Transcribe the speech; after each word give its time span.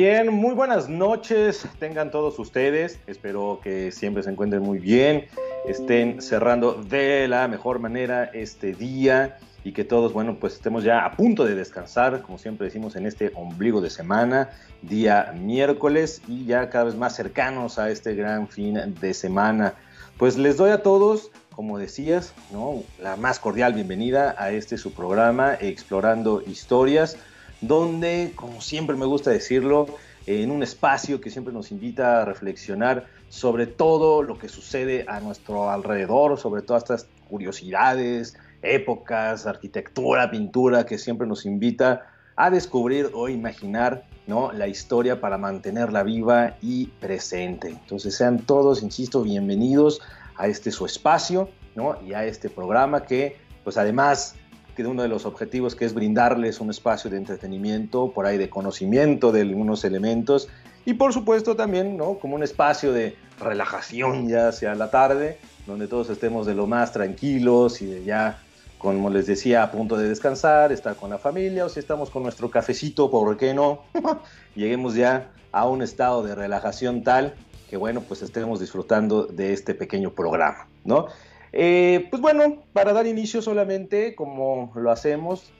Muy 0.00 0.54
buenas 0.54 0.88
noches, 0.88 1.68
tengan 1.78 2.10
todos 2.10 2.38
ustedes. 2.38 2.98
Espero 3.06 3.60
que 3.62 3.92
siempre 3.92 4.22
se 4.22 4.30
encuentren 4.30 4.62
muy 4.62 4.78
bien, 4.78 5.26
estén 5.68 6.22
cerrando 6.22 6.72
de 6.72 7.28
la 7.28 7.46
mejor 7.48 7.80
manera 7.80 8.24
este 8.32 8.72
día 8.72 9.36
y 9.62 9.72
que 9.72 9.84
todos, 9.84 10.14
bueno, 10.14 10.38
pues 10.40 10.54
estemos 10.54 10.84
ya 10.84 11.04
a 11.04 11.12
punto 11.12 11.44
de 11.44 11.54
descansar, 11.54 12.22
como 12.22 12.38
siempre 12.38 12.64
decimos 12.64 12.96
en 12.96 13.04
este 13.04 13.30
ombligo 13.34 13.82
de 13.82 13.90
semana, 13.90 14.48
día 14.80 15.34
miércoles 15.38 16.22
y 16.26 16.46
ya 16.46 16.70
cada 16.70 16.84
vez 16.84 16.94
más 16.94 17.14
cercanos 17.14 17.78
a 17.78 17.90
este 17.90 18.14
gran 18.14 18.48
fin 18.48 18.94
de 19.02 19.12
semana. 19.12 19.74
Pues 20.16 20.38
les 20.38 20.56
doy 20.56 20.70
a 20.70 20.82
todos, 20.82 21.30
como 21.54 21.76
decías, 21.76 22.32
¿no? 22.52 22.82
la 23.02 23.16
más 23.16 23.38
cordial 23.38 23.74
bienvenida 23.74 24.34
a 24.38 24.50
este 24.50 24.78
su 24.78 24.94
programa 24.94 25.58
Explorando 25.60 26.40
Historias 26.40 27.18
donde, 27.60 28.32
como 28.34 28.60
siempre 28.60 28.96
me 28.96 29.06
gusta 29.06 29.30
decirlo, 29.30 29.86
en 30.26 30.50
un 30.50 30.62
espacio 30.62 31.20
que 31.20 31.30
siempre 31.30 31.52
nos 31.52 31.70
invita 31.70 32.22
a 32.22 32.24
reflexionar 32.24 33.06
sobre 33.28 33.66
todo 33.66 34.22
lo 34.22 34.38
que 34.38 34.48
sucede 34.48 35.04
a 35.08 35.20
nuestro 35.20 35.70
alrededor, 35.70 36.38
sobre 36.38 36.62
todas 36.62 36.82
estas 36.82 37.06
curiosidades, 37.28 38.36
épocas, 38.62 39.46
arquitectura, 39.46 40.30
pintura, 40.30 40.84
que 40.84 40.98
siempre 40.98 41.26
nos 41.26 41.46
invita 41.46 42.06
a 42.36 42.50
descubrir 42.50 43.10
o 43.14 43.28
imaginar 43.28 44.04
¿no? 44.26 44.52
la 44.52 44.66
historia 44.68 45.20
para 45.20 45.38
mantenerla 45.38 46.02
viva 46.02 46.56
y 46.60 46.86
presente. 46.86 47.68
Entonces 47.68 48.16
sean 48.16 48.40
todos, 48.40 48.82
insisto, 48.82 49.22
bienvenidos 49.22 50.00
a 50.36 50.46
este 50.46 50.70
su 50.70 50.86
espacio 50.86 51.50
¿no? 51.74 51.96
y 52.06 52.14
a 52.14 52.24
este 52.24 52.48
programa 52.48 53.04
que, 53.04 53.36
pues 53.64 53.76
además 53.76 54.36
que 54.82 54.88
uno 54.88 55.02
de 55.02 55.08
los 55.08 55.26
objetivos 55.26 55.74
que 55.74 55.84
es 55.84 55.94
brindarles 55.94 56.60
un 56.60 56.70
espacio 56.70 57.10
de 57.10 57.16
entretenimiento, 57.16 58.12
por 58.12 58.26
ahí 58.26 58.38
de 58.38 58.48
conocimiento 58.48 59.32
de 59.32 59.42
algunos 59.42 59.84
elementos 59.84 60.48
y 60.86 60.94
por 60.94 61.12
supuesto 61.12 61.56
también 61.56 61.96
¿no? 61.96 62.14
como 62.14 62.34
un 62.34 62.42
espacio 62.42 62.92
de 62.92 63.16
relajación 63.38 64.28
ya 64.28 64.48
hacia 64.48 64.74
la 64.74 64.90
tarde, 64.90 65.38
donde 65.66 65.86
todos 65.86 66.08
estemos 66.10 66.46
de 66.46 66.54
lo 66.54 66.66
más 66.66 66.92
tranquilos 66.92 67.82
y 67.82 67.86
de 67.86 68.04
ya, 68.04 68.42
como 68.78 69.10
les 69.10 69.26
decía, 69.26 69.62
a 69.62 69.70
punto 69.70 69.96
de 69.96 70.08
descansar, 70.08 70.72
estar 70.72 70.96
con 70.96 71.10
la 71.10 71.18
familia 71.18 71.66
o 71.66 71.68
si 71.68 71.80
estamos 71.80 72.08
con 72.08 72.22
nuestro 72.22 72.50
cafecito, 72.50 73.10
¿por 73.10 73.36
qué 73.36 73.52
no? 73.52 73.82
Lleguemos 74.54 74.94
ya 74.94 75.30
a 75.52 75.68
un 75.68 75.82
estado 75.82 76.22
de 76.22 76.34
relajación 76.34 77.02
tal 77.02 77.34
que 77.68 77.76
bueno, 77.76 78.00
pues 78.00 78.20
estemos 78.22 78.58
disfrutando 78.58 79.26
de 79.26 79.52
este 79.52 79.74
pequeño 79.74 80.10
programa, 80.10 80.66
¿no? 80.84 81.06
Eh, 81.52 82.06
pues 82.10 82.22
bueno, 82.22 82.62
para 82.72 82.92
dar 82.92 83.06
inicio 83.06 83.42
solamente, 83.42 84.14
como 84.14 84.72
lo 84.74 84.90
hacemos, 84.90 85.52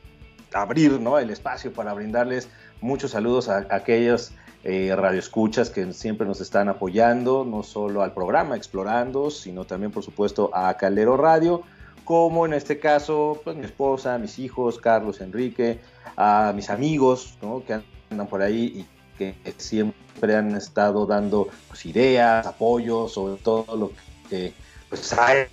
abrir 0.52 1.00
¿no? 1.00 1.19
el 1.19 1.30
espacio 1.30 1.72
para 1.72 1.92
brindarles 1.94 2.48
muchos 2.80 3.12
saludos 3.12 3.48
a, 3.48 3.66
aquellos 3.70 4.33
eh, 4.62 4.94
radioescuchas 4.94 5.70
que 5.70 5.92
siempre 5.92 6.27
nos 6.27 6.41
están 6.41 6.68
apoyando, 6.68 7.44
no 7.44 7.62
solo 7.62 8.02
al 8.02 8.12
programa 8.12 8.56
Explorando, 8.56 9.30
sino 9.30 9.64
también, 9.64 9.91
por 9.91 10.02
supuesto, 10.02 10.50
a 10.55 10.77
Caldero 10.77 11.16
Radio, 11.16 11.62
como 12.05 12.46
en 12.46 12.55
este 12.55 12.78
caso, 12.78 13.41
pues 13.44 13.56
mi 13.56 13.64
esposa, 13.64 14.18
mis 14.18 14.38
hijos, 14.38 14.78
Carlos, 14.78 15.20
Enrique, 15.20 15.80
a 16.16 16.52
mis 16.55 16.70
amigos 16.70 17.38
¿no? 17.41 17.64
que 17.64 17.80
andan 18.11 18.27
por 18.27 18.42
ahí 18.42 18.84
y 18.84 18.86
que 19.16 19.34
siempre 19.58 20.34
han 20.34 20.56
estado 20.56 21.06
dando 21.06 21.48
pues, 21.68 21.84
ideas, 21.86 22.46
apoyo 22.46 23.06
sobre 23.06 23.41
todo 23.42 23.77
lo 23.77 23.92
que 24.28 24.55
pues 24.91 25.12
hay 25.12 25.46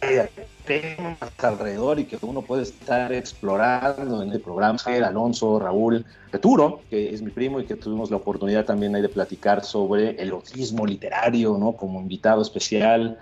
temas 0.66 1.18
alrededor 1.38 2.00
y 2.00 2.06
que 2.06 2.18
uno 2.24 2.42
puede 2.42 2.64
estar 2.64 3.14
explorando 3.14 4.24
en 4.24 4.32
el 4.32 4.42
programa. 4.42 4.80
Alonso, 5.06 5.60
Raúl, 5.60 6.04
Arturo, 6.34 6.82
que 6.90 7.14
es 7.14 7.22
mi 7.22 7.30
primo 7.30 7.60
y 7.60 7.66
que 7.66 7.76
tuvimos 7.76 8.10
la 8.10 8.18
oportunidad 8.18 8.66
también 8.66 8.94
de 8.94 9.08
platicar 9.08 9.64
sobre 9.64 10.20
el 10.20 10.32
autismo 10.32 10.88
literario, 10.88 11.56
¿no? 11.58 11.74
Como 11.74 12.02
invitado 12.02 12.42
especial 12.42 13.20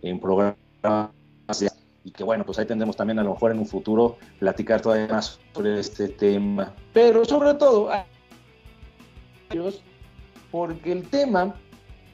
en 0.00 0.18
programas 0.18 0.56
y 2.02 2.10
que 2.12 2.24
bueno, 2.24 2.46
pues 2.46 2.58
ahí 2.58 2.64
tendremos 2.64 2.96
también 2.96 3.18
a 3.18 3.22
lo 3.22 3.34
mejor 3.34 3.50
en 3.50 3.58
un 3.58 3.66
futuro 3.66 4.16
platicar 4.38 4.80
todavía 4.80 5.08
más 5.08 5.38
sobre 5.52 5.80
este 5.80 6.08
tema. 6.08 6.72
Pero 6.94 7.26
sobre 7.26 7.52
todo, 7.54 7.90
porque 10.50 10.92
el 10.92 11.06
tema 11.10 11.54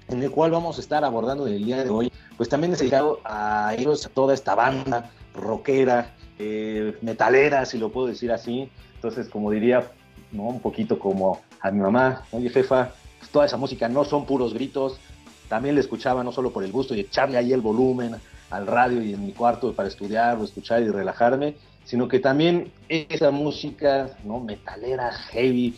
en 0.08 0.22
el 0.22 0.30
cual 0.30 0.50
vamos 0.50 0.78
a 0.78 0.80
estar 0.80 1.04
abordando 1.04 1.46
el 1.46 1.64
día 1.64 1.82
de 1.82 1.90
hoy 1.90 2.12
pues 2.36 2.48
también 2.48 2.72
he 2.72 2.76
dedicado 2.76 3.20
a 3.24 3.74
ellos, 3.76 4.06
a 4.06 4.08
toda 4.08 4.34
esta 4.34 4.54
banda 4.54 5.10
rockera, 5.34 6.14
eh, 6.38 6.96
metalera, 7.02 7.64
si 7.64 7.78
lo 7.78 7.90
puedo 7.90 8.08
decir 8.08 8.32
así. 8.32 8.68
Entonces, 8.96 9.28
como 9.28 9.50
diría, 9.50 9.90
¿no? 10.32 10.44
un 10.44 10.60
poquito 10.60 10.98
como 10.98 11.40
a 11.60 11.70
mi 11.70 11.80
mamá, 11.80 12.24
oye 12.32 12.50
jefa, 12.50 12.92
pues 13.18 13.30
toda 13.30 13.46
esa 13.46 13.56
música 13.56 13.88
no 13.88 14.04
son 14.04 14.26
puros 14.26 14.54
gritos, 14.54 14.98
también 15.48 15.74
le 15.74 15.80
escuchaba 15.80 16.24
no 16.24 16.32
solo 16.32 16.52
por 16.52 16.64
el 16.64 16.72
gusto 16.72 16.94
de 16.94 17.00
echarle 17.00 17.38
ahí 17.38 17.52
el 17.52 17.60
volumen 17.60 18.16
al 18.50 18.66
radio 18.66 19.02
y 19.02 19.14
en 19.14 19.26
mi 19.26 19.32
cuarto 19.32 19.72
para 19.72 19.88
estudiar 19.88 20.38
o 20.38 20.44
escuchar 20.44 20.82
y 20.82 20.88
relajarme, 20.88 21.56
sino 21.84 22.08
que 22.08 22.18
también 22.18 22.72
esa 22.88 23.30
música 23.30 24.16
¿no? 24.24 24.40
metalera, 24.40 25.12
heavy, 25.12 25.76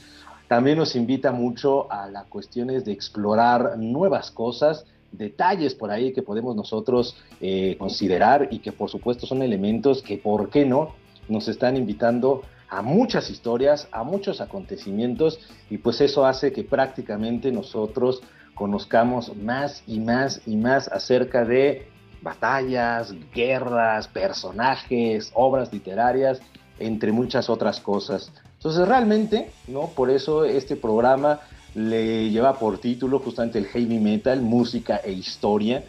también 0.49 0.79
nos 0.79 0.95
invita 0.95 1.33
mucho 1.33 1.91
a 1.91 2.09
las 2.09 2.27
cuestiones 2.27 2.85
de 2.85 2.93
explorar 2.93 3.79
nuevas 3.79 4.31
cosas 4.31 4.87
detalles 5.13 5.75
por 5.75 5.91
ahí 5.91 6.13
que 6.13 6.23
podemos 6.23 6.55
nosotros 6.55 7.17
eh, 7.41 7.77
considerar 7.79 8.49
y 8.51 8.59
que 8.59 8.73
por 8.73 8.91
supuesto 8.91 9.27
son 9.27 9.43
elementos 9.43 10.03
que, 10.03 10.19
¿por 10.19 10.51
qué 10.51 10.65
no?, 10.65 10.95
nos 11.29 11.49
están 11.49 11.77
invitando 11.77 12.43
a 12.69 12.83
muchas 12.83 13.31
historias, 13.31 13.89
a 13.93 14.05
muchos 14.05 14.41
acontecimientos 14.41 15.41
y 15.71 15.79
pues 15.79 16.01
eso 16.01 16.27
hace 16.27 16.53
que 16.53 16.65
prácticamente 16.65 17.51
nosotros 17.51 18.23
conozcamos 18.55 19.37
más 19.37 19.83
y 19.87 20.01
más 20.01 20.41
y 20.47 20.57
más 20.57 20.89
acerca 20.89 21.45
de 21.45 21.89
batallas, 22.23 23.15
guerras, 23.35 24.09
personajes, 24.09 25.31
obras 25.35 25.73
literarias, 25.73 26.41
entre 26.79 27.13
muchas 27.13 27.49
otras 27.49 27.81
cosas. 27.81 28.33
Entonces 28.67 28.89
realmente, 28.89 29.51
¿no? 29.69 29.91
Por 29.95 30.11
eso 30.11 30.45
este 30.45 30.75
programa 30.75 31.39
le 31.77 32.31
lleva 32.31 32.59
por 32.59 32.79
título 32.79 33.21
justamente 33.21 33.61
el 33.61 33.67
heavy 33.67 34.01
metal, 34.01 34.41
música 34.41 34.97
e 35.05 35.13
historia. 35.13 35.85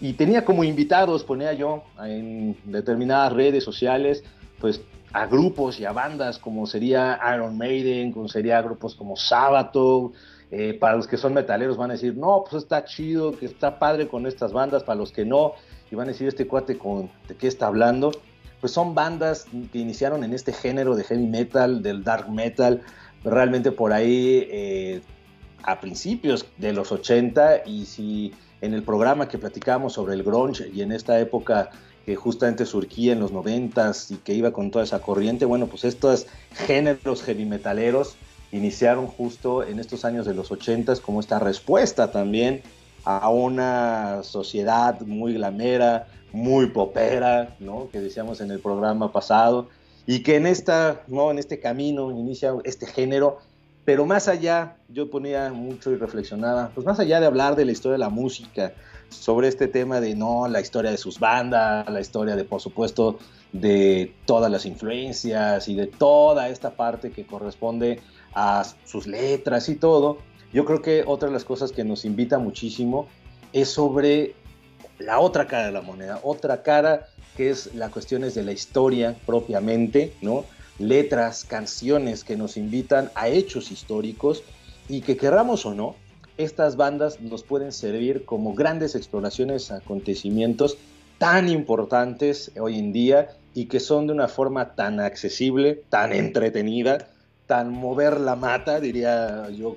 Y 0.00 0.12
tenía 0.12 0.44
como 0.44 0.62
invitados, 0.62 1.24
ponía 1.24 1.54
yo 1.54 1.82
en 2.00 2.56
determinadas 2.66 3.32
redes 3.32 3.64
sociales, 3.64 4.22
pues 4.60 4.80
a 5.12 5.26
grupos 5.26 5.80
y 5.80 5.86
a 5.86 5.90
bandas 5.90 6.38
como 6.38 6.68
sería 6.68 7.18
Iron 7.34 7.58
Maiden, 7.58 8.12
como 8.12 8.28
sería 8.28 8.62
grupos 8.62 8.94
como 8.94 9.16
Sabato. 9.16 10.12
Eh, 10.52 10.74
para 10.74 10.94
los 10.94 11.08
que 11.08 11.16
son 11.16 11.34
metaleros 11.34 11.76
van 11.76 11.90
a 11.90 11.94
decir, 11.94 12.16
no, 12.16 12.44
pues 12.48 12.62
está 12.62 12.84
chido, 12.84 13.36
que 13.36 13.46
está 13.46 13.76
padre 13.80 14.06
con 14.06 14.28
estas 14.28 14.52
bandas, 14.52 14.84
para 14.84 15.00
los 15.00 15.10
que 15.10 15.24
no, 15.24 15.54
y 15.90 15.96
van 15.96 16.06
a 16.06 16.12
decir, 16.12 16.28
este 16.28 16.46
cuate 16.46 16.78
con, 16.78 17.10
de 17.26 17.34
qué 17.34 17.48
está 17.48 17.66
hablando, 17.66 18.12
pues 18.60 18.72
son 18.72 18.94
bandas 18.94 19.46
que 19.72 19.78
iniciaron 19.78 20.24
en 20.24 20.34
este 20.34 20.52
género 20.52 20.94
de 20.96 21.04
heavy 21.04 21.26
metal, 21.26 21.82
del 21.82 22.04
dark 22.04 22.30
metal, 22.30 22.82
realmente 23.24 23.72
por 23.72 23.92
ahí 23.92 24.46
eh, 24.50 25.00
a 25.62 25.80
principios 25.80 26.46
de 26.58 26.72
los 26.72 26.92
80 26.92 27.66
y 27.66 27.86
si 27.86 28.32
en 28.60 28.74
el 28.74 28.82
programa 28.82 29.28
que 29.28 29.38
platicamos 29.38 29.94
sobre 29.94 30.14
el 30.14 30.22
grunge 30.22 30.70
y 30.72 30.82
en 30.82 30.92
esta 30.92 31.18
época 31.18 31.70
que 32.04 32.16
justamente 32.16 32.66
surgía 32.66 33.12
en 33.12 33.20
los 33.20 33.32
90 33.32 33.92
y 34.10 34.16
que 34.16 34.34
iba 34.34 34.52
con 34.52 34.70
toda 34.70 34.84
esa 34.84 35.00
corriente, 35.00 35.44
bueno, 35.44 35.66
pues 35.66 35.84
estos 35.84 36.26
géneros 36.66 37.22
heavy 37.22 37.44
metaleros 37.44 38.16
iniciaron 38.52 39.06
justo 39.06 39.64
en 39.64 39.78
estos 39.78 40.04
años 40.04 40.26
de 40.26 40.34
los 40.34 40.50
80 40.50 40.96
como 40.96 41.20
esta 41.20 41.38
respuesta 41.38 42.10
también 42.10 42.62
a 43.04 43.30
una 43.30 44.22
sociedad 44.22 45.00
muy 45.00 45.34
glamera, 45.34 46.08
muy 46.32 46.66
popera, 46.66 47.56
¿no? 47.60 47.88
que 47.90 48.00
decíamos 48.00 48.40
en 48.40 48.50
el 48.50 48.60
programa 48.60 49.12
pasado, 49.12 49.68
y 50.06 50.22
que 50.22 50.36
en, 50.36 50.46
esta, 50.46 51.02
¿no? 51.08 51.30
en 51.30 51.38
este 51.38 51.60
camino 51.60 52.10
inicia 52.10 52.54
este 52.64 52.86
género 52.86 53.38
pero 53.84 54.06
más 54.06 54.28
allá, 54.28 54.76
yo 54.88 55.10
ponía 55.10 55.52
mucho 55.52 55.90
y 55.90 55.96
reflexionaba, 55.96 56.70
pues 56.74 56.86
más 56.86 57.00
allá 57.00 57.18
de 57.18 57.26
hablar 57.26 57.56
de 57.56 57.64
la 57.64 57.72
historia 57.72 57.94
de 57.94 57.98
la 57.98 58.08
música, 58.08 58.72
sobre 59.08 59.48
este 59.48 59.66
tema 59.66 60.00
de 60.00 60.14
no, 60.14 60.46
la 60.46 60.60
historia 60.60 60.90
de 60.90 60.96
sus 60.96 61.18
bandas, 61.18 61.88
la 61.90 62.00
historia 62.00 62.36
de, 62.36 62.44
por 62.44 62.60
supuesto, 62.60 63.18
de 63.52 64.14
todas 64.26 64.48
las 64.52 64.64
influencias 64.66 65.66
y 65.66 65.74
de 65.74 65.88
toda 65.88 66.48
esta 66.48 66.70
parte 66.70 67.10
que 67.10 67.26
corresponde 67.26 68.00
a 68.32 68.64
sus 68.84 69.08
letras 69.08 69.68
y 69.68 69.74
todo, 69.74 70.18
yo 70.52 70.64
creo 70.64 70.82
que 70.82 71.02
otra 71.04 71.28
de 71.28 71.32
las 71.32 71.44
cosas 71.44 71.72
que 71.72 71.82
nos 71.82 72.04
invita 72.04 72.38
muchísimo 72.38 73.08
es 73.52 73.70
sobre 73.70 74.36
la 75.00 75.20
otra 75.20 75.46
cara 75.46 75.66
de 75.66 75.72
la 75.72 75.82
moneda, 75.82 76.20
otra 76.22 76.62
cara 76.62 77.08
que 77.36 77.50
es 77.50 77.74
la 77.74 77.90
cuestiones 77.90 78.34
de 78.34 78.44
la 78.44 78.52
historia 78.52 79.16
propiamente, 79.26 80.14
¿no? 80.20 80.44
letras, 80.78 81.44
canciones 81.44 82.24
que 82.24 82.36
nos 82.36 82.56
invitan 82.56 83.10
a 83.14 83.28
hechos 83.28 83.70
históricos 83.70 84.42
y 84.88 85.02
que 85.02 85.16
querramos 85.16 85.66
o 85.66 85.74
no, 85.74 85.94
estas 86.38 86.76
bandas 86.76 87.20
nos 87.20 87.42
pueden 87.42 87.70
servir 87.70 88.24
como 88.24 88.54
grandes 88.54 88.94
exploraciones 88.94 89.70
acontecimientos 89.70 90.78
tan 91.18 91.50
importantes 91.50 92.50
hoy 92.58 92.78
en 92.78 92.92
día 92.92 93.28
y 93.54 93.66
que 93.66 93.78
son 93.78 94.06
de 94.06 94.14
una 94.14 94.26
forma 94.26 94.74
tan 94.74 95.00
accesible, 95.00 95.82
tan 95.90 96.12
entretenida, 96.12 97.08
tan 97.46 97.70
mover 97.70 98.18
la 98.20 98.36
mata, 98.36 98.80
diría 98.80 99.50
yo 99.50 99.76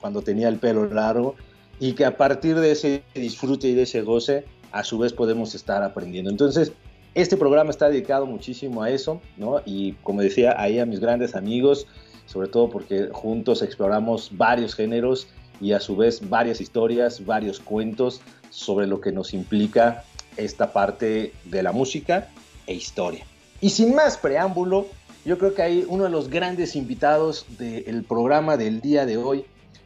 cuando 0.00 0.22
tenía 0.22 0.48
el 0.48 0.58
pelo 0.58 0.86
largo, 0.86 1.34
y 1.80 1.94
que 1.94 2.04
a 2.04 2.16
partir 2.16 2.60
de 2.60 2.72
ese 2.72 3.02
disfrute 3.14 3.66
y 3.68 3.74
de 3.74 3.82
ese 3.82 4.02
goce, 4.02 4.44
a 4.74 4.82
su 4.82 4.98
vez 4.98 5.12
podemos 5.12 5.54
estar 5.54 5.84
aprendiendo. 5.84 6.30
Entonces, 6.30 6.72
este 7.14 7.36
programa 7.36 7.70
está 7.70 7.88
dedicado 7.88 8.26
muchísimo 8.26 8.82
a 8.82 8.90
eso, 8.90 9.20
¿no? 9.36 9.62
Y 9.64 9.92
como 10.02 10.20
decía, 10.20 10.56
ahí 10.58 10.80
a 10.80 10.84
mis 10.84 10.98
grandes 10.98 11.36
amigos, 11.36 11.86
sobre 12.26 12.48
todo 12.48 12.68
porque 12.68 13.08
juntos 13.12 13.62
exploramos 13.62 14.30
varios 14.32 14.74
géneros 14.74 15.28
y 15.60 15.72
a 15.72 15.80
su 15.80 15.94
vez 15.94 16.28
varias 16.28 16.60
historias, 16.60 17.24
varios 17.24 17.60
cuentos 17.60 18.20
sobre 18.50 18.88
lo 18.88 19.00
que 19.00 19.12
nos 19.12 19.32
implica 19.32 20.02
esta 20.36 20.72
parte 20.72 21.32
de 21.44 21.62
la 21.62 21.70
música 21.70 22.28
e 22.66 22.74
historia. 22.74 23.24
Y 23.60 23.70
sin 23.70 23.94
más 23.94 24.16
preámbulo, 24.16 24.88
yo 25.24 25.38
creo 25.38 25.54
que 25.54 25.62
hay 25.62 25.86
uno 25.88 26.02
de 26.02 26.10
los 26.10 26.28
grandes 26.28 26.74
invitados 26.74 27.46
del 27.58 28.02
programa 28.02 28.56
del 28.56 28.80
día 28.80 29.06
de 29.06 29.18
hoy 29.18 29.44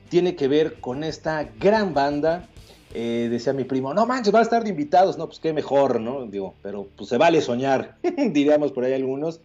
tiene 0.09 0.35
que 0.35 0.49
ver 0.49 0.81
con 0.81 1.05
esta 1.05 1.47
gran 1.61 1.93
banda 1.93 2.49
eh, 2.95 3.29
decía 3.31 3.53
mi 3.53 3.65
primo, 3.65 3.93
no 3.93 4.07
manches, 4.07 4.35
va 4.35 4.39
a 4.39 4.43
estar 4.43 4.65
de 4.65 4.71
invitados, 4.71 5.19
no, 5.19 5.27
pues 5.27 5.41
qué 5.41 5.53
mejor, 5.53 6.01
¿no? 6.01 6.27
Digo, 6.27 6.55
pero 6.63 6.89
pues 6.97 7.09
se 7.09 7.19
vale 7.19 7.41
soñar, 7.41 7.97
diríamos 8.03 8.73
por 8.73 8.85
ahí 8.85 8.95
algunos, 8.95 9.41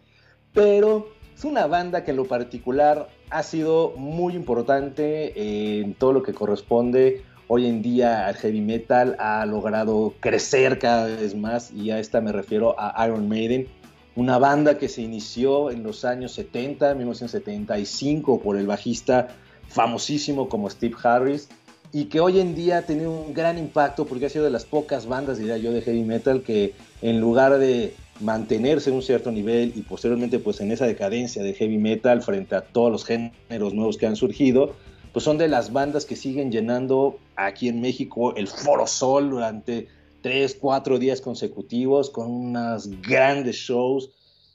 pero 0.54 1.10
es 1.36 1.44
una 1.44 1.68
banda 1.68 2.04
que 2.04 2.12
en 2.12 2.18
lo 2.18 2.26
particular 2.26 3.10
ha 3.30 3.44
sido 3.44 3.94
muy 3.98 4.36
importante 4.36 5.82
en 5.82 5.94
todo 5.96 6.14
lo 6.14 6.24
que 6.24 6.34
corresponde 6.34 7.24
hoy 7.48 7.68
en 7.68 7.82
día 7.82 8.28
al 8.28 8.36
heavy 8.36 8.62
metal, 8.62 9.16
ha 9.20 9.46
logrado 9.46 10.14
crecer 10.20 10.80
cada 10.80 11.08
vez 11.08 11.36
más 11.36 11.72
y 11.72 11.92
a 11.92 12.00
esta 12.00 12.22
me 12.22 12.32
refiero 12.32 12.76
a 12.80 13.06
Iron 13.06 13.28
Maiden, 13.28 13.68
una 14.16 14.38
banda 14.38 14.78
que 14.78 14.90
se 14.90 15.02
inició 15.02 15.72
en 15.72 15.84
los 15.84 16.06
años 16.06 16.34
70, 16.34 16.94
1975 16.96 18.42
por 18.42 18.58
el 18.58 18.68
bajista 18.68 19.30
famosísimo 19.68 20.50
como 20.50 20.70
Steve 20.70 20.96
Harris, 21.04 21.50
y 21.96 22.06
que 22.06 22.20
hoy 22.20 22.40
en 22.40 22.56
día 22.56 22.80
ha 22.80 22.82
tenido 22.82 23.12
un 23.12 23.36
gran 23.36 23.60
impacto 23.60 24.06
porque 24.06 24.26
ha 24.26 24.30
sido 24.30 24.44
de 24.44 24.50
las 24.50 24.66
pocas 24.66 25.06
bandas, 25.06 25.38
diría 25.38 25.58
yo, 25.58 25.72
de 25.72 25.84
heavy 25.84 26.04
metal 26.04 26.42
que 26.42 26.74
en 27.04 27.22
lugar 27.22 27.60
de 27.60 27.94
mantenerse 28.20 28.90
en 28.90 28.96
un 28.96 29.04
cierto 29.04 29.32
nivel 29.32 29.74
y 29.76 29.84
posteriormente 29.84 30.40
pues 30.40 30.60
en 30.60 30.72
esa 30.72 30.88
decadencia 30.88 31.44
de 31.44 31.54
heavy 31.54 31.78
metal 31.78 32.24
frente 32.24 32.56
a 32.56 32.62
todos 32.62 32.92
los 32.92 33.06
géneros 33.06 33.76
nuevos 33.76 33.98
que 33.98 34.08
han 34.08 34.16
surgido, 34.16 34.74
pues 35.14 35.24
son 35.24 35.38
de 35.38 35.48
las 35.48 35.72
bandas 35.72 36.06
que 36.06 36.16
siguen 36.16 36.52
llenando 36.52 37.20
aquí 37.36 37.70
en 37.70 37.80
México 37.80 38.36
el 38.36 38.48
Foro 38.48 38.88
Sol 38.88 39.30
durante 39.30 39.88
tres, 40.24 40.58
cuatro 40.60 40.98
días 40.98 41.22
consecutivos 41.22 42.10
con 42.10 42.32
unas 42.32 42.90
grandes 43.02 43.58
shows. 43.58 44.10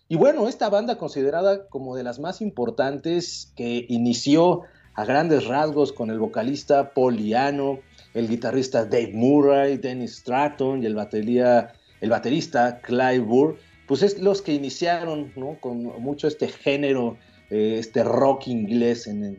Y 0.09 0.17
bueno, 0.17 0.49
esta 0.49 0.71
banda 0.71 0.99
considerada 0.99 1.69
como 1.69 1.95
de 1.95 2.03
las 2.03 2.19
más 2.19 2.41
importantes 2.41 3.53
que 3.55 3.87
inició 3.89 4.63
a 4.99 5.05
grandes 5.05 5.47
rasgos 5.47 5.93
con 5.93 6.11
el 6.11 6.19
vocalista 6.19 6.93
Poliano, 6.93 7.79
el 8.15 8.29
guitarrista 8.29 8.85
Dave 8.85 9.13
Murray, 9.15 9.77
Dennis 9.77 10.17
Stratton 10.17 10.83
y 10.83 10.87
el, 10.87 10.97
batería, 10.97 11.73
el 12.01 12.11
baterista 12.11 12.81
Clive 12.81 13.21
Burr, 13.21 13.59
pues 13.87 14.03
es 14.03 14.19
los 14.19 14.43
que 14.43 14.55
iniciaron 14.55 15.33
con 15.61 15.85
mucho 16.03 16.27
este 16.27 16.49
género, 16.49 17.17
eh, 17.49 17.77
este 17.79 18.03
rock 18.03 18.49
inglés 18.49 19.07
en, 19.07 19.37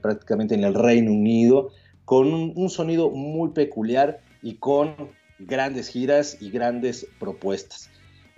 prácticamente 0.00 0.54
en 0.54 0.62
el 0.62 0.74
Reino 0.74 1.10
Unido, 1.10 1.72
con 2.04 2.32
un, 2.32 2.70
sonido 2.70 3.10
muy 3.10 3.48
peculiar 3.50 4.20
y 4.42 4.54
con 4.58 4.94
grandes 5.40 5.88
giras 5.88 6.40
y 6.40 6.50
grandes 6.50 7.04
propuestas. 7.18 7.89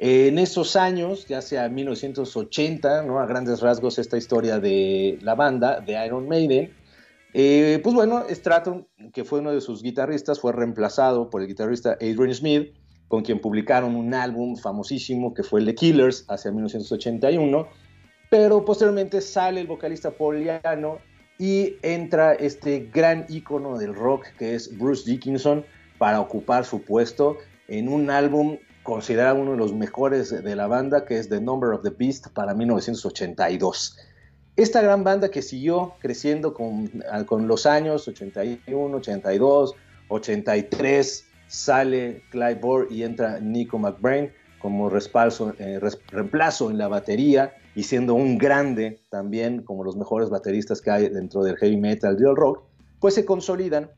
En 0.04 0.36
esos 0.40 0.74
años, 0.74 1.28
ya 1.28 1.40
sea 1.40 1.68
1980, 1.68 3.04
¿no? 3.04 3.20
a 3.20 3.26
grandes 3.26 3.60
rasgos 3.60 4.00
esta 4.00 4.16
historia 4.16 4.58
de 4.58 5.16
la 5.22 5.36
banda, 5.36 5.80
de 5.80 6.04
Iron 6.04 6.26
Maiden, 6.26 6.74
eh, 7.34 7.78
pues 7.84 7.94
bueno, 7.94 8.24
Stratton, 8.28 8.88
que 9.12 9.24
fue 9.24 9.38
uno 9.38 9.52
de 9.52 9.60
sus 9.60 9.80
guitarristas, 9.80 10.40
fue 10.40 10.50
reemplazado 10.50 11.30
por 11.30 11.40
el 11.40 11.46
guitarrista 11.46 11.92
Adrian 12.00 12.34
Smith, 12.34 12.74
con 13.06 13.22
quien 13.22 13.40
publicaron 13.40 13.94
un 13.94 14.12
álbum 14.12 14.56
famosísimo 14.56 15.34
que 15.34 15.44
fue 15.44 15.64
The 15.64 15.76
Killers 15.76 16.24
hacia 16.28 16.50
1981, 16.50 17.68
pero 18.28 18.64
posteriormente 18.64 19.20
sale 19.20 19.60
el 19.60 19.68
vocalista 19.68 20.10
Paul 20.10 20.42
Yano 20.42 20.98
y 21.38 21.76
entra 21.82 22.32
este 22.32 22.90
gran 22.92 23.24
ícono 23.28 23.78
del 23.78 23.94
rock 23.94 24.26
que 24.36 24.56
es 24.56 24.76
Bruce 24.76 25.08
Dickinson 25.08 25.64
para 25.96 26.18
ocupar 26.20 26.64
su 26.64 26.82
puesto 26.82 27.38
en 27.68 27.88
un 27.88 28.10
álbum 28.10 28.58
considerado 28.82 29.40
uno 29.40 29.52
de 29.52 29.58
los 29.58 29.74
mejores 29.74 30.30
de 30.30 30.56
la 30.56 30.66
banda, 30.66 31.04
que 31.04 31.18
es 31.18 31.28
The 31.28 31.40
Number 31.40 31.70
of 31.70 31.82
the 31.82 31.90
Beast 31.90 32.28
para 32.28 32.54
1982. 32.54 33.96
Esta 34.56 34.82
gran 34.82 35.02
banda 35.02 35.30
que 35.30 35.40
siguió 35.40 35.94
creciendo 36.00 36.52
con, 36.52 36.90
con 37.26 37.48
los 37.48 37.64
años 37.64 38.06
81, 38.06 38.96
82, 38.96 39.74
83, 40.08 41.24
sale 41.46 42.22
Clive 42.30 42.54
Burr 42.56 42.88
y 42.90 43.02
entra 43.02 43.38
Nico 43.40 43.78
McBrain 43.78 44.32
como 44.58 44.90
eh, 44.90 45.80
reemplazo 46.08 46.70
en 46.70 46.78
la 46.78 46.88
batería 46.88 47.54
y 47.74 47.82
siendo 47.82 48.14
un 48.14 48.38
grande 48.38 49.00
también 49.10 49.62
como 49.62 49.84
los 49.84 49.96
mejores 49.96 50.30
bateristas 50.30 50.80
que 50.80 50.90
hay 50.90 51.08
dentro 51.08 51.42
del 51.42 51.56
heavy 51.56 51.76
metal 51.76 52.16
del 52.16 52.36
rock, 52.36 52.62
pues 53.00 53.14
se 53.14 53.24
consolidan 53.24 53.90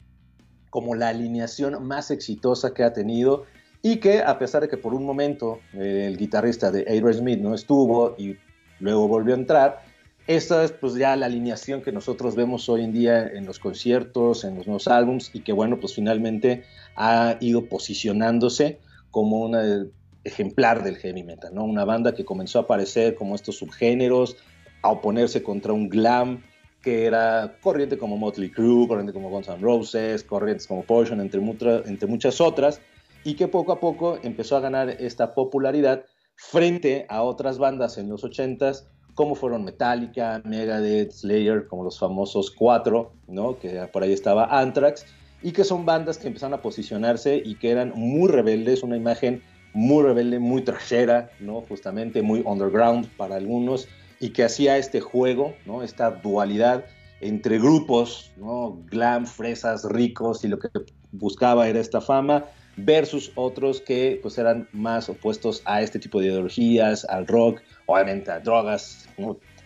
como 0.71 0.95
la 0.95 1.09
alineación 1.09 1.87
más 1.87 2.11
exitosa 2.11 2.73
que 2.73 2.83
ha 2.83 2.93
tenido 2.93 3.45
y 3.85 3.99
que 3.99 4.23
a 4.23 4.39
pesar 4.39 4.63
de 4.63 4.69
que 4.69 4.79
por 4.79 4.95
un 4.95 5.05
momento 5.05 5.61
eh, 5.75 6.07
el 6.09 6.17
guitarrista 6.17 6.71
de 6.71 6.87
Adrian 6.89 7.13
Smith 7.13 7.39
no 7.39 7.55
estuvo 7.55 8.15
y 8.17 8.35
luego 8.81 9.07
volvió 9.09 9.35
a 9.35 9.37
entrar, 9.37 9.83
esta 10.27 10.65
es 10.65 10.73
pues 10.73 10.95
ya 10.95 11.15
la 11.17 11.27
alineación 11.27 11.83
que 11.83 11.93
nosotros 11.93 12.35
vemos 12.35 12.67
hoy 12.71 12.83
en 12.83 12.95
día 12.95 13.27
en 13.27 13.45
los 13.45 13.59
conciertos, 13.59 14.45
en 14.45 14.57
los 14.57 14.67
nuevos 14.67 14.89
álbums 14.89 15.31
y 15.35 15.41
que 15.41 15.53
bueno 15.53 15.79
pues 15.81 15.95
finalmente 15.95 16.65
ha 16.97 17.37
ido 17.41 17.67
posicionándose 17.67 18.79
como 19.11 19.43
una 19.43 19.85
ejemplar 20.25 20.83
del 20.83 20.97
heavy 20.97 21.23
metal, 21.23 21.55
¿no? 21.55 21.65
Una 21.65 21.85
banda 21.85 22.15
que 22.15 22.25
comenzó 22.25 22.61
a 22.61 22.63
aparecer 22.63 23.15
como 23.17 23.35
estos 23.35 23.59
subgéneros, 23.59 24.39
a 24.81 24.93
oponerse 24.93 25.43
contra 25.43 25.75
un 25.75 25.91
glam 25.91 26.43
que 26.81 27.05
era 27.05 27.59
corriente 27.61 27.99
como 27.99 28.17
Motley 28.17 28.51
Crue, 28.51 28.89
corriente 28.89 29.13
como 29.13 29.29
Guns 29.29 29.49
N' 29.49 29.59
Roses, 29.61 30.25
corrientes 30.25 30.67
como 30.67 30.85
Poison, 30.85 31.21
entre, 31.21 31.43
entre 31.85 32.09
muchas 32.09 32.41
otras, 32.41 32.81
y 33.25 33.35
que 33.35 33.49
poco 33.49 33.73
a 33.73 33.81
poco 33.81 34.19
empezó 34.23 34.57
a 34.57 34.61
ganar 34.61 34.91
esta 34.91 35.35
popularidad 35.35 36.05
frente 36.37 37.07
a 37.09 37.23
otras 37.23 37.59
bandas 37.59 37.99
en 37.99 38.09
los 38.09 38.23
80s, 38.23 38.85
como 39.15 39.35
fueron 39.35 39.65
Metallica, 39.65 40.43
Megadeth, 40.45 41.13
Slayer, 41.13 41.67
como 41.67 41.85
los 41.85 41.99
famosos 41.99 42.51
cuatro, 42.51 43.13
¿no? 43.27 43.59
que 43.59 43.89
por 43.93 44.03
ahí 44.03 44.13
estaba 44.13 44.47
Anthrax, 44.47 45.07
y 45.43 45.53
que 45.53 45.65
son 45.65 45.87
bandas 45.87 46.19
que 46.19 46.27
empezaron 46.27 46.55
a 46.55 46.63
posicionarse 46.63 47.41
y 47.45 47.57
que 47.57 47.71
eran 47.71 47.93
muy 47.95 48.29
rebeldes, 48.29 48.83
una 48.83 48.97
imagen 48.97 49.43
muy 49.73 50.03
rebelde, 50.03 50.39
muy 50.39 50.63
trashera, 50.63 51.31
¿no? 51.41 51.63
justamente 51.63 52.23
muy 52.23 52.43
underground 52.45 53.09
para 53.17 53.37
algunos, 53.37 53.89
y 54.21 54.31
que 54.31 54.45
hacía 54.45 54.79
este 54.79 55.01
juego, 55.01 55.55
¿no? 55.67 55.83
esta 55.83 56.11
dualidad 56.11 56.85
entre 57.21 57.59
grupos, 57.59 58.33
¿no? 58.37 58.83
glam, 58.87 59.27
fresas, 59.27 59.85
ricos, 59.85 60.45
y 60.45 60.49
lo 60.49 60.59
que 60.59 60.69
buscaba 61.13 61.69
era 61.69 61.79
esta 61.79 62.01
fama, 62.01 62.45
versus 62.77 63.33
otros 63.35 63.81
que 63.81 64.19
pues 64.23 64.39
eran 64.39 64.69
más 64.73 65.09
opuestos 65.09 65.63
a 65.65 65.83
este 65.83 65.99
tipo 65.99 66.21
de 66.21 66.27
ideologías, 66.27 67.05
al 67.05 67.27
rock, 67.27 67.61
obviamente 67.87 68.31
a 68.31 68.41
drogas, 68.41 69.09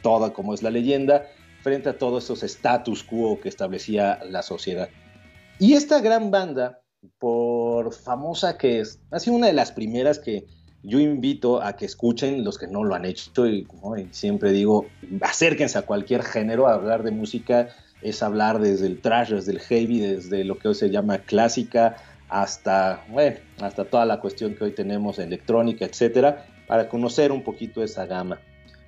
toda 0.03 0.33
como 0.33 0.55
es 0.55 0.63
la 0.63 0.71
leyenda, 0.71 1.27
frente 1.63 1.89
a 1.89 1.99
todos 1.99 2.25
esos 2.25 2.43
status 2.43 3.03
quo 3.03 3.41
que 3.41 3.49
establecía 3.49 4.21
la 4.25 4.43
sociedad. 4.43 4.89
Y 5.59 5.75
esta 5.75 6.01
gran 6.01 6.31
banda, 6.31 6.81
por 7.19 7.93
famosa 7.93 8.59
que 8.59 8.81
es, 8.81 9.01
ha 9.11 9.19
sido 9.19 9.37
una 9.37 9.49
de 9.49 9.53
las 9.53 9.73
primeras 9.73 10.19
que 10.19 10.47
yo 10.83 11.01
invito 11.01 11.61
a 11.61 11.75
que 11.75 11.85
escuchen 11.85 12.45
los 12.45 12.59
que 12.59 12.69
no 12.69 12.85
lo 12.85 12.95
han 12.95 13.05
hecho 13.05 13.47
y, 13.47 13.67
siempre 14.13 14.53
digo, 14.53 14.87
acérquense 15.21 15.79
a 15.79 15.83
cualquier 15.83 16.23
género, 16.23 16.69
a 16.69 16.75
hablar 16.75 17.03
de 17.03 17.11
música 17.11 17.69
es 18.03 18.23
hablar 18.23 18.61
desde 18.61 18.87
el 18.87 19.01
trash, 19.01 19.31
desde 19.31 19.53
el 19.53 19.61
heavy, 19.61 20.01
desde 20.01 20.45
lo 20.45 20.59
que 20.59 20.69
hoy 20.69 20.75
se 20.75 20.91
llama 20.91 21.19
clásica, 21.19 21.97
hasta, 22.29 23.05
bueno, 23.09 23.39
hasta 23.61 23.85
toda 23.85 24.05
la 24.05 24.21
cuestión 24.21 24.55
que 24.55 24.65
hoy 24.65 24.73
tenemos 24.73 25.19
electrónica, 25.19 25.85
etcétera, 25.85 26.47
para 26.67 26.89
conocer 26.89 27.33
un 27.33 27.43
poquito 27.43 27.83
esa 27.83 28.07
gama. 28.07 28.39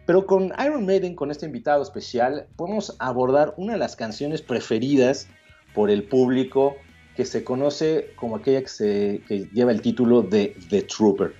Pero 0.06 0.26
con 0.26 0.52
Iron 0.64 0.86
Maiden, 0.86 1.14
con 1.14 1.30
este 1.30 1.46
invitado 1.46 1.82
especial, 1.82 2.46
podemos 2.56 2.96
abordar 2.98 3.54
una 3.56 3.74
de 3.74 3.78
las 3.78 3.96
canciones 3.96 4.42
preferidas 4.42 5.28
por 5.74 5.90
el 5.90 6.04
público 6.04 6.76
que 7.16 7.24
se 7.24 7.44
conoce 7.44 8.10
como 8.16 8.36
aquella 8.36 8.62
que, 8.62 8.68
se, 8.68 9.20
lleva 9.52 9.72
el 9.72 9.80
título 9.82 10.22
de 10.22 10.56
The 10.68 10.82
Trooper. 10.82 11.32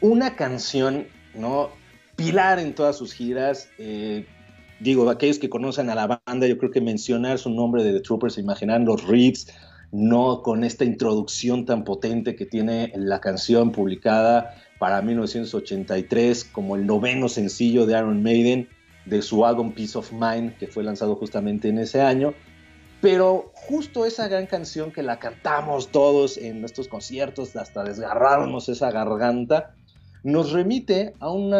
Una 0.00 0.36
canción, 0.36 1.06
¿no? 1.34 1.70
Pilar 2.16 2.58
en 2.58 2.74
todas 2.74 2.96
sus 2.96 3.12
giras. 3.12 3.68
Eh, 3.78 4.26
digo, 4.80 5.08
aquellos 5.08 5.38
que 5.38 5.48
conocen 5.48 5.88
a 5.88 5.94
la 5.94 6.20
banda, 6.26 6.46
yo 6.46 6.58
creo 6.58 6.70
que 6.70 6.80
mencionar 6.80 7.38
su 7.38 7.50
nombre 7.50 7.82
de 7.82 7.92
The 7.92 8.00
Trooper 8.00 8.30
se 8.30 8.40
imaginan 8.40 8.84
los 8.84 9.06
riffs, 9.06 9.46
no 9.94 10.42
con 10.42 10.64
esta 10.64 10.84
introducción 10.84 11.66
tan 11.66 11.84
potente 11.84 12.34
que 12.34 12.46
tiene 12.46 12.92
la 12.96 13.20
canción 13.20 13.70
publicada 13.70 14.56
para 14.80 15.00
1983 15.00 16.46
como 16.46 16.74
el 16.74 16.84
noveno 16.84 17.28
sencillo 17.28 17.86
de 17.86 17.96
Iron 17.96 18.20
Maiden, 18.20 18.68
de 19.06 19.22
su 19.22 19.46
álbum 19.46 19.72
Peace 19.72 19.96
of 19.96 20.10
Mind, 20.12 20.56
que 20.58 20.66
fue 20.66 20.82
lanzado 20.82 21.14
justamente 21.14 21.68
en 21.68 21.78
ese 21.78 22.00
año. 22.02 22.34
Pero 23.00 23.52
justo 23.54 24.04
esa 24.04 24.26
gran 24.26 24.46
canción 24.46 24.90
que 24.90 25.04
la 25.04 25.20
cantamos 25.20 25.92
todos 25.92 26.38
en 26.38 26.60
nuestros 26.60 26.88
conciertos, 26.88 27.54
hasta 27.54 27.84
desgarrarnos 27.84 28.68
esa 28.68 28.90
garganta, 28.90 29.76
nos 30.24 30.50
remite 30.50 31.14
a 31.20 31.30
un 31.30 31.50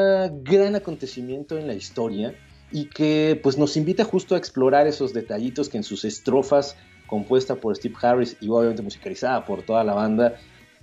gran 0.43 0.75
acontecimiento 0.75 1.57
en 1.57 1.69
la 1.69 1.75
historia 1.75 2.35
y 2.73 2.87
que 2.87 3.39
pues 3.41 3.59
nos 3.59 3.77
invita 3.77 4.03
justo 4.03 4.35
a 4.35 4.39
explorar 4.39 4.89
esos 4.89 5.13
detallitos 5.13 5.69
que 5.69 5.77
en 5.77 5.85
sus 5.85 6.05
estrofas 6.05 6.77
compuesta 7.15 7.55
por 7.55 7.77
Steve 7.77 7.95
Harris 8.03 8.37
y 8.41 8.49
obviamente 8.49 8.83
musicalizada 8.83 9.45
por 9.45 9.63
toda 9.63 9.85
la 9.85 9.95
banda 9.95 10.35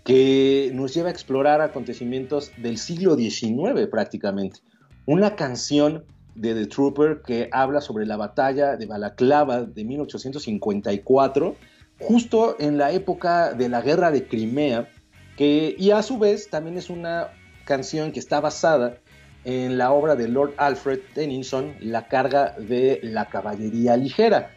que 0.05 0.71
nos 0.73 0.93
lleva 0.93 1.09
a 1.09 1.11
explorar 1.11 1.59
acontecimientos 1.59 2.53
del 2.55 2.77
siglo 2.77 3.15
XIX 3.15 3.85
prácticamente. 3.91 4.61
Una 5.05 5.35
canción 5.35 6.05
de 6.35 6.53
The 6.55 6.67
Trooper 6.67 7.21
que 7.21 7.49
habla 7.51 7.81
sobre 7.81 8.05
la 8.05 8.15
batalla 8.15 8.77
de 8.77 8.85
Balaclava 8.85 9.63
de 9.63 9.83
1854, 9.83 11.57
justo 11.99 12.55
en 12.59 12.77
la 12.77 12.93
época 12.93 13.53
de 13.53 13.67
la 13.67 13.81
guerra 13.81 14.09
de 14.09 14.25
Crimea, 14.25 14.87
que, 15.35 15.75
y 15.77 15.91
a 15.91 16.01
su 16.01 16.17
vez 16.17 16.49
también 16.49 16.77
es 16.77 16.89
una 16.89 17.27
canción 17.65 18.13
que 18.13 18.19
está 18.19 18.39
basada 18.39 18.99
en 19.43 19.77
la 19.77 19.91
obra 19.91 20.15
de 20.15 20.29
Lord 20.29 20.53
Alfred 20.55 21.01
Tennyson, 21.13 21.75
La 21.81 22.07
carga 22.07 22.55
de 22.57 23.01
la 23.03 23.27
caballería 23.27 23.97
ligera. 23.97 24.51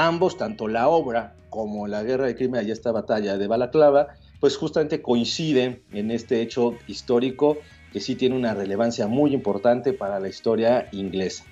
Ambos, 0.00 0.36
tanto 0.36 0.68
la 0.68 0.86
obra 0.86 1.34
como 1.50 1.88
la 1.88 2.04
guerra 2.04 2.26
de 2.26 2.36
Crimea 2.36 2.62
y 2.62 2.70
esta 2.70 2.92
batalla 2.92 3.36
de 3.36 3.48
Balaclava, 3.48 4.06
pues 4.38 4.56
justamente 4.56 5.02
coinciden 5.02 5.82
en 5.90 6.12
este 6.12 6.40
hecho 6.40 6.74
histórico 6.86 7.58
que 7.92 7.98
sí 7.98 8.14
tiene 8.14 8.36
una 8.36 8.54
relevancia 8.54 9.08
muy 9.08 9.34
importante 9.34 9.92
para 9.92 10.20
la 10.20 10.28
historia 10.28 10.88
inglesa. 10.92 11.42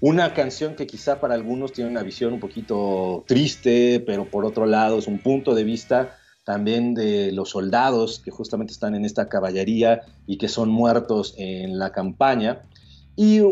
Una 0.00 0.32
canción 0.32 0.74
que 0.74 0.86
quizá 0.86 1.20
para 1.20 1.34
algunos 1.34 1.74
tiene 1.74 1.90
una 1.90 2.02
visión 2.02 2.32
un 2.32 2.40
poquito 2.40 3.24
triste, 3.26 4.02
pero 4.06 4.24
por 4.24 4.46
otro 4.46 4.64
lado 4.64 4.98
es 4.98 5.06
un 5.06 5.18
punto 5.18 5.54
de 5.54 5.64
vista 5.64 6.16
también 6.44 6.94
de 6.94 7.30
los 7.30 7.50
soldados 7.50 8.20
que 8.24 8.30
justamente 8.30 8.72
están 8.72 8.94
en 8.94 9.04
esta 9.04 9.28
caballería 9.28 10.00
y 10.26 10.38
que 10.38 10.48
son 10.48 10.70
muertos 10.70 11.34
en 11.36 11.78
la 11.78 11.92
campaña. 11.92 12.62
Y 13.16 13.42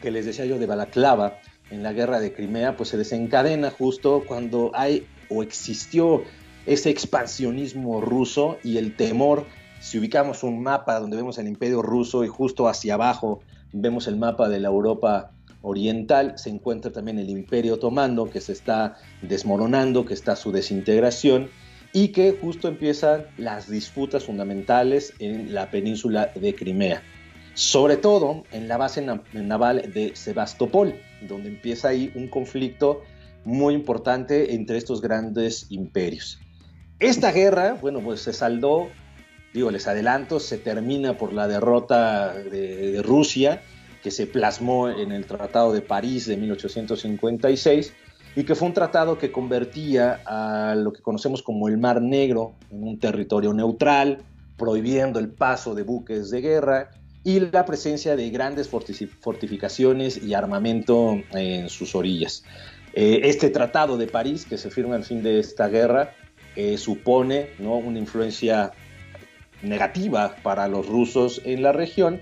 que 0.00 0.10
les 0.10 0.26
decía 0.26 0.44
yo 0.44 0.58
de 0.58 0.66
Balaclava, 0.66 1.38
en 1.70 1.82
la 1.82 1.92
guerra 1.92 2.20
de 2.20 2.32
Crimea, 2.32 2.76
pues 2.76 2.90
se 2.90 2.98
desencadena 2.98 3.70
justo 3.70 4.24
cuando 4.26 4.70
hay 4.74 5.06
o 5.30 5.42
existió 5.42 6.22
ese 6.66 6.90
expansionismo 6.90 8.00
ruso 8.00 8.58
y 8.62 8.76
el 8.76 8.94
temor. 8.94 9.46
Si 9.80 9.98
ubicamos 9.98 10.42
un 10.42 10.62
mapa 10.62 11.00
donde 11.00 11.16
vemos 11.16 11.38
el 11.38 11.48
imperio 11.48 11.80
ruso 11.80 12.24
y 12.24 12.28
justo 12.28 12.68
hacia 12.68 12.94
abajo 12.94 13.40
vemos 13.72 14.06
el 14.06 14.16
mapa 14.16 14.48
de 14.48 14.60
la 14.60 14.68
Europa 14.68 15.32
oriental 15.62 16.34
se 16.36 16.50
encuentra 16.50 16.90
también 16.90 17.18
el 17.18 17.30
Imperio 17.30 17.74
Otomano 17.74 18.28
que 18.28 18.40
se 18.40 18.52
está 18.52 18.96
desmoronando, 19.22 20.04
que 20.04 20.14
está 20.14 20.36
su 20.36 20.52
desintegración 20.52 21.48
y 21.92 22.08
que 22.08 22.32
justo 22.40 22.68
empiezan 22.68 23.26
las 23.36 23.68
disputas 23.68 24.24
fundamentales 24.24 25.12
en 25.18 25.52
la 25.54 25.70
península 25.70 26.32
de 26.34 26.54
Crimea. 26.54 27.02
Sobre 27.54 27.98
todo 27.98 28.44
en 28.50 28.66
la 28.66 28.78
base 28.78 29.06
naval 29.34 29.92
de 29.92 30.16
Sebastopol, 30.16 30.94
donde 31.28 31.50
empieza 31.50 31.88
ahí 31.88 32.10
un 32.14 32.28
conflicto 32.28 33.02
muy 33.44 33.74
importante 33.74 34.54
entre 34.54 34.78
estos 34.78 35.02
grandes 35.02 35.66
imperios. 35.68 36.40
Esta 36.98 37.32
guerra, 37.32 37.76
bueno, 37.80 38.00
pues 38.00 38.22
se 38.22 38.32
saldó, 38.32 38.88
digo, 39.52 39.70
les 39.70 39.86
adelanto, 39.86 40.40
se 40.40 40.56
termina 40.56 41.18
por 41.18 41.34
la 41.34 41.46
derrota 41.46 42.32
de, 42.32 42.92
de 42.92 43.02
Rusia 43.02 43.60
que 44.02 44.10
se 44.10 44.26
plasmó 44.26 44.88
en 44.88 45.12
el 45.12 45.26
Tratado 45.26 45.72
de 45.72 45.82
París 45.82 46.26
de 46.26 46.36
1856 46.36 47.92
y 48.34 48.44
que 48.44 48.54
fue 48.54 48.68
un 48.68 48.74
tratado 48.74 49.18
que 49.18 49.30
convertía 49.30 50.20
a 50.24 50.74
lo 50.74 50.92
que 50.92 51.02
conocemos 51.02 51.42
como 51.42 51.68
el 51.68 51.78
Mar 51.78 52.00
Negro 52.00 52.54
en 52.70 52.82
un 52.84 52.98
territorio 52.98 53.52
neutral, 53.52 54.18
prohibiendo 54.56 55.18
el 55.18 55.28
paso 55.28 55.74
de 55.74 55.82
buques 55.82 56.30
de 56.30 56.40
guerra 56.40 56.90
y 57.24 57.40
la 57.40 57.64
presencia 57.64 58.16
de 58.16 58.30
grandes 58.30 58.68
fortificaciones 58.68 60.22
y 60.22 60.34
armamento 60.34 61.20
en 61.32 61.68
sus 61.68 61.94
orillas. 61.94 62.44
Eh, 62.94 63.20
este 63.24 63.50
Tratado 63.50 63.96
de 63.96 64.06
París, 64.06 64.44
que 64.44 64.58
se 64.58 64.70
firma 64.70 64.96
al 64.96 65.04
fin 65.04 65.22
de 65.22 65.38
esta 65.38 65.68
guerra, 65.68 66.14
eh, 66.56 66.78
supone 66.78 67.50
¿no? 67.58 67.76
una 67.76 67.98
influencia 67.98 68.72
negativa 69.62 70.36
para 70.42 70.68
los 70.68 70.86
rusos 70.86 71.40
en 71.44 71.62
la 71.62 71.72
región 71.72 72.20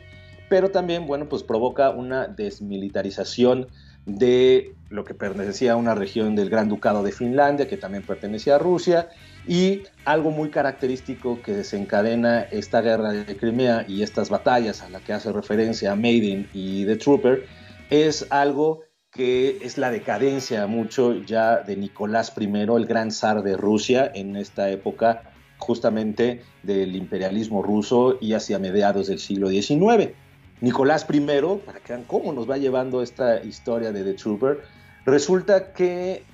pero 0.51 0.73
también, 0.73 1.07
bueno, 1.07 1.29
pues 1.29 1.45
provoca 1.45 1.91
una 1.91 2.27
desmilitarización 2.27 3.69
de 4.07 4.75
lo 4.89 5.05
que 5.05 5.15
pertenecía 5.15 5.73
a 5.73 5.77
una 5.77 5.95
región 5.95 6.35
del 6.35 6.51
Gran 6.51 6.69
Ducado 6.69 7.03
de 7.03 7.13
Finlandia, 7.13 7.69
que 7.69 7.77
también 7.77 8.03
pertenecía 8.03 8.57
a 8.57 8.59
Rusia, 8.59 9.09
y 9.47 9.85
algo 10.05 10.31
muy 10.31 10.51
característico 10.51 11.41
que 11.43 11.53
desencadena 11.53 12.43
esta 12.43 12.81
guerra 12.81 13.13
de 13.13 13.37
Crimea 13.37 13.85
y 13.87 14.03
estas 14.03 14.29
batallas 14.29 14.83
a 14.83 14.91
la 14.91 15.01
que 15.01 15.13
hace 15.13 15.33
referencia 15.33 15.95
Maiden 15.95 16.49
y 16.53 16.85
The 16.87 16.97
Trooper, 16.97 17.47
es 17.89 18.27
algo 18.31 18.83
que 19.11 19.59
es 19.63 19.79
la 19.79 19.91
decadencia 19.91 20.67
mucho 20.67 21.15
ya 21.15 21.59
de 21.59 21.77
Nicolás 21.77 22.33
I, 22.39 22.45
el 22.45 22.87
gran 22.87 23.11
zar 23.11 23.43
de 23.43 23.57
Rusia 23.57 24.11
en 24.15 24.37
esta 24.37 24.71
época 24.71 25.23
justamente 25.59 26.43
del 26.63 26.97
imperialismo 26.97 27.63
ruso 27.63 28.19
y 28.21 28.33
hacia 28.33 28.59
mediados 28.59 29.09
del 29.09 29.19
siglo 29.19 29.49
XIX. 29.49 30.15
Nicolás 30.61 31.07
I, 31.11 31.21
para 31.65 31.81
que 31.81 31.93
vean 31.93 32.05
cómo 32.05 32.33
nos 32.33 32.49
va 32.49 32.59
llevando 32.59 33.03
esta 33.03 33.43
historia 33.43 33.93
de 33.93 34.05
The 34.05 34.15
Trooper, 34.15 34.61
resulta 35.07 35.73
que 35.73 36.25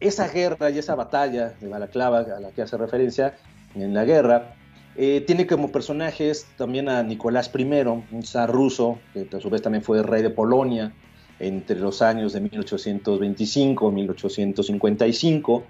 esa 0.00 0.28
guerra 0.28 0.70
y 0.70 0.78
esa 0.78 0.94
batalla 0.94 1.54
de 1.60 1.68
Balaclava 1.68 2.20
a 2.20 2.40
la 2.40 2.50
que 2.50 2.62
hace 2.62 2.76
referencia 2.76 3.36
en 3.74 3.94
la 3.94 4.04
guerra, 4.04 4.54
eh, 4.96 5.22
tiene 5.26 5.46
como 5.46 5.72
personajes 5.72 6.46
también 6.56 6.88
a 6.88 7.02
Nicolás 7.02 7.50
I, 7.54 7.64
un 7.64 8.22
zar 8.22 8.50
ruso, 8.50 8.98
que 9.12 9.28
a 9.36 9.40
su 9.40 9.50
vez 9.50 9.60
también 9.62 9.82
fue 9.82 10.02
rey 10.02 10.22
de 10.22 10.30
Polonia 10.30 10.94
entre 11.40 11.80
los 11.80 12.00
años 12.00 12.32
de 12.32 12.40
1825 12.40 13.90
y 13.90 13.94
1855, 13.94 15.64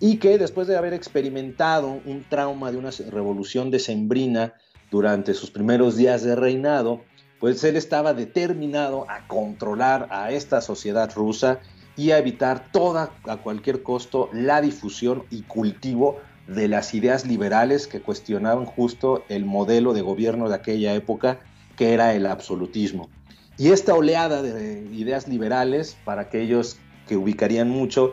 y 0.00 0.16
que 0.16 0.38
después 0.38 0.66
de 0.66 0.76
haber 0.76 0.92
experimentado 0.92 2.00
un 2.04 2.24
trauma 2.28 2.72
de 2.72 2.78
una 2.78 2.90
revolución 3.10 3.70
decembrina 3.70 4.54
durante 4.90 5.34
sus 5.34 5.50
primeros 5.50 5.96
días 5.96 6.24
de 6.24 6.34
reinado, 6.34 7.02
pues 7.44 7.62
él 7.62 7.76
estaba 7.76 8.14
determinado 8.14 9.04
a 9.10 9.28
controlar 9.28 10.08
a 10.10 10.30
esta 10.30 10.62
sociedad 10.62 11.12
rusa 11.14 11.60
y 11.94 12.12
a 12.12 12.16
evitar 12.16 12.72
toda, 12.72 13.10
a 13.28 13.36
cualquier 13.36 13.82
costo, 13.82 14.30
la 14.32 14.62
difusión 14.62 15.24
y 15.28 15.42
cultivo 15.42 16.20
de 16.46 16.68
las 16.68 16.94
ideas 16.94 17.26
liberales 17.26 17.86
que 17.86 18.00
cuestionaban 18.00 18.64
justo 18.64 19.26
el 19.28 19.44
modelo 19.44 19.92
de 19.92 20.00
gobierno 20.00 20.48
de 20.48 20.54
aquella 20.54 20.94
época, 20.94 21.40
que 21.76 21.92
era 21.92 22.14
el 22.14 22.24
absolutismo. 22.24 23.10
Y 23.58 23.72
esta 23.72 23.92
oleada 23.92 24.40
de 24.40 24.88
ideas 24.94 25.28
liberales, 25.28 25.98
para 26.06 26.22
aquellos 26.22 26.78
que 27.06 27.18
ubicarían 27.18 27.68
mucho, 27.68 28.12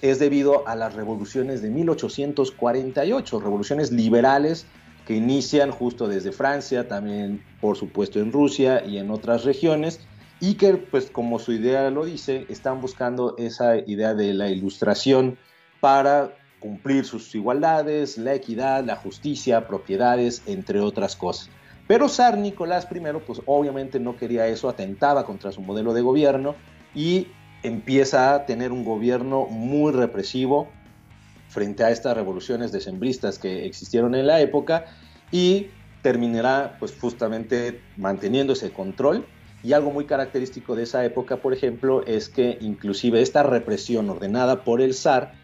es 0.00 0.18
debido 0.18 0.66
a 0.66 0.76
las 0.76 0.94
revoluciones 0.94 1.60
de 1.60 1.68
1848, 1.68 3.38
revoluciones 3.38 3.92
liberales 3.92 4.64
que 5.06 5.14
inician 5.14 5.70
justo 5.70 6.08
desde 6.08 6.32
Francia, 6.32 6.88
también 6.88 7.42
por 7.60 7.76
supuesto 7.76 8.20
en 8.20 8.32
Rusia 8.32 8.84
y 8.84 8.98
en 8.98 9.10
otras 9.10 9.44
regiones, 9.44 10.00
y 10.40 10.54
que 10.54 10.74
pues 10.74 11.10
como 11.10 11.38
su 11.38 11.52
idea 11.52 11.90
lo 11.90 12.04
dice, 12.04 12.46
están 12.48 12.80
buscando 12.80 13.36
esa 13.38 13.76
idea 13.78 14.14
de 14.14 14.34
la 14.34 14.48
ilustración 14.48 15.38
para 15.80 16.36
cumplir 16.60 17.04
sus 17.04 17.34
igualdades, 17.34 18.18
la 18.18 18.34
equidad, 18.34 18.84
la 18.84 18.96
justicia, 18.96 19.66
propiedades, 19.66 20.42
entre 20.46 20.80
otras 20.80 21.16
cosas. 21.16 21.50
Pero 21.88 22.08
zar 22.08 22.38
Nicolás 22.38 22.86
I, 22.90 23.00
pues 23.26 23.42
obviamente 23.46 23.98
no 23.98 24.16
quería 24.16 24.46
eso, 24.46 24.68
atentaba 24.68 25.26
contra 25.26 25.50
su 25.50 25.60
modelo 25.60 25.92
de 25.92 26.02
gobierno 26.02 26.54
y 26.94 27.28
empieza 27.62 28.34
a 28.34 28.46
tener 28.46 28.72
un 28.72 28.84
gobierno 28.84 29.46
muy 29.46 29.92
represivo 29.92 30.68
frente 31.52 31.84
a 31.84 31.90
estas 31.90 32.16
revoluciones 32.16 32.72
decembristas 32.72 33.38
que 33.38 33.66
existieron 33.66 34.14
en 34.14 34.26
la 34.26 34.40
época 34.40 34.86
y 35.30 35.68
terminará 36.00 36.76
pues 36.78 36.94
justamente 36.98 37.80
manteniendo 37.96 38.54
ese 38.54 38.70
control 38.70 39.26
y 39.62 39.74
algo 39.74 39.90
muy 39.90 40.06
característico 40.06 40.74
de 40.74 40.84
esa 40.84 41.04
época, 41.04 41.36
por 41.36 41.52
ejemplo, 41.52 42.04
es 42.06 42.28
que 42.28 42.58
inclusive 42.60 43.22
esta 43.22 43.42
represión 43.42 44.08
ordenada 44.10 44.64
por 44.64 44.80
el 44.80 44.94
zar 44.94 45.34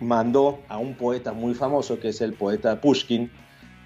mandó 0.00 0.60
a 0.68 0.78
un 0.78 0.94
poeta 0.94 1.32
muy 1.32 1.54
famoso, 1.54 1.98
que 1.98 2.08
es 2.08 2.20
el 2.20 2.32
poeta 2.32 2.80
Pushkin, 2.80 3.30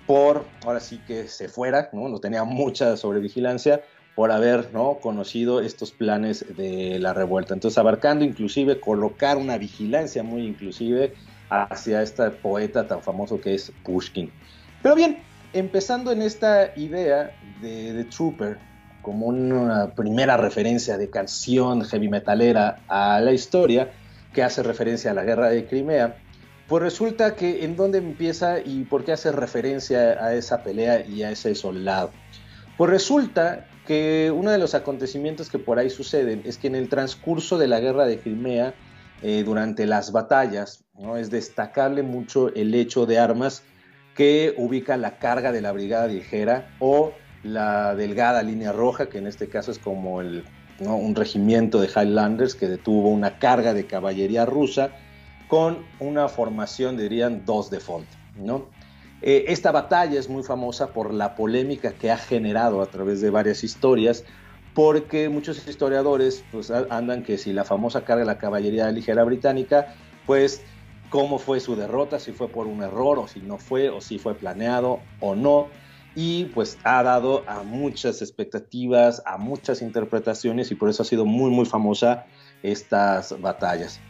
por, 0.06 0.44
ahora 0.64 0.80
sí 0.80 1.00
que 1.06 1.26
se 1.26 1.48
fuera, 1.48 1.88
¿no? 1.92 2.08
no 2.08 2.20
tenía 2.20 2.44
mucha 2.44 2.96
sobrevigilancia, 2.96 3.82
por 4.14 4.32
haber 4.32 4.72
¿no? 4.72 4.98
conocido 5.00 5.60
estos 5.60 5.92
planes 5.92 6.44
de 6.56 6.98
la 6.98 7.14
revuelta. 7.14 7.54
Entonces, 7.54 7.78
abarcando 7.78 8.24
inclusive 8.24 8.78
colocar 8.80 9.36
una 9.36 9.56
vigilancia 9.56 10.22
muy 10.22 10.46
inclusive 10.46 11.14
hacia 11.50 12.02
este 12.02 12.30
poeta 12.30 12.86
tan 12.86 13.02
famoso 13.02 13.40
que 13.40 13.54
es 13.54 13.72
Pushkin. 13.84 14.30
Pero 14.82 14.94
bien, 14.94 15.22
empezando 15.52 16.12
en 16.12 16.22
esta 16.22 16.72
idea 16.76 17.36
de 17.60 17.92
The 17.92 18.04
Trooper 18.04 18.58
como 19.02 19.26
una 19.26 19.94
primera 19.94 20.36
referencia 20.36 20.96
de 20.98 21.10
canción 21.10 21.84
heavy 21.84 22.08
metalera 22.08 22.80
a 22.88 23.20
la 23.20 23.32
historia, 23.32 23.90
que 24.32 24.42
hace 24.42 24.62
referencia 24.62 25.10
a 25.10 25.14
la 25.14 25.24
guerra 25.24 25.48
de 25.48 25.66
Crimea, 25.66 26.16
pues 26.68 26.82
resulta 26.82 27.34
que 27.34 27.64
en 27.64 27.74
dónde 27.74 27.98
empieza 27.98 28.60
y 28.60 28.84
por 28.84 29.04
qué 29.04 29.12
hace 29.12 29.32
referencia 29.32 30.24
a 30.24 30.34
esa 30.34 30.62
pelea 30.62 31.04
y 31.04 31.24
a 31.24 31.32
ese 31.32 31.54
soldado. 31.56 32.12
Pues 32.76 32.90
resulta 32.90 33.66
que 33.86 34.32
uno 34.32 34.52
de 34.52 34.58
los 34.58 34.74
acontecimientos 34.74 35.50
que 35.50 35.58
por 35.58 35.78
ahí 35.78 35.90
suceden 35.90 36.42
es 36.44 36.58
que 36.58 36.68
en 36.68 36.76
el 36.76 36.88
transcurso 36.88 37.58
de 37.58 37.66
la 37.66 37.80
guerra 37.80 38.06
de 38.06 38.20
Crimea, 38.20 38.74
eh, 39.22 39.42
durante 39.44 39.86
las 39.86 40.12
batallas, 40.12 40.84
¿no? 40.98 41.16
es 41.16 41.30
destacable 41.30 42.02
mucho 42.02 42.52
el 42.54 42.74
hecho 42.74 43.06
de 43.06 43.18
armas 43.18 43.62
que 44.14 44.54
ubica 44.56 44.96
la 44.96 45.18
carga 45.18 45.52
de 45.52 45.60
la 45.60 45.72
brigada 45.72 46.06
ligera 46.06 46.70
o 46.78 47.12
la 47.42 47.94
delgada 47.94 48.42
línea 48.42 48.72
roja, 48.72 49.08
que 49.08 49.18
en 49.18 49.26
este 49.26 49.48
caso 49.48 49.70
es 49.70 49.78
como 49.78 50.20
el 50.20 50.44
un 50.80 51.14
regimiento 51.14 51.80
de 51.80 51.88
Highlanders 51.88 52.54
que 52.54 52.68
detuvo 52.68 53.10
una 53.10 53.38
carga 53.38 53.74
de 53.74 53.86
caballería 53.86 54.46
rusa 54.46 54.90
con 55.48 55.84
una 55.98 56.28
formación, 56.28 56.96
dirían, 56.96 57.44
dos 57.44 57.70
de 57.70 57.80
fondo. 57.80 58.08
¿no? 58.36 58.68
Eh, 59.20 59.44
esta 59.48 59.72
batalla 59.72 60.18
es 60.18 60.28
muy 60.28 60.42
famosa 60.42 60.88
por 60.88 61.12
la 61.12 61.34
polémica 61.34 61.92
que 61.92 62.10
ha 62.10 62.16
generado 62.16 62.80
a 62.80 62.86
través 62.86 63.20
de 63.20 63.30
varias 63.30 63.64
historias, 63.64 64.24
porque 64.74 65.28
muchos 65.28 65.66
historiadores 65.66 66.44
pues, 66.52 66.70
andan 66.70 67.22
que 67.22 67.38
si 67.38 67.52
la 67.52 67.64
famosa 67.64 68.04
carga 68.04 68.20
de 68.20 68.26
la 68.26 68.38
caballería 68.38 68.90
ligera 68.90 69.24
británica, 69.24 69.94
pues 70.26 70.64
cómo 71.10 71.38
fue 71.38 71.60
su 71.60 71.76
derrota, 71.76 72.18
si 72.18 72.32
fue 72.32 72.48
por 72.48 72.66
un 72.66 72.82
error 72.82 73.18
o 73.18 73.26
si 73.26 73.40
no 73.40 73.58
fue, 73.58 73.90
o 73.90 74.00
si 74.00 74.18
fue 74.18 74.34
planeado 74.34 75.00
o 75.20 75.34
no 75.34 75.68
y 76.14 76.46
pues 76.46 76.78
ha 76.84 77.02
dado 77.02 77.44
a 77.48 77.62
muchas 77.62 78.20
expectativas, 78.20 79.22
a 79.26 79.38
muchas 79.38 79.80
interpretaciones 79.82 80.70
y 80.70 80.74
por 80.74 80.90
eso 80.90 81.02
ha 81.02 81.06
sido 81.06 81.24
muy 81.24 81.50
muy 81.50 81.66
famosa 81.66 82.26
estas 82.62 83.40
batallas. 83.40 84.00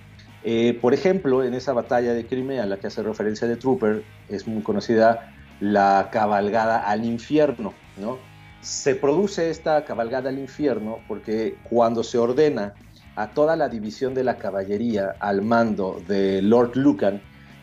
Eh, 0.42 0.78
por 0.80 0.94
ejemplo, 0.94 1.44
en 1.44 1.52
esa 1.52 1.72
batalla 1.74 2.14
de 2.14 2.26
Crimea 2.26 2.62
a 2.62 2.66
la 2.66 2.78
que 2.78 2.86
hace 2.86 3.02
referencia 3.02 3.46
de 3.46 3.56
Trooper 3.56 4.02
es 4.28 4.46
muy 4.46 4.62
conocida 4.62 5.34
la 5.60 6.08
cabalgada 6.10 6.78
al 6.78 7.04
infierno, 7.04 7.74
¿no? 7.98 8.18
Se 8.60 8.94
produce 8.94 9.50
esta 9.50 9.84
cabalgada 9.84 10.28
al 10.28 10.38
infierno 10.38 10.98
porque 11.08 11.56
cuando 11.62 12.04
se 12.04 12.18
ordena 12.18 12.74
a 13.16 13.30
toda 13.30 13.56
la 13.56 13.68
división 13.68 14.14
de 14.14 14.24
la 14.24 14.36
caballería 14.36 15.16
al 15.18 15.42
mando 15.42 16.02
de 16.06 16.42
Lord 16.42 16.76
Lucan, 16.76 17.22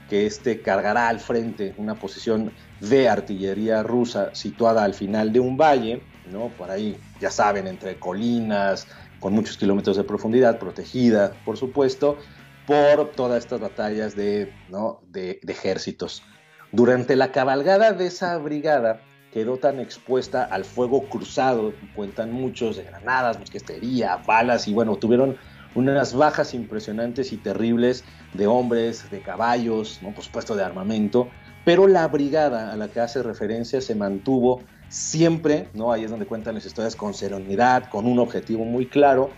que 0.09 0.25
este 0.25 0.61
cargará 0.61 1.09
al 1.09 1.19
frente 1.19 1.73
una 1.77 1.95
posición 1.95 2.51
de 2.79 3.09
artillería 3.09 3.83
rusa 3.83 4.33
situada 4.33 4.83
al 4.83 4.93
final 4.93 5.33
de 5.33 5.39
un 5.39 5.57
valle, 5.57 6.01
¿no? 6.31 6.49
Por 6.49 6.71
ahí, 6.71 6.97
ya 7.19 7.29
saben, 7.29 7.67
entre 7.67 7.99
colinas, 7.99 8.87
con 9.19 9.33
muchos 9.33 9.57
kilómetros 9.57 9.97
de 9.97 10.03
profundidad, 10.03 10.59
protegida, 10.59 11.33
por 11.45 11.57
supuesto, 11.57 12.17
por 12.65 13.11
todas 13.11 13.43
estas 13.43 13.59
batallas 13.59 14.15
de, 14.15 14.53
¿no? 14.69 15.01
de 15.09 15.39
ejércitos. 15.47 16.23
Durante 16.71 17.15
la 17.15 17.31
cabalgada 17.31 17.93
de 17.93 18.07
esa 18.07 18.37
brigada 18.37 19.01
quedó 19.31 19.57
tan 19.57 19.79
expuesta 19.79 20.43
al 20.43 20.65
fuego 20.65 21.07
cruzado, 21.09 21.73
cuentan 21.95 22.31
muchos, 22.31 22.77
de 22.77 22.83
granadas, 22.83 23.39
mosquetería, 23.39 24.17
balas, 24.25 24.67
y 24.67 24.73
bueno, 24.73 24.95
tuvieron 24.95 25.37
unas 25.75 26.15
bajas 26.15 26.53
impresionantes 26.53 27.31
y 27.31 27.37
terribles 27.37 28.03
de 28.33 28.47
hombres, 28.47 29.09
de 29.11 29.21
caballos, 29.21 29.99
¿no? 30.01 30.13
por 30.13 30.23
supuesto 30.23 30.55
de 30.55 30.63
armamento, 30.63 31.29
pero 31.65 31.87
la 31.87 32.07
brigada 32.07 32.71
a 32.71 32.77
la 32.77 32.87
que 32.87 32.99
hace 32.99 33.21
referencia 33.21 33.81
se 33.81 33.93
mantuvo 33.93 34.63
siempre, 34.89 35.67
¿no? 35.73 35.91
ahí 35.91 36.03
es 36.03 36.09
donde 36.09 36.25
cuentan 36.25 36.55
las 36.55 36.65
historias, 36.65 36.95
con 36.95 37.13
serenidad, 37.13 37.89
con 37.89 38.07
un 38.07 38.19
objetivo 38.19 38.63
muy 38.63 38.87
claro, 38.87 39.29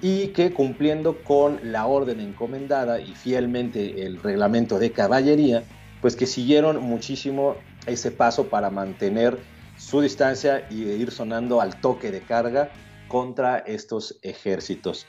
y 0.00 0.28
que 0.28 0.52
cumpliendo 0.52 1.22
con 1.22 1.60
la 1.62 1.86
orden 1.86 2.20
encomendada 2.20 3.00
y 3.00 3.14
fielmente 3.14 4.04
el 4.04 4.20
reglamento 4.20 4.78
de 4.78 4.90
caballería, 4.90 5.62
pues 6.00 6.16
que 6.16 6.26
siguieron 6.26 6.82
muchísimo 6.82 7.56
ese 7.86 8.10
paso 8.10 8.48
para 8.48 8.70
mantener 8.70 9.38
su 9.76 10.00
distancia 10.00 10.66
y 10.70 10.84
ir 10.84 11.10
sonando 11.10 11.60
al 11.60 11.80
toque 11.80 12.10
de 12.10 12.20
carga 12.22 12.70
contra 13.08 13.58
estos 13.58 14.18
ejércitos 14.22 15.06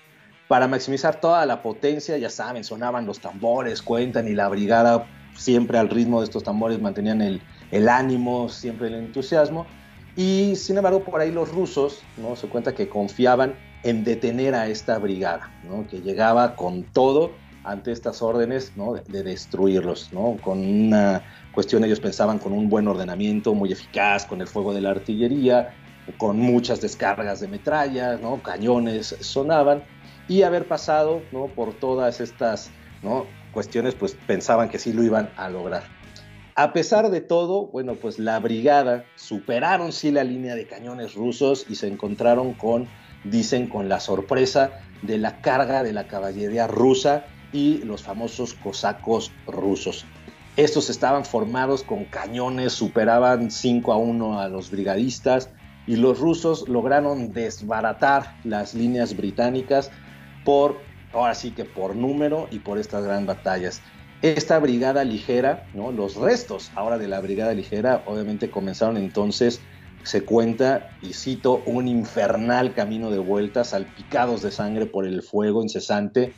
para 0.48 0.68
maximizar 0.68 1.20
toda 1.20 1.46
la 1.46 1.62
potencia, 1.62 2.18
ya 2.18 2.30
saben, 2.30 2.64
sonaban 2.64 3.06
los 3.06 3.20
tambores, 3.20 3.82
cuentan, 3.82 4.28
y 4.28 4.34
la 4.34 4.48
brigada 4.48 5.08
siempre 5.36 5.78
al 5.78 5.90
ritmo 5.90 6.20
de 6.20 6.26
estos 6.26 6.44
tambores 6.44 6.80
mantenían 6.80 7.22
el, 7.22 7.42
el 7.72 7.90
ánimo, 7.90 8.50
siempre 8.50 8.88
el 8.88 8.96
entusiasmo. 8.96 9.66
Y 10.16 10.56
sin 10.56 10.78
embargo, 10.78 11.04
por 11.04 11.20
ahí 11.20 11.32
los 11.32 11.50
rusos 11.50 12.04
¿no? 12.18 12.36
se 12.36 12.48
cuenta 12.48 12.74
que 12.74 12.88
confiaban 12.88 13.56
en 13.84 14.04
detener 14.04 14.56
a 14.56 14.68
esta 14.68 14.98
brigada, 14.98 15.52
¿no? 15.64 15.88
que 15.88 16.02
llegaba 16.02 16.56
con 16.56 16.84
todo 16.84 17.32
ante 17.66 17.92
estas 17.92 18.22
órdenes 18.22 18.74
¿no? 18.76 18.94
de, 18.94 19.02
de, 19.08 19.24
destruirlos, 19.24 20.14
¿no? 20.14 20.38
con 20.42 20.60
una 20.60 21.24
cuestión 21.54 21.84
ellos 21.84 22.00
pensaban 22.00 22.40
con 22.40 22.54
un 22.54 22.70
buen 22.70 22.88
ordenamiento 22.88 23.54
muy 23.54 23.72
eficaz, 23.72 24.26
con 24.26 24.42
el 24.42 24.48
fuego 24.48 24.74
de 24.74 24.82
la 24.82 24.92
artillería, 24.92 25.74
con 26.18 26.40
muchas 26.40 26.82
descargas 26.82 27.40
de 27.40 27.48
metrallas, 27.48 28.22
¿no? 28.22 28.42
cañones 28.42 29.16
sonaban, 29.20 29.84
y 30.28 30.42
haber 30.44 30.68
pasado 30.68 31.22
¿no? 31.32 31.48
por 31.48 31.74
todas 31.74 32.20
estas 32.20 32.72
¿no? 33.04 33.26
cuestiones, 33.52 33.96
pues 33.96 34.18
pensaban 34.28 34.70
que 34.70 34.80
sí 34.80 34.94
lo 34.94 35.04
iban 35.04 35.30
a 35.38 35.50
lograr. 35.50 35.84
A 36.56 36.72
pesar 36.72 37.10
de 37.10 37.20
todo, 37.22 37.68
bueno, 37.68 37.96
pues 37.96 38.18
la 38.18 38.40
brigada 38.40 39.06
superaron 39.16 39.92
sí 39.92 40.12
la 40.12 40.24
línea 40.24 40.56
de 40.56 40.66
cañones 40.66 41.14
rusos 41.14 41.66
y 41.68 41.76
se 41.76 41.88
encontraron 41.88 42.54
con, 42.54 42.88
dicen, 43.26 43.68
con 43.68 43.90
la 43.90 44.00
sorpresa 44.00 44.72
de 45.02 45.18
la 45.18 45.42
carga 45.42 45.84
de 45.84 45.92
la 45.92 46.08
caballería 46.08 46.66
rusa 46.68 47.26
y 47.56 47.78
los 47.86 48.04
famosos 48.04 48.54
cosacos 48.54 49.32
rusos. 49.48 50.06
Estos 50.58 50.90
estaban 50.90 51.24
formados 51.24 51.84
con 51.84 52.04
cañones, 52.04 52.74
superaban 52.74 53.50
5 53.50 53.94
a 53.94 53.98
1 53.98 54.40
a 54.42 54.50
los 54.50 54.72
brigadistas 54.72 55.50
y 55.88 55.96
los 55.96 56.20
rusos 56.20 56.68
lograron 56.68 57.32
desbaratar 57.32 58.36
las 58.44 58.74
líneas 58.74 59.16
británicas 59.16 59.90
por, 60.44 60.82
ahora 61.14 61.34
sí 61.34 61.52
que 61.52 61.64
por 61.64 61.96
número 61.96 62.48
y 62.52 62.60
por 62.60 62.78
estas 62.78 63.06
grandes 63.06 63.38
batallas. 63.38 63.82
Esta 64.22 64.60
brigada 64.60 65.06
ligera, 65.06 65.66
¿no? 65.74 65.92
los 65.92 66.16
restos 66.16 66.72
ahora 66.76 66.98
de 66.98 67.08
la 67.08 67.22
brigada 67.22 67.54
ligera, 67.54 68.04
obviamente 68.06 68.50
comenzaron 68.50 68.98
entonces, 68.98 69.62
se 70.04 70.24
cuenta, 70.24 70.90
y 71.02 71.14
cito, 71.14 71.64
un 71.66 71.88
infernal 71.88 72.74
camino 72.74 73.12
de 73.12 73.20
vuelta, 73.20 73.64
salpicados 73.64 74.42
de 74.42 74.52
sangre 74.52 74.86
por 74.86 75.06
el 75.06 75.22
fuego 75.22 75.64
incesante 75.64 76.34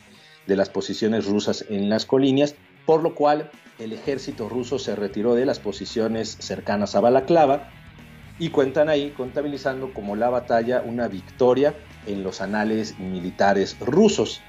de 0.47 0.55
las 0.55 0.69
posiciones 0.69 1.25
rusas 1.25 1.65
en 1.69 1.89
las 1.89 2.05
colinas, 2.05 2.55
por 2.85 3.03
lo 3.03 3.15
cual 3.15 3.51
el 3.79 3.93
ejército 3.93 4.49
ruso 4.49 4.79
se 4.79 4.95
retiró 4.95 5.35
de 5.35 5.45
las 5.45 5.59
posiciones 5.59 6.37
cercanas 6.39 6.95
a 6.95 7.01
Balaclava 7.01 7.69
y 8.39 8.49
cuentan 8.49 8.89
ahí, 8.89 9.11
contabilizando 9.15 9.93
como 9.93 10.15
la 10.15 10.29
batalla 10.29 10.81
una 10.85 11.07
victoria 11.07 11.75
en 12.05 12.23
los 12.23 12.41
anales 12.41 12.97
militares 12.99 13.77
rusos. 13.79 14.41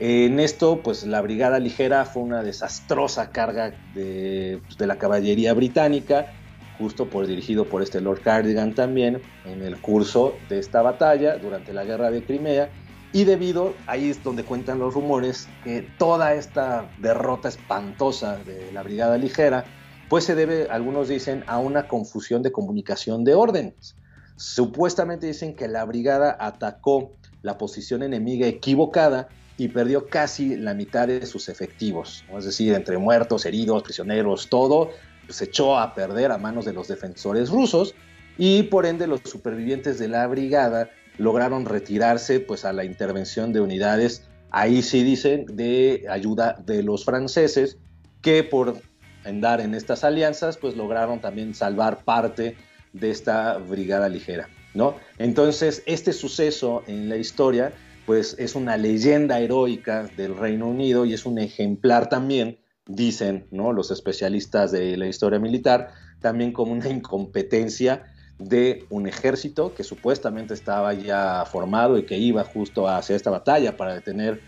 En 0.00 0.40
esto, 0.40 0.80
pues 0.82 1.04
la 1.04 1.20
brigada 1.20 1.58
ligera 1.60 2.04
fue 2.04 2.22
una 2.22 2.42
desastrosa 2.42 3.30
carga 3.30 3.74
de, 3.94 4.60
pues, 4.64 4.76
de 4.76 4.86
la 4.86 4.96
caballería 4.96 5.54
británica 5.54 6.32
justo 6.78 7.08
por 7.08 7.26
dirigido 7.26 7.66
por 7.66 7.82
este 7.82 8.00
Lord 8.00 8.20
Cardigan 8.22 8.74
también 8.74 9.22
en 9.44 9.62
el 9.62 9.80
curso 9.80 10.36
de 10.48 10.58
esta 10.58 10.82
batalla 10.82 11.36
durante 11.36 11.72
la 11.72 11.84
guerra 11.84 12.10
de 12.10 12.24
Crimea 12.24 12.70
y 13.14 13.22
debido, 13.22 13.76
ahí 13.86 14.10
es 14.10 14.24
donde 14.24 14.42
cuentan 14.42 14.80
los 14.80 14.92
rumores, 14.92 15.48
que 15.62 15.88
toda 15.98 16.34
esta 16.34 16.90
derrota 16.98 17.48
espantosa 17.48 18.38
de 18.38 18.72
la 18.72 18.82
Brigada 18.82 19.16
Ligera, 19.16 19.64
pues 20.08 20.24
se 20.24 20.34
debe, 20.34 20.66
algunos 20.68 21.06
dicen, 21.06 21.44
a 21.46 21.58
una 21.58 21.86
confusión 21.86 22.42
de 22.42 22.50
comunicación 22.50 23.22
de 23.22 23.36
órdenes. 23.36 23.94
Supuestamente 24.34 25.28
dicen 25.28 25.54
que 25.54 25.68
la 25.68 25.84
brigada 25.84 26.36
atacó 26.40 27.12
la 27.42 27.56
posición 27.56 28.02
enemiga 28.02 28.48
equivocada 28.48 29.28
y 29.56 29.68
perdió 29.68 30.08
casi 30.08 30.56
la 30.56 30.74
mitad 30.74 31.06
de 31.06 31.24
sus 31.24 31.48
efectivos, 31.48 32.24
es 32.36 32.44
decir, 32.44 32.74
entre 32.74 32.98
muertos, 32.98 33.46
heridos, 33.46 33.84
prisioneros, 33.84 34.48
todo, 34.48 34.90
se 35.28 35.44
echó 35.44 35.78
a 35.78 35.94
perder 35.94 36.32
a 36.32 36.38
manos 36.38 36.64
de 36.64 36.72
los 36.72 36.88
defensores 36.88 37.48
rusos 37.50 37.94
y 38.38 38.64
por 38.64 38.86
ende 38.86 39.06
los 39.06 39.20
supervivientes 39.24 40.00
de 40.00 40.08
la 40.08 40.26
brigada 40.26 40.90
lograron 41.18 41.64
retirarse 41.64 42.40
pues 42.40 42.64
a 42.64 42.72
la 42.72 42.84
intervención 42.84 43.52
de 43.52 43.60
unidades, 43.60 44.28
ahí 44.50 44.82
sí 44.82 45.02
dicen, 45.02 45.46
de 45.46 46.04
ayuda 46.08 46.56
de 46.64 46.82
los 46.82 47.04
franceses, 47.04 47.78
que 48.20 48.42
por 48.44 48.80
andar 49.24 49.60
en 49.60 49.74
estas 49.74 50.04
alianzas 50.04 50.56
pues 50.56 50.76
lograron 50.76 51.20
también 51.20 51.54
salvar 51.54 52.04
parte 52.04 52.56
de 52.92 53.10
esta 53.10 53.58
brigada 53.58 54.08
ligera, 54.08 54.48
¿no? 54.74 54.96
Entonces, 55.18 55.82
este 55.86 56.12
suceso 56.12 56.82
en 56.86 57.08
la 57.08 57.16
historia 57.16 57.72
pues 58.06 58.36
es 58.38 58.54
una 58.54 58.76
leyenda 58.76 59.40
heroica 59.40 60.04
del 60.16 60.36
Reino 60.36 60.68
Unido 60.68 61.04
y 61.04 61.14
es 61.14 61.24
un 61.24 61.38
ejemplar 61.38 62.08
también, 62.08 62.58
dicen, 62.86 63.46
¿no? 63.50 63.72
Los 63.72 63.90
especialistas 63.90 64.72
de 64.72 64.96
la 64.96 65.06
historia 65.06 65.38
militar, 65.38 65.88
también 66.20 66.52
como 66.52 66.72
una 66.72 66.88
incompetencia 66.88 68.13
de 68.38 68.84
un 68.90 69.06
ejército 69.06 69.74
que 69.74 69.84
supuestamente 69.84 70.54
estaba 70.54 70.92
ya 70.92 71.44
formado 71.46 71.98
y 71.98 72.04
que 72.04 72.18
iba 72.18 72.44
justo 72.44 72.88
hacia 72.88 73.16
esta 73.16 73.30
batalla 73.30 73.76
para 73.76 73.94
detener 73.94 74.40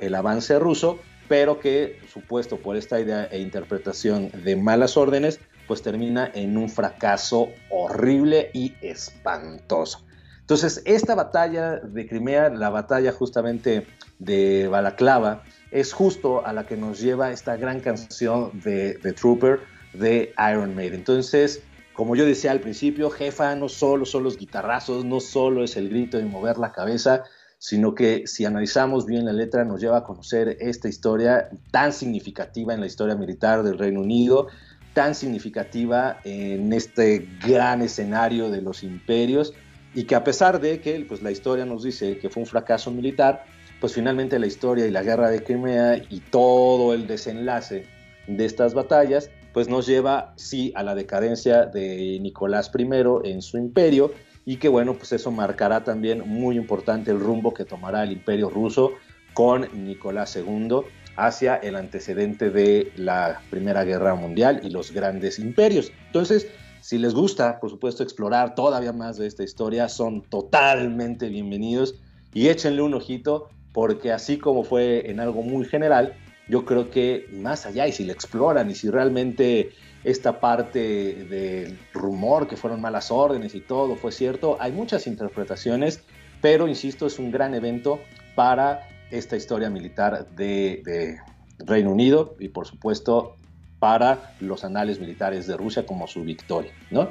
el 0.00 0.14
avance 0.14 0.58
ruso, 0.58 0.98
pero 1.28 1.60
que 1.60 2.00
supuesto 2.12 2.58
por 2.58 2.76
esta 2.76 3.00
idea 3.00 3.28
e 3.30 3.38
interpretación 3.40 4.30
de 4.44 4.56
malas 4.56 4.96
órdenes, 4.96 5.38
pues 5.68 5.82
termina 5.82 6.28
en 6.34 6.56
un 6.56 6.68
fracaso 6.68 7.50
horrible 7.70 8.50
y 8.52 8.74
espantoso. 8.82 10.04
Entonces, 10.40 10.82
esta 10.84 11.14
batalla 11.14 11.76
de 11.76 12.08
Crimea, 12.08 12.48
la 12.50 12.70
batalla 12.70 13.12
justamente 13.12 13.86
de 14.18 14.66
Balaclava, 14.66 15.44
es 15.70 15.92
justo 15.92 16.44
a 16.44 16.52
la 16.52 16.66
que 16.66 16.76
nos 16.76 16.98
lleva 16.98 17.30
esta 17.30 17.56
gran 17.56 17.78
canción 17.78 18.50
de, 18.64 18.98
The 19.00 19.12
Trooper 19.12 19.60
de 19.92 20.34
Iron 20.50 20.74
Maiden. 20.74 20.94
Entonces, 20.94 21.62
como 21.92 22.16
yo 22.16 22.24
decía 22.24 22.52
al 22.52 22.60
principio, 22.60 23.10
jefa, 23.10 23.54
no 23.56 23.68
solo 23.68 24.04
son 24.06 24.24
los 24.24 24.38
guitarrazos, 24.38 25.04
no 25.04 25.20
solo 25.20 25.64
es 25.64 25.76
el 25.76 25.88
grito 25.88 26.18
de 26.18 26.24
mover 26.24 26.58
la 26.58 26.72
cabeza, 26.72 27.24
sino 27.58 27.94
que 27.94 28.26
si 28.26 28.46
analizamos 28.46 29.04
bien 29.04 29.26
la 29.26 29.34
letra 29.34 29.64
nos 29.64 29.80
lleva 29.80 29.98
a 29.98 30.04
conocer 30.04 30.56
esta 30.60 30.88
historia 30.88 31.50
tan 31.70 31.92
significativa 31.92 32.72
en 32.72 32.80
la 32.80 32.86
historia 32.86 33.14
militar 33.16 33.62
del 33.62 33.78
Reino 33.78 34.00
Unido, 34.00 34.48
tan 34.94 35.14
significativa 35.14 36.20
en 36.24 36.72
este 36.72 37.28
gran 37.46 37.82
escenario 37.82 38.50
de 38.50 38.62
los 38.62 38.82
imperios 38.82 39.52
y 39.94 40.04
que 40.04 40.14
a 40.14 40.24
pesar 40.24 40.60
de 40.60 40.80
que 40.80 41.04
pues, 41.06 41.22
la 41.22 41.30
historia 41.30 41.66
nos 41.66 41.82
dice 41.82 42.18
que 42.18 42.30
fue 42.30 42.42
un 42.42 42.46
fracaso 42.46 42.90
militar, 42.90 43.44
pues 43.80 43.92
finalmente 43.94 44.38
la 44.38 44.46
historia 44.46 44.86
y 44.86 44.90
la 44.90 45.02
guerra 45.02 45.28
de 45.30 45.42
Crimea 45.42 46.02
y 46.08 46.20
todo 46.20 46.94
el 46.94 47.06
desenlace 47.06 47.86
de 48.26 48.44
estas 48.44 48.74
batallas 48.74 49.30
pues 49.52 49.68
nos 49.68 49.86
lleva 49.86 50.32
sí 50.36 50.72
a 50.76 50.82
la 50.82 50.94
decadencia 50.94 51.66
de 51.66 52.18
Nicolás 52.20 52.70
I 52.76 52.86
en 53.24 53.42
su 53.42 53.58
imperio 53.58 54.12
y 54.44 54.56
que 54.56 54.68
bueno, 54.68 54.94
pues 54.94 55.12
eso 55.12 55.30
marcará 55.30 55.84
también 55.84 56.22
muy 56.26 56.56
importante 56.56 57.10
el 57.10 57.20
rumbo 57.20 57.52
que 57.52 57.64
tomará 57.64 58.02
el 58.02 58.12
imperio 58.12 58.48
ruso 58.50 58.92
con 59.34 59.68
Nicolás 59.84 60.36
II 60.36 60.80
hacia 61.16 61.56
el 61.56 61.76
antecedente 61.76 62.50
de 62.50 62.92
la 62.96 63.40
Primera 63.50 63.84
Guerra 63.84 64.14
Mundial 64.14 64.60
y 64.62 64.70
los 64.70 64.92
grandes 64.92 65.38
imperios. 65.38 65.92
Entonces, 66.06 66.48
si 66.80 66.98
les 66.98 67.14
gusta, 67.14 67.60
por 67.60 67.70
supuesto, 67.70 68.02
explorar 68.02 68.54
todavía 68.54 68.92
más 68.92 69.18
de 69.18 69.26
esta 69.26 69.42
historia, 69.42 69.88
son 69.88 70.22
totalmente 70.22 71.28
bienvenidos 71.28 71.94
y 72.32 72.48
échenle 72.48 72.82
un 72.82 72.94
ojito 72.94 73.48
porque 73.72 74.12
así 74.12 74.38
como 74.38 74.64
fue 74.64 75.10
en 75.10 75.20
algo 75.20 75.42
muy 75.42 75.64
general, 75.64 76.14
yo 76.50 76.64
creo 76.64 76.90
que 76.90 77.28
más 77.32 77.64
allá, 77.64 77.86
y 77.86 77.92
si 77.92 78.04
lo 78.04 78.12
exploran, 78.12 78.68
y 78.70 78.74
si 78.74 78.90
realmente 78.90 79.70
esta 80.02 80.40
parte 80.40 80.78
del 81.24 81.78
rumor 81.92 82.48
que 82.48 82.56
fueron 82.56 82.80
malas 82.80 83.12
órdenes 83.12 83.54
y 83.54 83.60
todo 83.60 83.94
fue 83.94 84.10
cierto, 84.10 84.56
hay 84.60 84.72
muchas 84.72 85.06
interpretaciones, 85.06 86.02
pero 86.40 86.66
insisto, 86.66 87.06
es 87.06 87.20
un 87.20 87.30
gran 87.30 87.54
evento 87.54 88.00
para 88.34 88.88
esta 89.12 89.36
historia 89.36 89.70
militar 89.70 90.28
de, 90.30 91.18
Reino 91.62 91.92
Unido 91.92 92.36
y 92.40 92.48
por 92.48 92.66
supuesto 92.66 93.36
para 93.78 94.34
los 94.40 94.64
anales 94.64 94.98
militares 94.98 95.46
de 95.46 95.58
Rusia 95.58 95.84
como 95.84 96.06
su 96.06 96.24
victoria. 96.24 96.72
¿no? 96.90 97.10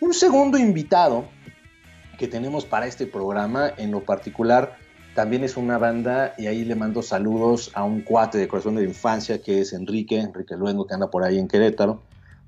Un 0.00 0.12
segundo 0.12 0.58
invitado 0.58 1.26
que 2.18 2.28
tenemos 2.28 2.66
para 2.66 2.86
este 2.86 3.06
programa, 3.06 3.72
en 3.78 3.90
lo 3.90 4.04
particular, 4.04 4.76
también 5.14 5.44
es 5.44 5.56
una 5.56 5.78
banda 5.78 6.34
y 6.38 6.46
ahí 6.46 6.64
le 6.64 6.74
mando 6.74 7.02
saludos 7.02 7.70
a 7.74 7.84
un 7.84 8.02
cuate 8.02 8.38
de 8.38 8.48
corazón 8.48 8.76
de 8.76 8.84
infancia 8.84 9.42
que 9.42 9.60
es 9.60 9.72
Enrique, 9.72 10.20
Enrique 10.20 10.56
Luengo, 10.56 10.86
que 10.86 10.94
anda 10.94 11.10
por 11.10 11.24
ahí 11.24 11.38
en 11.38 11.48
Querétaro, 11.48 12.02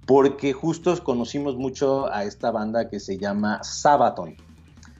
porque 0.06 0.52
justo 0.52 0.96
conocimos 1.02 1.56
mucho 1.56 2.12
a 2.12 2.24
esta 2.24 2.50
banda 2.50 2.88
que 2.88 3.00
se 3.00 3.18
llama 3.18 3.62
Sabaton. 3.62 4.36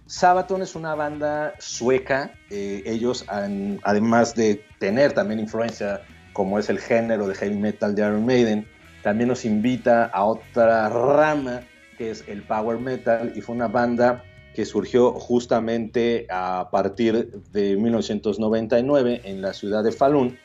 Sabaton 0.07 0.63
es 0.63 0.75
una 0.75 0.97
banda 0.97 1.55
sueca, 1.59 2.33
eh, 2.51 2.83
ellos 2.85 3.25
además 3.29 4.35
de 4.35 4.65
tener 4.81 5.13
también 5.13 5.39
influencia 5.39 6.03
como 6.33 6.59
es 6.59 6.69
el 6.69 6.81
género 6.81 7.29
de 7.29 7.35
heavy 7.35 7.57
metal 7.57 7.95
de 7.95 8.03
Iron 8.03 8.27
Maiden, 8.27 8.67
también 9.03 9.29
nos 9.29 9.45
invita 9.45 10.07
a 10.07 10.25
otra 10.25 10.89
rama 10.89 11.63
que 11.97 12.11
es 12.11 12.25
el 12.27 12.43
power 12.43 12.79
metal 12.79 13.33
y 13.37 13.41
fue 13.41 13.55
una 13.55 13.69
banda 13.69 14.25
que 14.55 14.65
surgió 14.65 15.13
justamente 15.13 16.27
a 16.31 16.69
partir 16.71 17.31
de 17.53 17.77
1999 17.77 19.23
en 19.25 19.43
la 19.43 19.53
ciudad 19.53 19.85
de 19.85 19.93
Falun, 19.93 20.39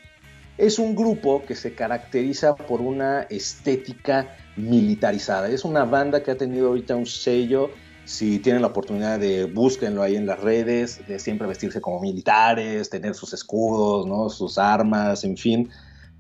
es 0.57 0.79
un 0.79 0.95
grupo 0.95 1.43
que 1.45 1.55
se 1.55 1.73
caracteriza 1.73 2.55
por 2.55 2.81
una 2.81 3.23
estética 3.23 4.37
militarizada. 4.55 5.49
Es 5.49 5.65
una 5.65 5.83
banda 5.83 6.23
que 6.23 6.31
ha 6.31 6.37
tenido 6.37 6.69
ahorita 6.69 6.95
un 6.95 7.05
sello, 7.05 7.71
si 8.05 8.39
tienen 8.39 8.61
la 8.61 8.69
oportunidad 8.69 9.19
de 9.19 9.45
búsquenlo 9.45 10.01
ahí 10.01 10.15
en 10.15 10.27
las 10.27 10.39
redes, 10.39 11.05
de 11.07 11.19
siempre 11.19 11.47
vestirse 11.47 11.81
como 11.81 11.99
militares, 11.99 12.89
tener 12.89 13.15
sus 13.15 13.33
escudos, 13.33 14.05
¿no? 14.05 14.29
sus 14.29 14.57
armas, 14.57 15.23
en 15.23 15.35
fin. 15.35 15.69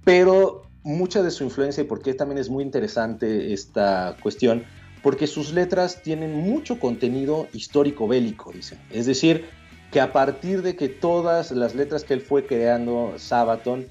Pero 0.03 0.63
mucha 0.83 1.23
de 1.23 1.31
su 1.31 1.43
influencia, 1.43 1.83
y 1.83 1.85
porque 1.85 2.13
también 2.13 2.39
es 2.39 2.49
muy 2.49 2.63
interesante 2.63 3.53
esta 3.53 4.17
cuestión, 4.21 4.63
porque 5.05 5.27
sus 5.27 5.53
letras 5.53 6.01
tienen 6.01 6.33
mucho 6.33 6.79
contenido 6.79 7.47
histórico 7.53 8.07
bélico, 8.07 8.51
dicen. 8.51 8.79
Es 8.89 9.05
decir, 9.05 9.45
que 9.91 10.01
a 10.01 10.11
partir 10.11 10.63
de 10.63 10.75
que 10.75 10.89
todas 10.89 11.51
las 11.51 11.75
letras 11.75 12.03
que 12.03 12.15
él 12.15 12.21
fue 12.21 12.47
creando, 12.47 13.13
Sabaton, 13.17 13.85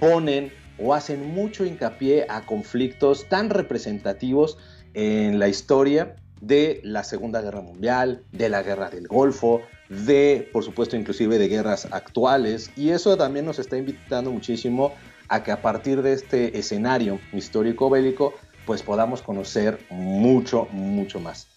ponen 0.00 0.50
o 0.76 0.92
hacen 0.92 1.24
mucho 1.32 1.64
hincapié 1.64 2.26
a 2.28 2.44
conflictos 2.44 3.28
tan 3.28 3.48
representativos 3.48 4.58
en 4.94 5.38
la 5.38 5.46
historia 5.46 6.16
de 6.40 6.80
la 6.82 7.04
Segunda 7.04 7.40
Guerra 7.42 7.60
Mundial, 7.60 8.24
de 8.32 8.48
la 8.48 8.64
Guerra 8.64 8.90
del 8.90 9.06
Golfo, 9.06 9.62
de, 9.88 10.50
por 10.52 10.64
supuesto, 10.64 10.96
inclusive 10.96 11.38
de 11.38 11.46
guerras 11.46 11.86
actuales. 11.92 12.72
Y 12.74 12.90
eso 12.90 13.16
también 13.16 13.46
nos 13.46 13.60
está 13.60 13.76
invitando 13.76 14.32
muchísimo 14.32 14.92
a 15.28 15.44
que 15.44 15.52
a 15.52 15.62
partir 15.62 16.02
de 16.02 16.12
este 16.12 16.58
escenario 16.58 17.20
histórico 17.32 17.88
bélico 17.88 18.34
pues 18.66 18.82
podamos 18.82 19.22
conocer 19.22 19.78
mucho, 19.90 20.66
mucho 20.72 21.20
más. 21.20 21.48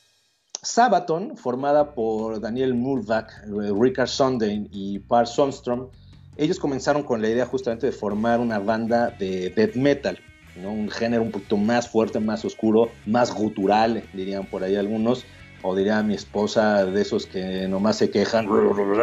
Sabaton, 0.61 1.35
formada 1.35 1.93
por 1.93 2.39
Daniel 2.39 2.75
Mulvac, 2.75 3.31
Richard 3.79 4.09
Sondheim 4.09 4.67
y 4.71 4.99
Par 4.99 5.27
Sundstrom, 5.27 5.89
ellos 6.37 6.59
comenzaron 6.59 7.03
con 7.03 7.21
la 7.21 7.29
idea 7.29 7.45
justamente 7.45 7.87
de 7.87 7.91
formar 7.91 8.39
una 8.39 8.59
banda 8.59 9.09
de 9.09 9.49
death 9.49 9.75
metal, 9.75 10.19
¿no? 10.55 10.71
un 10.71 10.89
género 10.89 11.23
un 11.23 11.31
poquito 11.31 11.57
más 11.57 11.89
fuerte, 11.89 12.19
más 12.19 12.45
oscuro, 12.45 12.89
más 13.05 13.33
gutural, 13.33 14.03
dirían 14.13 14.45
por 14.45 14.63
ahí 14.63 14.75
algunos, 14.75 15.25
o 15.63 15.75
diría 15.75 16.01
mi 16.03 16.13
esposa 16.13 16.85
de 16.85 17.01
esos 17.01 17.25
que 17.25 17.67
nomás 17.67 17.97
se 17.97 18.09
quejan 18.09 18.47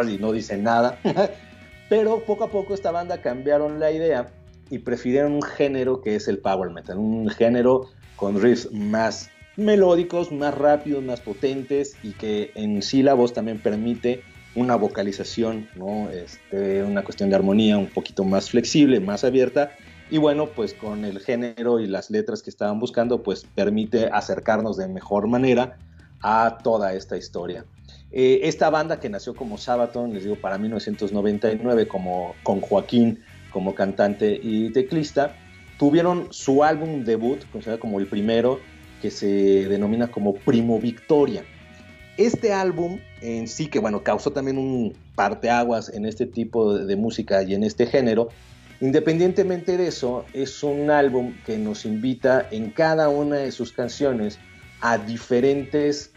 y 0.09 0.17
no 0.17 0.31
dicen 0.31 0.63
nada. 0.63 0.99
Pero 1.89 2.23
poco 2.25 2.45
a 2.45 2.49
poco 2.49 2.73
esta 2.73 2.91
banda 2.91 3.21
cambiaron 3.21 3.79
la 3.79 3.91
idea 3.91 4.31
y 4.69 4.79
prefirieron 4.79 5.33
un 5.33 5.41
género 5.41 6.01
que 6.01 6.15
es 6.15 6.27
el 6.27 6.39
power 6.39 6.71
metal, 6.71 6.97
un 6.97 7.29
género 7.29 7.87
con 8.17 8.41
riffs 8.41 8.69
más 8.73 9.29
melódicos, 9.55 10.33
más 10.33 10.53
rápidos, 10.53 11.01
más 11.03 11.21
potentes 11.21 11.95
y 12.03 12.11
que 12.11 12.51
en 12.55 12.81
sí 12.81 13.01
la 13.01 13.13
voz 13.13 13.33
también 13.33 13.59
permite 13.59 14.23
una 14.55 14.75
vocalización, 14.75 15.69
¿no? 15.75 16.09
Este, 16.09 16.83
una 16.83 17.03
cuestión 17.03 17.29
de 17.29 17.37
armonía 17.37 17.77
un 17.77 17.87
poquito 17.87 18.25
más 18.25 18.49
flexible, 18.49 18.99
más 18.99 19.23
abierta 19.23 19.71
y 20.09 20.17
bueno, 20.17 20.47
pues 20.47 20.73
con 20.73 21.03
el 21.03 21.19
género 21.19 21.79
y 21.79 21.87
las 21.87 22.09
letras 22.09 22.41
que 22.41 22.49
estaban 22.49 22.79
buscando, 22.79 23.23
pues 23.23 23.45
permite 23.55 24.07
acercarnos 24.07 24.77
de 24.77 24.87
mejor 24.87 25.27
manera 25.27 25.77
a 26.21 26.59
toda 26.63 26.93
esta 26.93 27.17
historia. 27.17 27.65
Eh, 28.11 28.41
esta 28.43 28.69
banda 28.69 28.99
que 28.99 29.09
nació 29.09 29.35
como 29.35 29.57
Sabaton, 29.57 30.13
les 30.13 30.23
digo, 30.23 30.37
para 30.37 30.57
1999, 30.57 31.87
como, 31.87 32.35
con 32.43 32.61
Joaquín 32.61 33.19
como 33.51 33.75
cantante 33.75 34.39
y 34.41 34.71
teclista, 34.71 35.35
tuvieron 35.77 36.27
su 36.31 36.63
álbum 36.63 37.03
debut, 37.03 37.43
considerado 37.51 37.79
como 37.79 37.99
el 37.99 38.07
primero, 38.07 38.59
que 39.01 39.11
se 39.11 39.27
denomina 39.67 40.09
como 40.09 40.33
Primo 40.33 40.79
Victoria. 40.79 41.43
Este 42.17 42.51
álbum 42.51 42.99
en 43.21 43.47
sí, 43.47 43.67
que 43.67 43.79
bueno, 43.79 44.03
causó 44.03 44.31
también 44.31 44.57
un 44.57 44.95
parteaguas 45.15 45.89
en 45.89 46.05
este 46.05 46.25
tipo 46.25 46.75
de 46.75 46.95
música 46.95 47.43
y 47.43 47.53
en 47.53 47.63
este 47.63 47.85
género, 47.85 48.29
independientemente 48.81 49.77
de 49.77 49.87
eso, 49.87 50.25
es 50.33 50.63
un 50.63 50.89
álbum 50.89 51.35
que 51.45 51.57
nos 51.57 51.85
invita 51.85 52.47
en 52.51 52.71
cada 52.71 53.09
una 53.09 53.37
de 53.37 53.51
sus 53.51 53.71
canciones 53.71 54.39
a 54.81 54.97
diferentes 54.97 56.11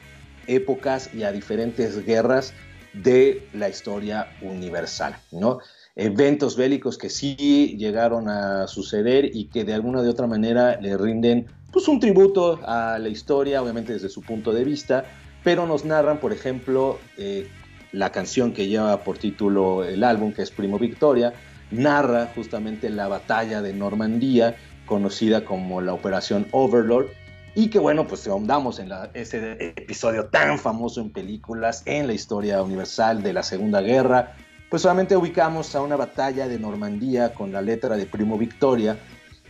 épocas 0.47 1.11
y 1.15 1.23
a 1.23 1.33
diferentes 1.33 2.05
guerras 2.05 2.55
de 2.93 3.47
la 3.53 3.69
historia 3.69 4.29
universal, 4.43 5.17
¿no? 5.31 5.61
Eventos 6.03 6.57
bélicos 6.57 6.97
que 6.97 7.11
sí 7.11 7.77
llegaron 7.77 8.31
a 8.31 8.67
suceder 8.69 9.37
y 9.37 9.49
que 9.49 9.65
de 9.65 9.75
alguna 9.75 10.01
de 10.01 10.09
otra 10.09 10.27
manera 10.27 10.81
le 10.81 10.97
rinden 10.97 11.47
pues 11.71 11.89
un 11.89 12.01
tributo 12.01 12.59
a 12.65 12.99
la 12.99 13.11
historia, 13.11 13.63
obviamente 13.63 13.93
desde 13.93 14.09
su 14.09 14.23
punto 14.23 14.55
de 14.55 14.65
vista, 14.65 15.05
pero 15.45 15.67
nos 15.67 15.85
narran, 15.85 16.19
por 16.19 16.33
ejemplo, 16.33 16.99
eh, 17.19 17.49
la 17.93 18.11
canción 18.13 18.55
que 18.55 18.67
lleva 18.67 19.05
por 19.05 19.19
título 19.19 19.85
el 19.85 20.03
álbum, 20.03 20.33
que 20.33 20.41
es 20.41 20.51
Primo 20.51 20.79
Victoria, 20.79 21.35
narra 21.71 22.31
justamente 22.35 22.89
la 22.89 23.07
batalla 23.07 23.61
de 23.61 23.75
Normandía, 23.75 24.57
conocida 24.87 25.45
como 25.45 25.83
la 25.83 25.93
Operación 25.93 26.47
Overlord, 26.53 27.09
y 27.55 27.69
que 27.69 27.79
bueno, 27.79 28.07
pues 28.07 28.27
ahondamos 28.27 28.79
en 28.79 28.91
ese 29.13 29.75
episodio 29.77 30.29
tan 30.29 30.59
famoso 30.59 31.03
en 31.03 31.11
películas, 31.11 31.83
en 31.85 32.07
la 32.07 32.15
historia 32.15 32.63
universal 32.63 33.23
de 33.23 33.35
la 33.35 33.43
Segunda 33.43 33.83
Guerra, 33.83 34.35
pues 34.71 34.83
solamente 34.83 35.17
ubicamos 35.17 35.75
a 35.75 35.83
una 35.83 35.97
batalla 35.97 36.47
de 36.47 36.59
Normandía 36.59 37.35
con 37.35 37.51
la 37.51 37.61
letra 37.61 37.97
de 37.97 38.07
Primo 38.07 38.39
Victoria, 38.39 38.97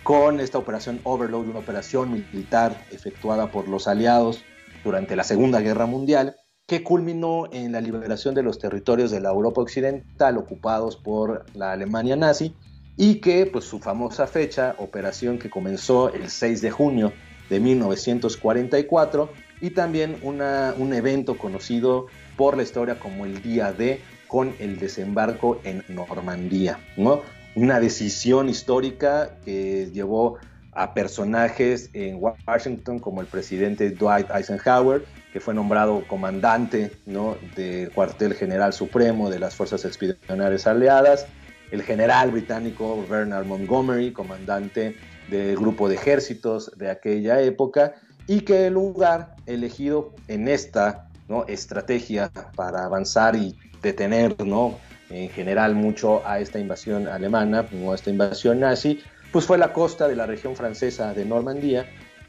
con 0.02 0.40
esta 0.40 0.56
operación 0.56 0.98
Overload, 1.04 1.46
una 1.46 1.58
operación 1.58 2.10
militar 2.10 2.86
efectuada 2.90 3.50
por 3.50 3.68
los 3.68 3.86
aliados 3.86 4.42
durante 4.82 5.14
la 5.14 5.24
Segunda 5.24 5.60
Guerra 5.60 5.84
Mundial, 5.84 6.36
que 6.66 6.82
culminó 6.82 7.48
en 7.52 7.72
la 7.72 7.82
liberación 7.82 8.34
de 8.34 8.42
los 8.42 8.58
territorios 8.58 9.10
de 9.10 9.20
la 9.20 9.28
Europa 9.28 9.60
Occidental 9.60 10.38
ocupados 10.38 10.96
por 10.96 11.44
la 11.54 11.72
Alemania 11.72 12.16
nazi 12.16 12.56
y 12.96 13.16
que 13.16 13.44
pues 13.44 13.66
su 13.66 13.78
famosa 13.78 14.26
fecha, 14.26 14.74
operación 14.78 15.38
que 15.38 15.50
comenzó 15.50 16.10
el 16.14 16.30
6 16.30 16.62
de 16.62 16.70
junio 16.70 17.12
de 17.50 17.60
1944 17.60 19.30
y 19.60 19.70
también 19.70 20.18
un 20.22 20.94
evento 20.94 21.36
conocido 21.36 22.06
por 22.38 22.56
la 22.56 22.62
historia 22.62 22.98
como 22.98 23.26
el 23.26 23.42
Día 23.42 23.72
D 23.72 24.00
con 24.30 24.54
el 24.60 24.78
desembarco 24.78 25.60
en 25.64 25.82
Normandía, 25.88 26.78
¿no? 26.96 27.22
Una 27.56 27.80
decisión 27.80 28.48
histórica 28.48 29.30
que 29.44 29.90
llevó 29.92 30.38
a 30.72 30.94
personajes 30.94 31.90
en 31.94 32.20
Washington 32.46 33.00
como 33.00 33.20
el 33.20 33.26
presidente 33.26 33.90
Dwight 33.90 34.30
Eisenhower, 34.30 35.04
que 35.32 35.40
fue 35.40 35.52
nombrado 35.52 36.06
comandante 36.06 36.92
¿no? 37.06 37.36
del 37.56 37.90
cuartel 37.90 38.34
general 38.34 38.72
supremo 38.72 39.30
de 39.30 39.40
las 39.40 39.56
fuerzas 39.56 39.84
expedicionarias 39.84 40.66
aliadas, 40.68 41.26
el 41.72 41.82
general 41.82 42.30
británico 42.30 43.04
Bernard 43.10 43.46
Montgomery, 43.46 44.12
comandante 44.12 44.94
del 45.28 45.56
grupo 45.56 45.88
de 45.88 45.96
ejércitos 45.96 46.70
de 46.76 46.88
aquella 46.88 47.40
época, 47.40 47.94
y 48.28 48.42
que 48.42 48.68
el 48.68 48.74
lugar 48.74 49.34
elegido 49.46 50.14
en 50.28 50.46
esta 50.46 51.08
¿no? 51.28 51.44
estrategia 51.48 52.30
para 52.54 52.84
avanzar 52.84 53.34
y 53.34 53.56
detener 53.82 54.36
¿no? 54.44 54.78
en 55.10 55.28
general 55.30 55.74
mucho 55.74 56.26
a 56.26 56.40
esta 56.40 56.58
invasión 56.58 57.08
alemana, 57.08 57.66
o 57.84 57.92
a 57.92 57.94
esta 57.94 58.10
invasión 58.10 58.60
nazi, 58.60 59.00
pues 59.32 59.44
fue 59.46 59.58
la 59.58 59.72
costa 59.72 60.08
de 60.08 60.16
la 60.16 60.26
región 60.26 60.56
francesa 60.56 61.14
de 61.14 61.24
Normandía, 61.24 61.86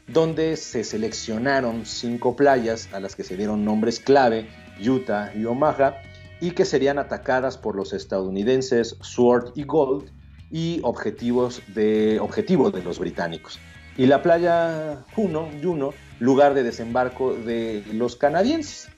donde 0.08 0.56
se 0.56 0.84
seleccionaron 0.84 1.86
cinco 1.86 2.34
playas 2.36 2.88
a 2.92 3.00
las 3.00 3.14
que 3.14 3.24
se 3.24 3.36
dieron 3.36 3.64
nombres 3.64 4.00
clave, 4.00 4.48
Utah 4.84 5.32
y 5.34 5.44
Omaha, 5.44 5.96
y 6.40 6.50
que 6.52 6.64
serían 6.64 6.98
atacadas 6.98 7.56
por 7.56 7.76
los 7.76 7.92
estadounidenses 7.92 8.96
Sword 9.00 9.52
y 9.54 9.62
Gold 9.62 10.10
y 10.50 10.80
objetivos 10.82 11.62
de, 11.68 12.18
objetivo 12.20 12.70
de 12.70 12.82
los 12.82 12.98
británicos. 12.98 13.60
Y 13.96 14.06
la 14.06 14.22
playa 14.22 15.04
Juno, 15.14 15.48
Juno, 15.62 15.94
lugar 16.18 16.54
de 16.54 16.62
desembarco 16.62 17.32
de 17.34 17.84
los 17.92 18.16
canadienses. 18.16 18.88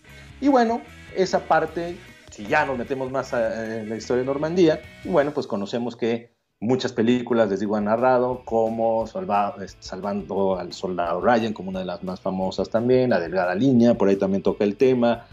Y 0.41 0.49
bueno, 0.49 0.81
esa 1.17 1.41
parte, 1.41 1.97
si 2.35 2.45
ya 2.47 2.67
nos 2.67 2.77
metemos 2.77 3.13
más 3.13 3.33
en 3.33 3.89
la 3.89 3.95
historia 3.95 4.23
de 4.23 4.27
Normandía, 4.27 4.83
bueno, 5.05 5.31
pues 5.33 5.47
conocemos 5.47 5.95
que 5.95 6.35
muchas 6.59 6.93
películas, 6.93 7.49
les 7.49 7.61
digo, 7.61 7.77
han 7.77 7.85
narrado, 7.85 8.43
como 8.45 9.07
Salvando 9.07 10.59
al 10.59 10.73
Soldado 10.73 11.21
Ryan, 11.21 11.53
como 11.53 11.71
una 11.71 11.79
de 11.79 11.85
las 11.85 12.03
más 12.03 12.21
famosas 12.21 12.69
también, 12.69 13.11
La 13.11 13.21
Delgada 13.21 13.55
Línea, 13.55 13.95
por 13.95 14.09
ahí 14.09 14.17
también 14.17 14.43
toca 14.43 14.65
el 14.65 14.75
tema. 14.75 15.27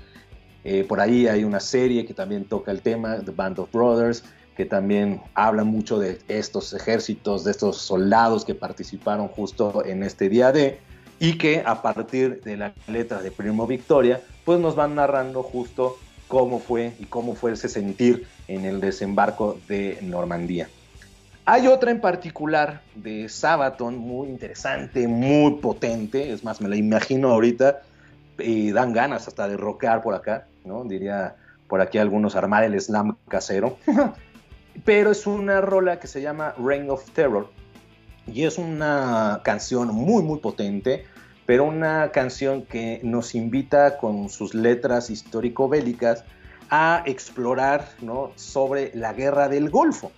Eh, 0.64 0.86
por 0.88 1.00
ahí 1.00 1.26
hay 1.28 1.44
una 1.44 1.60
serie 1.60 2.06
que 2.06 2.14
también 2.14 2.46
toca 2.46 2.70
el 2.70 2.84
tema, 2.84 3.18
The 3.18 3.32
Band 3.32 3.58
of 3.58 3.72
Brothers, 3.72 4.24
que 4.56 4.66
también 4.66 5.24
habla 5.34 5.64
mucho 5.64 5.98
de 5.98 6.20
estos 6.28 6.72
ejércitos, 6.72 7.44
de 7.44 7.50
estos 7.50 7.78
soldados 7.78 8.46
que 8.46 8.54
participaron 8.54 9.28
justo 9.28 9.84
en 9.84 10.04
este 10.04 10.30
día 10.30 10.52
D 10.52 10.80
y 11.20 11.40
que 11.40 11.64
a 11.66 11.82
partir 11.82 12.42
de 12.44 12.58
la 12.58 12.74
letra 12.88 13.24
de 13.24 13.32
Primo 13.32 13.66
Victoria, 13.66 14.22
pues 14.46 14.60
nos 14.60 14.76
van 14.76 14.94
narrando 14.94 15.42
justo 15.42 15.98
cómo 16.32 16.60
fue 16.60 16.94
y 16.98 17.08
cómo 17.08 17.36
fue 17.36 17.52
ese 17.52 17.68
sentir 17.68 18.26
en 18.48 18.64
el 18.64 18.80
desembarco 18.80 19.60
de 19.68 19.98
Normandía. 20.02 20.70
Hay 21.44 21.68
otra 21.68 21.92
en 21.92 22.00
particular 22.00 22.80
de 22.96 23.28
Sabaton, 23.28 23.98
muy 23.98 24.30
interesante, 24.30 25.10
muy 25.10 25.56
potente, 25.56 26.32
es 26.32 26.46
más, 26.46 26.62
me 26.62 26.70
la 26.70 26.78
imagino 26.78 27.32
ahorita, 27.32 27.82
y 28.40 28.72
dan 28.72 28.94
ganas 28.94 29.28
hasta 29.28 29.50
de 29.50 29.58
rockear 29.58 30.02
por 30.02 30.14
acá, 30.14 30.48
¿no? 30.64 30.86
Diría 30.86 31.36
por 31.68 31.82
aquí 31.82 31.98
algunos 31.98 32.38
armar 32.38 32.64
el 32.64 32.80
slam 32.80 33.18
casero. 33.28 33.78
Pero 34.86 35.12
es 35.12 35.28
una 35.28 35.60
rola 35.60 36.00
que 36.00 36.08
se 36.08 36.22
llama 36.22 36.56
Reign 36.58 36.90
of 36.92 37.12
Terror 37.12 37.50
y 38.26 38.46
es 38.46 38.58
una 38.58 39.42
canción 39.44 39.90
muy, 39.90 40.24
muy 40.24 40.40
potente, 40.40 41.04
pero 41.46 41.66
una 41.66 42.12
canción 42.12 42.64
que 42.64 43.00
nos 43.04 43.36
invita 43.36 43.98
con 43.98 44.30
sus 44.30 44.54
letras 44.54 45.10
histórico-bélicas 45.10 46.24
a 46.70 47.04
explorar 47.06 47.90
¿no? 48.02 48.32
sobre 48.36 48.92
la 48.96 49.14
guerra 49.14 49.50
del 49.50 49.70
Golfo. 49.70 50.12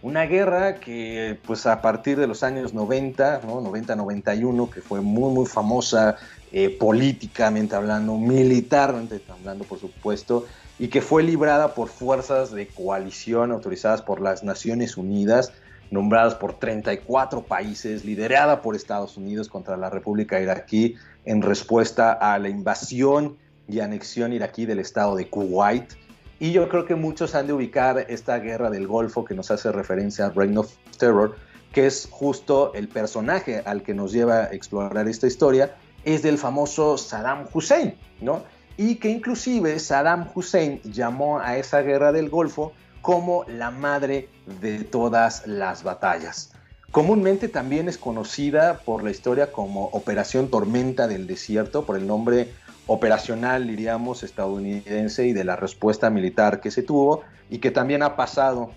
Una 0.00 0.24
guerra 0.24 0.76
que 0.76 1.38
pues 1.44 1.66
a 1.66 1.82
partir 1.82 2.18
de 2.18 2.28
los 2.28 2.44
años 2.44 2.72
90, 2.72 3.40
¿no? 3.44 3.60
90-91, 3.60 4.70
que 4.70 4.80
fue 4.80 5.00
muy 5.00 5.32
muy 5.32 5.44
famosa 5.44 6.16
eh, 6.52 6.70
políticamente 6.70 7.74
hablando, 7.74 8.16
militarmente 8.16 9.20
hablando 9.28 9.64
por 9.64 9.80
supuesto, 9.80 10.46
y 10.78 10.88
que 10.88 11.02
fue 11.02 11.24
librada 11.24 11.74
por 11.74 11.88
fuerzas 11.88 12.52
de 12.52 12.68
coalición 12.68 13.50
autorizadas 13.50 14.00
por 14.00 14.20
las 14.20 14.44
Naciones 14.44 14.96
Unidas, 14.96 15.52
nombradas 15.90 16.34
por 16.34 16.54
34 16.54 17.42
países, 17.42 18.04
liderada 18.04 18.62
por 18.62 18.76
Estados 18.76 19.16
Unidos 19.16 19.48
contra 19.48 19.76
la 19.76 19.90
República 19.90 20.40
iraquí 20.40 20.96
en 21.24 21.42
respuesta 21.42 22.12
a 22.12 22.38
la 22.38 22.48
invasión 22.48 23.36
y 23.68 23.80
anexión 23.80 24.32
iraquí 24.32 24.66
del 24.66 24.78
estado 24.78 25.16
de 25.16 25.28
Kuwait 25.28 25.92
y 26.40 26.52
yo 26.52 26.68
creo 26.68 26.84
que 26.84 26.94
muchos 26.94 27.34
han 27.34 27.48
de 27.48 27.52
ubicar 27.52 28.06
esta 28.08 28.38
guerra 28.38 28.70
del 28.70 28.86
Golfo 28.86 29.24
que 29.24 29.34
nos 29.34 29.50
hace 29.50 29.72
referencia 29.72 30.26
a 30.26 30.30
Reign 30.30 30.56
of 30.56 30.72
Terror, 30.96 31.36
que 31.72 31.86
es 31.86 32.06
justo 32.10 32.72
el 32.74 32.88
personaje 32.88 33.62
al 33.64 33.82
que 33.82 33.92
nos 33.92 34.12
lleva 34.12 34.44
a 34.44 34.52
explorar 34.52 35.08
esta 35.08 35.26
historia, 35.26 35.74
es 36.04 36.22
del 36.22 36.38
famoso 36.38 36.96
Saddam 36.96 37.48
Hussein, 37.52 37.96
¿no? 38.20 38.44
Y 38.76 38.96
que 38.96 39.10
inclusive 39.10 39.80
Saddam 39.80 40.28
Hussein 40.32 40.80
llamó 40.84 41.40
a 41.40 41.56
esa 41.56 41.82
guerra 41.82 42.12
del 42.12 42.30
Golfo 42.30 42.72
como 43.02 43.44
la 43.44 43.70
madre 43.70 44.28
de 44.60 44.84
todas 44.84 45.46
las 45.46 45.82
batallas. 45.82 46.52
Comúnmente 46.90 47.48
también 47.48 47.88
es 47.88 47.98
conocida 47.98 48.78
por 48.78 49.04
la 49.04 49.10
historia 49.10 49.52
como 49.52 49.86
Operación 49.86 50.48
Tormenta 50.48 51.06
del 51.06 51.26
Desierto, 51.26 51.84
por 51.84 51.96
el 51.96 52.06
nombre 52.06 52.52
operacional, 52.86 53.66
diríamos, 53.66 54.22
estadounidense 54.22 55.26
y 55.26 55.34
de 55.34 55.44
la 55.44 55.56
respuesta 55.56 56.08
militar 56.08 56.60
que 56.60 56.70
se 56.70 56.82
tuvo 56.82 57.22
y 57.50 57.58
que 57.58 57.70
también 57.70 58.02
ha 58.02 58.16
pasado 58.16 58.70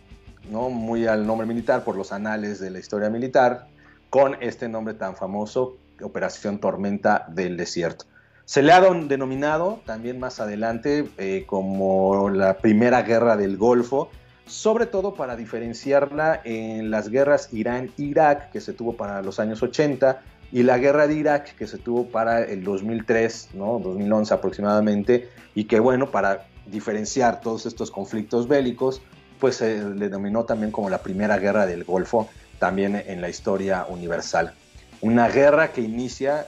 ¿no? 0.49 0.69
muy 0.69 1.07
al 1.07 1.25
nombre 1.25 1.47
militar 1.47 1.85
por 1.85 1.95
los 1.95 2.11
anales 2.11 2.59
de 2.59 2.69
la 2.69 2.79
historia 2.79 3.09
militar 3.09 3.67
con 4.09 4.35
este 4.41 4.67
nombre 4.67 4.93
tan 4.93 5.15
famoso, 5.15 5.77
Operación 6.01 6.59
Tormenta 6.59 7.25
del 7.29 7.55
Desierto. 7.55 8.05
Se 8.51 8.61
le 8.61 8.73
ha 8.73 8.81
denominado 8.81 9.79
también 9.85 10.19
más 10.19 10.41
adelante 10.41 11.07
eh, 11.17 11.45
como 11.47 12.29
la 12.29 12.57
primera 12.57 13.01
guerra 13.01 13.37
del 13.37 13.55
Golfo, 13.55 14.09
sobre 14.45 14.87
todo 14.87 15.13
para 15.13 15.37
diferenciarla 15.37 16.41
en 16.43 16.91
las 16.91 17.07
guerras 17.07 17.47
Irán-Irak 17.53 18.51
que 18.51 18.59
se 18.59 18.73
tuvo 18.73 18.97
para 18.97 19.21
los 19.21 19.39
años 19.39 19.63
80 19.63 20.21
y 20.51 20.63
la 20.63 20.79
guerra 20.79 21.07
de 21.07 21.13
Irak 21.13 21.55
que 21.55 21.65
se 21.65 21.77
tuvo 21.77 22.07
para 22.07 22.43
el 22.43 22.65
2003, 22.65 23.51
¿no? 23.53 23.79
2011 23.79 24.33
aproximadamente, 24.33 25.29
y 25.55 25.63
que 25.63 25.79
bueno, 25.79 26.11
para 26.11 26.47
diferenciar 26.65 27.39
todos 27.39 27.65
estos 27.65 27.89
conflictos 27.89 28.49
bélicos, 28.49 29.01
pues 29.39 29.55
se 29.55 29.81
le 29.81 30.09
denominó 30.09 30.43
también 30.43 30.73
como 30.73 30.89
la 30.89 30.97
primera 30.97 31.37
guerra 31.37 31.65
del 31.65 31.85
Golfo, 31.85 32.27
también 32.59 33.01
en 33.07 33.21
la 33.21 33.29
historia 33.29 33.85
universal. 33.87 34.53
Una 35.01 35.27
guerra 35.29 35.71
que 35.71 35.81
inicia 35.81 36.45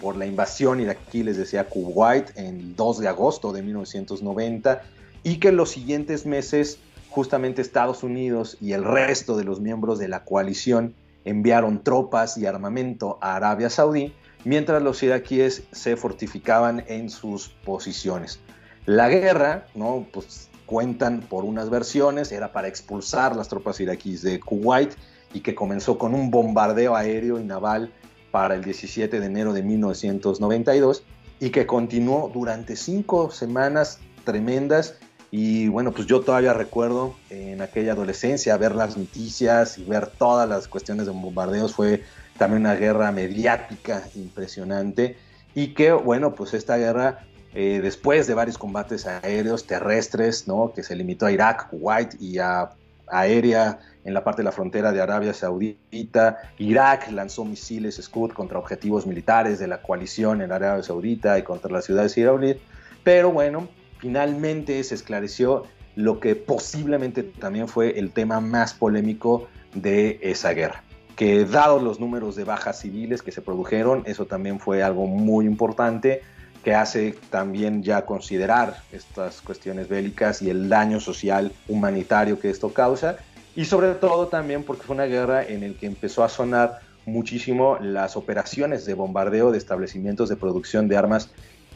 por 0.00 0.16
la 0.16 0.26
invasión 0.26 0.80
iraquí, 0.80 1.22
les 1.22 1.36
decía, 1.36 1.68
Kuwait 1.68 2.36
en 2.36 2.58
el 2.58 2.76
2 2.76 2.98
de 2.98 3.08
agosto 3.08 3.52
de 3.52 3.62
1990 3.62 4.82
y 5.22 5.38
que 5.38 5.48
en 5.48 5.56
los 5.56 5.70
siguientes 5.70 6.26
meses 6.26 6.78
justamente 7.10 7.62
Estados 7.62 8.02
Unidos 8.02 8.56
y 8.60 8.72
el 8.72 8.82
resto 8.82 9.36
de 9.36 9.44
los 9.44 9.60
miembros 9.60 10.00
de 10.00 10.08
la 10.08 10.24
coalición 10.24 10.94
enviaron 11.24 11.84
tropas 11.84 12.36
y 12.36 12.46
armamento 12.46 13.18
a 13.20 13.36
Arabia 13.36 13.70
Saudí 13.70 14.12
mientras 14.44 14.82
los 14.82 15.00
iraquíes 15.04 15.62
se 15.70 15.96
fortificaban 15.96 16.84
en 16.88 17.08
sus 17.08 17.50
posiciones. 17.64 18.40
La 18.84 19.08
guerra, 19.08 19.66
¿no? 19.76 20.06
Pues 20.12 20.48
cuentan 20.66 21.20
por 21.20 21.44
unas 21.44 21.70
versiones, 21.70 22.32
era 22.32 22.52
para 22.52 22.66
expulsar 22.66 23.36
las 23.36 23.46
tropas 23.46 23.78
iraquíes 23.78 24.22
de 24.22 24.40
Kuwait 24.40 24.94
y 25.32 25.40
que 25.40 25.54
comenzó 25.54 25.98
con 25.98 26.14
un 26.14 26.30
bombardeo 26.30 26.94
aéreo 26.96 27.38
y 27.38 27.44
naval 27.44 27.92
para 28.30 28.54
el 28.54 28.64
17 28.64 29.20
de 29.20 29.26
enero 29.26 29.52
de 29.52 29.62
1992 29.62 31.04
y 31.40 31.50
que 31.50 31.66
continuó 31.66 32.30
durante 32.32 32.76
cinco 32.76 33.30
semanas 33.30 33.98
tremendas 34.24 34.96
y 35.34 35.68
bueno, 35.68 35.92
pues 35.92 36.06
yo 36.06 36.20
todavía 36.20 36.52
recuerdo 36.52 37.16
en 37.30 37.62
aquella 37.62 37.92
adolescencia 37.92 38.54
ver 38.58 38.74
las 38.74 38.98
noticias 38.98 39.78
y 39.78 39.84
ver 39.84 40.08
todas 40.08 40.46
las 40.46 40.68
cuestiones 40.68 41.06
de 41.06 41.12
bombardeos. 41.12 41.72
Fue 41.72 42.04
también 42.36 42.60
una 42.60 42.74
guerra 42.74 43.10
mediática 43.12 44.02
impresionante. 44.14 45.16
Y 45.54 45.68
que 45.68 45.92
bueno, 45.92 46.34
pues 46.34 46.52
esta 46.52 46.76
guerra, 46.76 47.24
eh, 47.54 47.80
después 47.82 48.26
de 48.26 48.34
varios 48.34 48.58
combates 48.58 49.06
aéreos, 49.06 49.66
terrestres, 49.66 50.46
¿no? 50.46 50.74
que 50.74 50.82
se 50.82 50.94
limitó 50.94 51.24
a 51.24 51.32
Irak, 51.32 51.70
Kuwait 51.70 52.20
y 52.20 52.36
a 52.36 52.68
aérea 53.06 53.78
en 54.04 54.14
la 54.14 54.24
parte 54.24 54.42
de 54.42 54.44
la 54.44 54.52
frontera 54.52 54.92
de 54.92 55.00
Arabia 55.00 55.32
Saudita. 55.32 56.38
Irak 56.58 57.10
lanzó 57.10 57.44
misiles 57.44 58.00
Scud 58.02 58.32
contra 58.32 58.58
objetivos 58.58 59.06
militares 59.06 59.58
de 59.58 59.68
la 59.68 59.82
coalición 59.82 60.42
en 60.42 60.52
Arabia 60.52 60.82
Saudita 60.82 61.38
y 61.38 61.42
contra 61.42 61.70
las 61.70 61.84
ciudades 61.84 62.16
israelíes. 62.16 62.58
Pero 63.04 63.30
bueno, 63.30 63.68
finalmente 63.98 64.82
se 64.84 64.94
esclareció 64.94 65.64
lo 65.94 66.20
que 66.20 66.34
posiblemente 66.36 67.22
también 67.22 67.68
fue 67.68 67.98
el 67.98 68.12
tema 68.12 68.40
más 68.40 68.74
polémico 68.74 69.48
de 69.74 70.18
esa 70.22 70.52
guerra. 70.52 70.82
Que 71.16 71.44
dados 71.44 71.82
los 71.82 72.00
números 72.00 72.36
de 72.36 72.44
bajas 72.44 72.80
civiles 72.80 73.22
que 73.22 73.32
se 73.32 73.42
produjeron, 73.42 74.02
eso 74.06 74.26
también 74.26 74.58
fue 74.58 74.82
algo 74.82 75.06
muy 75.06 75.44
importante 75.44 76.22
que 76.64 76.74
hace 76.74 77.16
también 77.30 77.82
ya 77.82 78.06
considerar 78.06 78.76
estas 78.92 79.40
cuestiones 79.40 79.88
bélicas 79.88 80.42
y 80.42 80.50
el 80.50 80.68
daño 80.68 81.00
social 81.00 81.52
humanitario 81.68 82.38
que 82.38 82.50
esto 82.50 82.72
causa 82.72 83.16
y 83.54 83.64
sobre 83.64 83.94
todo 83.94 84.28
también 84.28 84.64
porque 84.64 84.82
fue 84.82 84.94
una 84.94 85.04
guerra 85.04 85.44
en 85.44 85.60
la 85.60 85.78
que 85.78 85.86
empezó 85.86 86.24
a 86.24 86.28
sonar 86.28 86.80
muchísimo 87.04 87.78
las 87.80 88.16
operaciones 88.16 88.86
de 88.86 88.94
bombardeo 88.94 89.50
de 89.50 89.58
establecimientos 89.58 90.28
de 90.28 90.36
producción 90.36 90.88
de 90.88 90.96
armas 90.96 91.30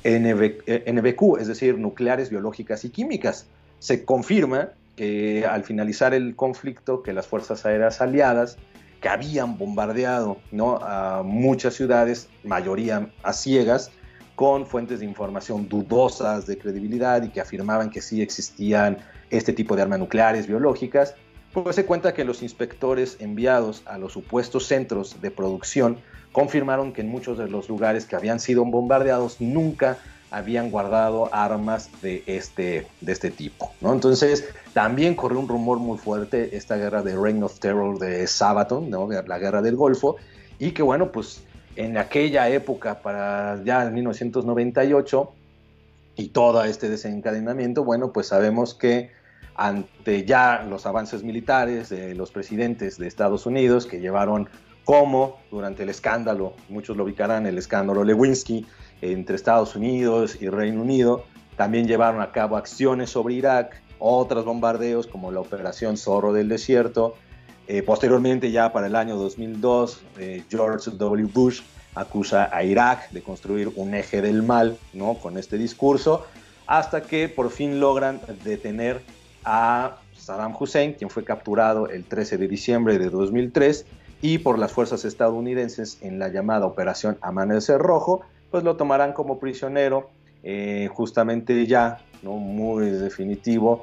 NBQ, 0.04 1.38
es 1.40 1.48
decir, 1.48 1.78
nucleares, 1.78 2.30
biológicas 2.30 2.84
y 2.84 2.90
químicas. 2.90 3.46
Se 3.78 4.04
confirma 4.04 4.70
que 4.94 5.44
al 5.44 5.64
finalizar 5.64 6.14
el 6.14 6.36
conflicto, 6.36 7.02
que 7.02 7.12
las 7.12 7.26
fuerzas 7.26 7.66
aéreas 7.66 8.00
aliadas 8.00 8.56
que 9.00 9.08
habían 9.08 9.58
bombardeado 9.58 10.38
¿no? 10.52 10.78
a 10.80 11.22
muchas 11.22 11.74
ciudades, 11.74 12.28
mayoría 12.44 13.10
a 13.22 13.32
ciegas, 13.32 13.90
con 14.36 14.66
fuentes 14.66 15.00
de 15.00 15.06
información 15.06 15.68
dudosas 15.68 16.46
de 16.46 16.58
credibilidad 16.58 17.22
y 17.22 17.30
que 17.30 17.40
afirmaban 17.40 17.90
que 17.90 18.00
sí 18.00 18.22
existían 18.22 18.98
este 19.30 19.52
tipo 19.52 19.76
de 19.76 19.82
armas 19.82 19.98
nucleares 19.98 20.46
biológicas, 20.46 21.14
pues 21.62 21.76
se 21.76 21.86
cuenta 21.86 22.14
que 22.14 22.24
los 22.24 22.42
inspectores 22.42 23.16
enviados 23.20 23.82
a 23.86 23.98
los 23.98 24.12
supuestos 24.12 24.66
centros 24.66 25.20
de 25.20 25.30
producción 25.30 25.98
confirmaron 26.32 26.92
que 26.92 27.00
en 27.00 27.08
muchos 27.08 27.38
de 27.38 27.48
los 27.48 27.68
lugares 27.68 28.04
que 28.04 28.16
habían 28.16 28.40
sido 28.40 28.64
bombardeados 28.64 29.40
nunca 29.40 29.98
habían 30.30 30.70
guardado 30.70 31.32
armas 31.32 31.88
de 32.02 32.22
este, 32.26 32.86
de 33.00 33.12
este 33.12 33.30
tipo. 33.30 33.72
¿no? 33.80 33.92
Entonces, 33.92 34.46
también 34.74 35.14
corrió 35.14 35.38
un 35.38 35.48
rumor 35.48 35.78
muy 35.78 35.98
fuerte 35.98 36.56
esta 36.56 36.76
guerra 36.76 37.02
de 37.02 37.16
Reign 37.16 37.42
of 37.42 37.58
Terror 37.58 37.98
de 37.98 38.26
Sabaton, 38.26 38.90
¿no? 38.90 39.08
la 39.08 39.38
guerra 39.38 39.62
del 39.62 39.76
Golfo, 39.76 40.16
y 40.58 40.72
que 40.72 40.82
bueno, 40.82 41.10
pues 41.12 41.42
en 41.76 41.96
aquella 41.96 42.48
época, 42.48 43.00
para 43.00 43.62
ya 43.64 43.84
en 43.84 43.94
1998, 43.94 45.32
y 46.16 46.28
todo 46.28 46.64
este 46.64 46.88
desencadenamiento, 46.88 47.84
bueno, 47.84 48.12
pues 48.12 48.28
sabemos 48.28 48.74
que 48.74 49.10
ante 49.56 50.24
ya 50.24 50.64
los 50.68 50.86
avances 50.86 51.22
militares 51.22 51.88
de 51.88 52.14
los 52.14 52.30
presidentes 52.30 52.98
de 52.98 53.06
Estados 53.06 53.46
Unidos 53.46 53.86
que 53.86 54.00
llevaron 54.00 54.48
como 54.84 55.38
durante 55.50 55.82
el 55.82 55.88
escándalo, 55.88 56.54
muchos 56.68 56.96
lo 56.96 57.04
ubicarán, 57.04 57.46
el 57.46 57.58
escándalo 57.58 58.04
Lewinsky 58.04 58.66
entre 59.00 59.34
Estados 59.34 59.74
Unidos 59.74 60.38
y 60.40 60.48
Reino 60.48 60.80
Unido, 60.80 61.24
también 61.56 61.88
llevaron 61.88 62.20
a 62.20 62.30
cabo 62.30 62.56
acciones 62.56 63.10
sobre 63.10 63.34
Irak, 63.34 63.82
otros 63.98 64.44
bombardeos 64.44 65.06
como 65.06 65.32
la 65.32 65.40
Operación 65.40 65.96
Zorro 65.96 66.32
del 66.32 66.48
Desierto. 66.48 67.14
Eh, 67.66 67.82
posteriormente, 67.82 68.52
ya 68.52 68.72
para 68.72 68.86
el 68.86 68.94
año 68.94 69.16
2002, 69.16 70.02
eh, 70.18 70.44
George 70.48 70.90
W. 70.90 71.30
Bush 71.32 71.62
acusa 71.94 72.50
a 72.52 72.62
Irak 72.62 73.10
de 73.10 73.22
construir 73.22 73.72
un 73.74 73.94
eje 73.94 74.20
del 74.20 74.42
mal, 74.42 74.76
¿no? 74.92 75.14
Con 75.14 75.38
este 75.38 75.56
discurso, 75.56 76.26
hasta 76.66 77.02
que 77.02 77.28
por 77.28 77.50
fin 77.50 77.80
logran 77.80 78.20
detener 78.44 79.00
a 79.46 80.00
Saddam 80.12 80.54
Hussein, 80.58 80.92
quien 80.94 81.08
fue 81.08 81.24
capturado 81.24 81.88
el 81.88 82.04
13 82.04 82.36
de 82.36 82.48
diciembre 82.48 82.98
de 82.98 83.08
2003 83.08 83.86
y 84.20 84.38
por 84.38 84.58
las 84.58 84.72
fuerzas 84.72 85.04
estadounidenses 85.04 85.98
en 86.02 86.18
la 86.18 86.28
llamada 86.28 86.66
Operación 86.66 87.16
Amanecer 87.22 87.78
Rojo, 87.78 88.22
pues 88.50 88.64
lo 88.64 88.76
tomarán 88.76 89.12
como 89.12 89.38
prisionero, 89.38 90.10
eh, 90.42 90.88
justamente 90.92 91.66
ya, 91.66 91.98
¿no? 92.22 92.32
muy 92.32 92.90
definitivo, 92.90 93.82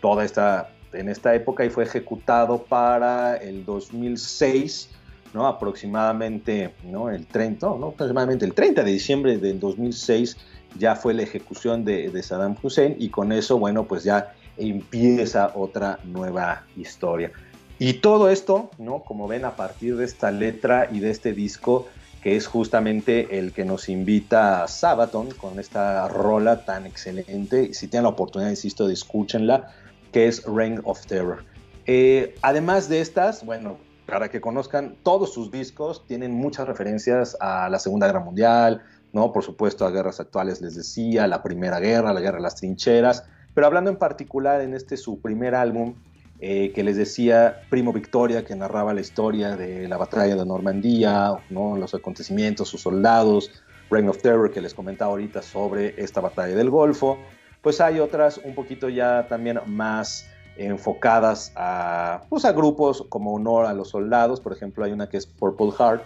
toda 0.00 0.24
esta, 0.24 0.70
en 0.92 1.08
esta 1.08 1.34
época 1.34 1.64
y 1.64 1.70
fue 1.70 1.84
ejecutado 1.84 2.64
para 2.64 3.36
el 3.36 3.64
2006, 3.64 4.90
¿no? 5.32 5.46
aproximadamente 5.46 6.74
¿no? 6.84 7.08
El, 7.08 7.26
30, 7.26 7.66
no, 7.66 7.88
aproximadamente 7.88 8.44
el 8.44 8.52
30 8.52 8.82
de 8.82 8.92
diciembre 8.92 9.38
del 9.38 9.58
2006 9.58 10.36
ya 10.78 10.96
fue 10.96 11.14
la 11.14 11.22
ejecución 11.22 11.84
de, 11.84 12.10
de 12.10 12.22
Saddam 12.22 12.56
Hussein 12.62 12.94
y 12.98 13.08
con 13.08 13.32
eso, 13.32 13.58
bueno, 13.58 13.84
pues 13.84 14.04
ya 14.04 14.34
empieza 14.58 15.52
otra 15.54 15.98
nueva 16.04 16.64
historia. 16.76 17.32
Y 17.78 17.94
todo 17.94 18.28
esto, 18.28 18.70
¿no? 18.78 19.00
Como 19.04 19.28
ven, 19.28 19.44
a 19.44 19.54
partir 19.54 19.96
de 19.96 20.04
esta 20.04 20.30
letra 20.30 20.88
y 20.90 21.00
de 21.00 21.10
este 21.10 21.32
disco, 21.32 21.86
que 22.22 22.36
es 22.36 22.46
justamente 22.46 23.38
el 23.38 23.52
que 23.52 23.64
nos 23.64 23.88
invita 23.88 24.64
a 24.64 24.68
Sabaton 24.68 25.30
con 25.30 25.60
esta 25.60 26.08
rola 26.08 26.64
tan 26.64 26.86
excelente. 26.86 27.72
Si 27.74 27.86
tienen 27.86 28.04
la 28.04 28.10
oportunidad, 28.10 28.50
insisto, 28.50 28.88
de 28.88 28.94
escúchenla, 28.94 29.72
que 30.12 30.26
es 30.26 30.44
Reign 30.44 30.80
of 30.84 31.06
Terror. 31.06 31.44
Eh, 31.86 32.34
además 32.42 32.88
de 32.88 33.00
estas, 33.00 33.44
bueno, 33.44 33.78
para 34.06 34.28
que 34.30 34.40
conozcan, 34.40 34.96
todos 35.02 35.32
sus 35.32 35.50
discos 35.50 36.06
tienen 36.06 36.32
muchas 36.32 36.66
referencias 36.66 37.36
a 37.40 37.68
la 37.68 37.78
Segunda 37.78 38.06
Guerra 38.06 38.20
Mundial, 38.20 38.82
¿no? 39.12 39.32
Por 39.32 39.44
supuesto, 39.44 39.86
a 39.86 39.90
guerras 39.90 40.18
actuales, 40.18 40.60
les 40.60 40.74
decía, 40.74 41.26
la 41.26 41.42
Primera 41.42 41.78
Guerra, 41.78 42.12
la 42.12 42.20
Guerra 42.20 42.38
de 42.38 42.42
las 42.42 42.56
Trincheras, 42.56 43.24
pero 43.58 43.66
hablando 43.66 43.90
en 43.90 43.96
particular 43.96 44.60
en 44.60 44.72
este 44.72 44.96
su 44.96 45.20
primer 45.20 45.56
álbum, 45.56 45.96
eh, 46.38 46.70
que 46.76 46.84
les 46.84 46.96
decía 46.96 47.62
Primo 47.70 47.92
Victoria, 47.92 48.44
que 48.44 48.54
narraba 48.54 48.94
la 48.94 49.00
historia 49.00 49.56
de 49.56 49.88
la 49.88 49.96
batalla 49.96 50.36
de 50.36 50.46
Normandía, 50.46 51.32
¿no? 51.50 51.76
los 51.76 51.92
acontecimientos, 51.92 52.68
sus 52.68 52.82
soldados, 52.82 53.50
Reign 53.90 54.08
of 54.10 54.22
Terror, 54.22 54.52
que 54.52 54.60
les 54.60 54.74
comentaba 54.74 55.10
ahorita 55.10 55.42
sobre 55.42 56.00
esta 56.00 56.20
batalla 56.20 56.54
del 56.54 56.70
Golfo. 56.70 57.18
Pues 57.60 57.80
hay 57.80 57.98
otras 57.98 58.38
un 58.44 58.54
poquito 58.54 58.88
ya 58.90 59.26
también 59.26 59.58
más 59.66 60.24
enfocadas 60.56 61.52
a, 61.56 62.22
pues 62.28 62.44
a 62.44 62.52
grupos 62.52 63.06
como 63.08 63.34
honor 63.34 63.66
a 63.66 63.72
los 63.72 63.88
soldados. 63.88 64.40
Por 64.40 64.52
ejemplo, 64.52 64.84
hay 64.84 64.92
una 64.92 65.08
que 65.08 65.16
es 65.16 65.26
Purple 65.26 65.72
Heart, 65.76 66.04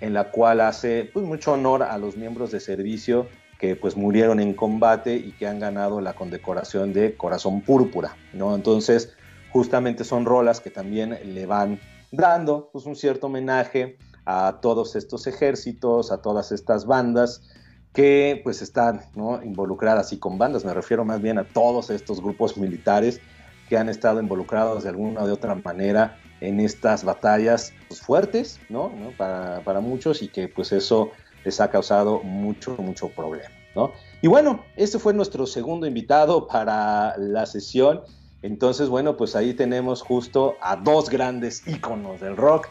en 0.00 0.14
la 0.14 0.32
cual 0.32 0.60
hace 0.60 1.08
pues, 1.12 1.24
mucho 1.24 1.52
honor 1.52 1.84
a 1.84 1.96
los 1.96 2.16
miembros 2.16 2.50
de 2.50 2.58
servicio 2.58 3.28
que 3.58 3.74
pues 3.74 3.96
murieron 3.96 4.40
en 4.40 4.54
combate 4.54 5.16
y 5.16 5.32
que 5.32 5.46
han 5.46 5.58
ganado 5.58 6.00
la 6.00 6.14
condecoración 6.14 6.92
de 6.92 7.16
Corazón 7.16 7.60
Púrpura, 7.62 8.16
¿no? 8.32 8.54
Entonces, 8.54 9.12
justamente 9.50 10.04
son 10.04 10.24
rolas 10.24 10.60
que 10.60 10.70
también 10.70 11.18
le 11.34 11.46
van 11.46 11.80
dando 12.12 12.70
pues, 12.72 12.86
un 12.86 12.96
cierto 12.96 13.26
homenaje 13.26 13.98
a 14.24 14.58
todos 14.60 14.94
estos 14.94 15.26
ejércitos, 15.26 16.12
a 16.12 16.22
todas 16.22 16.52
estas 16.52 16.86
bandas 16.86 17.42
que 17.92 18.40
pues 18.44 18.62
están 18.62 19.00
¿no? 19.14 19.42
involucradas 19.42 20.12
y 20.12 20.18
con 20.18 20.38
bandas, 20.38 20.64
me 20.64 20.74
refiero 20.74 21.04
más 21.04 21.20
bien 21.20 21.38
a 21.38 21.44
todos 21.44 21.90
estos 21.90 22.22
grupos 22.22 22.56
militares 22.56 23.20
que 23.68 23.76
han 23.76 23.88
estado 23.88 24.20
involucrados 24.20 24.84
de 24.84 24.90
alguna 24.90 25.22
o 25.22 25.26
de 25.26 25.32
otra 25.32 25.54
manera 25.54 26.18
en 26.40 26.60
estas 26.60 27.04
batallas 27.04 27.72
pues, 27.88 28.00
fuertes, 28.00 28.60
¿no? 28.68 28.92
Para, 29.16 29.60
para, 29.64 29.80
muchos 29.80 30.22
y 30.22 30.28
que 30.28 30.48
pues 30.48 30.72
eso 30.72 31.10
les 31.48 31.62
ha 31.62 31.70
causado 31.70 32.20
mucho, 32.22 32.76
mucho 32.76 33.08
problema, 33.08 33.48
¿no? 33.74 33.90
Y 34.20 34.28
bueno, 34.28 34.64
este 34.76 34.98
fue 34.98 35.14
nuestro 35.14 35.46
segundo 35.46 35.86
invitado 35.86 36.46
para 36.46 37.16
la 37.16 37.46
sesión. 37.46 38.02
Entonces, 38.42 38.90
bueno, 38.90 39.16
pues 39.16 39.34
ahí 39.34 39.54
tenemos 39.54 40.02
justo 40.02 40.56
a 40.60 40.76
dos 40.76 41.08
grandes 41.08 41.66
íconos 41.66 42.20
del 42.20 42.36
rock, 42.36 42.68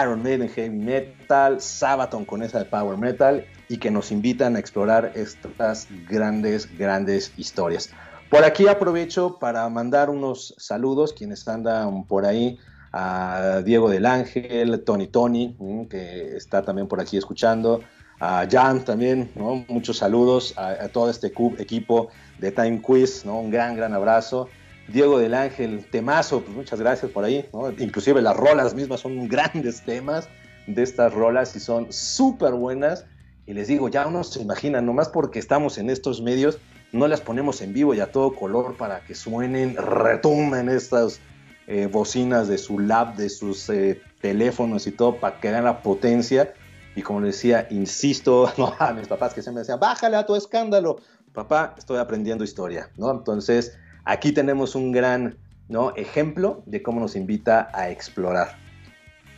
Iron 0.00 0.22
Maiden 0.22 0.48
Heavy 0.48 0.70
Metal, 0.70 1.60
Sabaton 1.60 2.24
con 2.24 2.44
esa 2.44 2.60
de 2.60 2.66
Power 2.66 2.96
Metal 2.96 3.44
y 3.68 3.78
que 3.78 3.90
nos 3.90 4.12
invitan 4.12 4.54
a 4.54 4.60
explorar 4.60 5.10
estas 5.16 5.88
grandes, 6.08 6.68
grandes 6.78 7.32
historias. 7.36 7.90
Por 8.30 8.44
aquí 8.44 8.68
aprovecho 8.68 9.40
para 9.40 9.68
mandar 9.68 10.08
unos 10.08 10.54
saludos, 10.56 11.12
quienes 11.12 11.48
andan 11.48 12.04
por 12.04 12.26
ahí, 12.26 12.60
a 12.92 13.62
Diego 13.64 13.88
del 13.90 14.06
Ángel, 14.06 14.82
Tony 14.84 15.08
Tony, 15.08 15.56
mm, 15.58 15.86
que 15.86 16.36
está 16.36 16.62
también 16.62 16.88
por 16.88 17.00
aquí 17.00 17.16
escuchando, 17.16 17.80
a 18.20 18.46
Jan 18.48 18.84
también, 18.84 19.30
muchos 19.68 19.96
saludos 19.96 20.54
a, 20.58 20.88
todo 20.88 21.10
este 21.10 21.32
equipo 21.58 22.10
de 22.38 22.52
Time 22.52 22.82
Quiz, 22.82 23.24
¿no? 23.24 23.40
un 23.40 23.50
gran, 23.50 23.74
gran 23.74 23.94
abrazo. 23.94 24.48
Diego 24.88 25.18
del 25.18 25.34
Ángel, 25.34 25.86
temazo, 25.90 26.42
pues 26.42 26.54
muchas 26.54 26.80
gracias 26.80 27.10
por 27.12 27.24
ahí, 27.24 27.48
inclusive 27.78 28.20
las 28.20 28.36
rolas 28.36 28.74
mismas 28.74 29.00
son 29.00 29.28
grandes 29.28 29.82
temas 29.82 30.28
de 30.66 30.82
estas 30.82 31.14
rolas 31.14 31.56
y 31.56 31.60
son 31.60 31.92
súper 31.92 32.52
buenas. 32.52 33.06
Y 33.46 33.54
les 33.54 33.68
digo, 33.68 33.88
ya 33.88 34.06
uno 34.06 34.22
se 34.22 34.42
imagina, 34.42 34.80
nomás 34.80 35.08
porque 35.08 35.38
estamos 35.38 35.78
en 35.78 35.90
estos 35.90 36.20
medios, 36.20 36.58
no 36.92 37.08
las 37.08 37.20
ponemos 37.20 37.62
en 37.62 37.72
vivo 37.72 37.94
y 37.94 38.00
a 38.00 38.12
todo 38.12 38.34
color 38.34 38.76
para 38.76 39.00
que 39.00 39.14
suenen, 39.14 39.76
retumben 39.76 40.68
estas 40.68 41.20
eh, 41.66 41.86
bocinas 41.86 42.48
de 42.48 42.58
su 42.58 42.78
lab, 42.78 43.16
de 43.16 43.30
sus 43.30 43.68
eh, 43.70 44.00
teléfonos 44.20 44.86
y 44.86 44.92
todo 44.92 45.16
para 45.16 45.40
que 45.40 45.50
den 45.50 45.64
la 45.64 45.82
potencia. 45.82 46.52
Y 47.00 47.02
como 47.02 47.22
les 47.22 47.36
decía, 47.36 47.66
insisto 47.70 48.52
a 48.78 48.92
mis 48.92 49.08
papás 49.08 49.32
que 49.32 49.40
siempre 49.40 49.60
decían, 49.60 49.80
bájale 49.80 50.18
a 50.18 50.26
tu 50.26 50.36
escándalo. 50.36 50.96
Papá, 51.32 51.74
estoy 51.78 51.96
aprendiendo 51.96 52.44
historia, 52.44 52.90
¿no? 52.98 53.10
Entonces, 53.10 53.78
aquí 54.04 54.32
tenemos 54.32 54.74
un 54.74 54.92
gran 54.92 55.38
¿no? 55.68 55.96
ejemplo 55.96 56.62
de 56.66 56.82
cómo 56.82 57.00
nos 57.00 57.16
invita 57.16 57.70
a 57.72 57.88
explorar. 57.88 58.58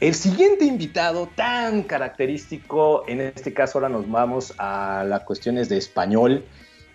El 0.00 0.14
siguiente 0.14 0.64
invitado 0.64 1.28
tan 1.36 1.84
característico, 1.84 3.04
en 3.06 3.20
este 3.20 3.54
caso 3.54 3.78
ahora 3.78 3.88
nos 3.88 4.10
vamos 4.10 4.52
a 4.58 5.04
las 5.06 5.22
cuestiones 5.22 5.68
de 5.68 5.76
español, 5.76 6.44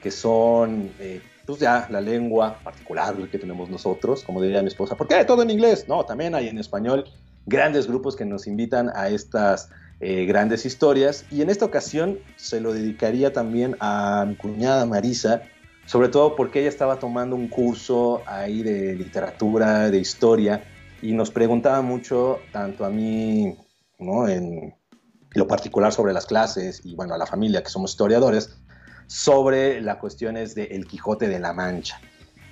que 0.04 0.12
son 0.12 0.92
eh, 1.00 1.22
pues 1.46 1.60
ya 1.60 1.88
la 1.90 2.02
lengua 2.02 2.60
particular 2.62 3.16
que 3.32 3.40
tenemos 3.40 3.70
nosotros, 3.70 4.22
como 4.22 4.42
diría 4.42 4.62
mi 4.62 4.68
esposa, 4.68 4.98
¿por 4.98 5.08
qué 5.08 5.24
todo 5.24 5.44
en 5.44 5.50
inglés? 5.50 5.88
No, 5.88 6.04
también 6.04 6.36
hay 6.36 6.50
en 6.50 6.58
español 6.58 7.06
grandes 7.46 7.88
grupos 7.88 8.18
que 8.18 8.26
nos 8.26 8.46
invitan 8.48 8.92
a 8.94 9.08
estas 9.08 9.70
eh, 10.00 10.26
grandes 10.26 10.66
historias 10.66 11.26
y 11.32 11.42
en 11.42 11.50
esta 11.50 11.66
ocasión 11.66 12.20
se 12.36 12.62
lo 12.62 12.72
dedicaría 12.74 13.34
también 13.34 13.76
a 13.80 14.26
mi 14.28 14.36
cuñada 14.36 14.86
Marisa, 14.86 15.42
sobre 15.86 16.10
todo 16.10 16.36
porque 16.36 16.60
ella 16.60 16.70
estaba 16.70 17.00
tomando 17.00 17.36
un 17.36 17.48
curso 17.48 18.22
ahí 18.28 18.62
de 18.62 18.96
literatura, 18.96 19.90
de 19.90 19.98
historia 19.98 20.64
y 21.02 21.14
nos 21.14 21.32
preguntaba 21.32 21.82
mucho, 21.82 22.40
tanto 22.52 22.86
a 22.86 22.90
mí, 22.90 23.56
¿no? 23.98 24.28
En 24.28 24.76
lo 25.32 25.48
particular 25.48 25.92
sobre 25.94 26.14
las 26.14 26.26
clases 26.26 26.82
y 26.84 26.96
bueno, 26.96 27.14
a 27.14 27.18
la 27.18 27.26
familia 27.26 27.64
que 27.64 27.70
somos 27.70 27.92
historiadores, 27.92 28.58
sobre 29.08 29.82
las 29.82 29.98
cuestiones 29.98 30.56
del 30.56 30.72
El 30.72 30.86
Quijote 30.86 31.28
de 31.28 31.40
la 31.40 31.54
Mancha. 31.54 32.00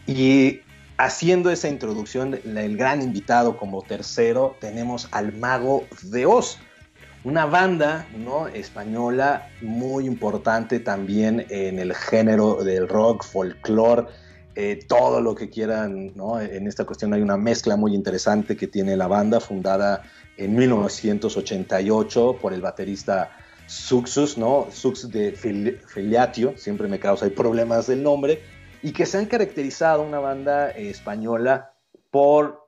Y 0.07 0.61
haciendo 0.97 1.51
esa 1.51 1.67
introducción, 1.67 2.39
el 2.43 2.77
gran 2.77 3.01
invitado 3.01 3.57
como 3.57 3.81
tercero, 3.81 4.55
tenemos 4.59 5.07
al 5.11 5.33
Mago 5.33 5.83
de 6.03 6.25
Oz, 6.25 6.59
una 7.25 7.47
banda 7.47 8.07
¿no? 8.15 8.47
española 8.47 9.49
muy 9.61 10.05
importante 10.05 10.79
también 10.79 11.45
en 11.49 11.79
el 11.79 11.93
género 11.95 12.63
del 12.63 12.87
rock, 12.87 13.25
folclore, 13.25 14.05
eh, 14.53 14.79
todo 14.87 15.19
lo 15.21 15.33
que 15.33 15.49
quieran, 15.49 16.13
¿no? 16.15 16.39
En 16.39 16.65
esta 16.67 16.85
cuestión 16.85 17.13
hay 17.13 17.21
una 17.21 17.35
mezcla 17.35 17.75
muy 17.75 17.93
interesante 17.93 18.55
que 18.55 18.67
tiene 18.67 18.95
la 18.95 19.07
banda, 19.07 19.41
fundada 19.41 20.03
en 20.37 20.55
1988 20.55 22.37
por 22.41 22.53
el 22.53 22.61
baterista 22.61 23.31
Suxus, 23.65 24.37
¿no? 24.37 24.67
Sux 24.71 25.09
de 25.09 25.31
Filiatio, 25.33 26.53
siempre 26.55 26.87
me 26.87 26.99
causa 26.99 27.27
problemas 27.31 27.87
del 27.87 28.01
nombre, 28.03 28.43
y 28.81 28.93
que 28.93 29.05
se 29.05 29.17
han 29.17 29.25
caracterizado 29.25 30.03
una 30.03 30.19
banda 30.19 30.69
española 30.69 31.73
por 32.11 32.64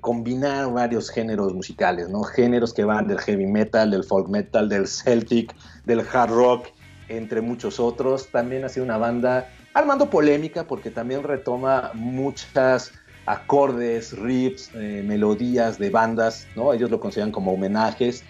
combinar 0.00 0.72
varios 0.72 1.10
géneros 1.10 1.54
musicales, 1.54 2.08
¿no? 2.08 2.22
Géneros 2.22 2.72
que 2.72 2.84
van 2.84 3.06
del 3.06 3.18
heavy 3.18 3.46
metal, 3.46 3.90
del 3.90 4.04
folk 4.04 4.28
metal, 4.28 4.68
del 4.68 4.86
celtic, 4.86 5.54
del 5.84 6.00
hard 6.00 6.30
rock, 6.30 6.66
entre 7.08 7.40
muchos 7.40 7.80
otros. 7.80 8.28
También 8.28 8.64
ha 8.64 8.68
sido 8.68 8.84
una 8.84 8.96
banda 8.96 9.48
armando 9.74 10.10
polémica 10.10 10.64
porque 10.64 10.90
también 10.90 11.22
retoma 11.22 11.90
muchas 11.94 12.92
acordes, 13.26 14.16
riffs, 14.16 14.70
eh, 14.74 15.02
melodías 15.06 15.78
de 15.78 15.90
bandas, 15.90 16.46
¿no? 16.56 16.72
Ellos 16.72 16.90
lo 16.90 17.00
consideran 17.00 17.32
como 17.32 17.52
homenajes 17.52 18.24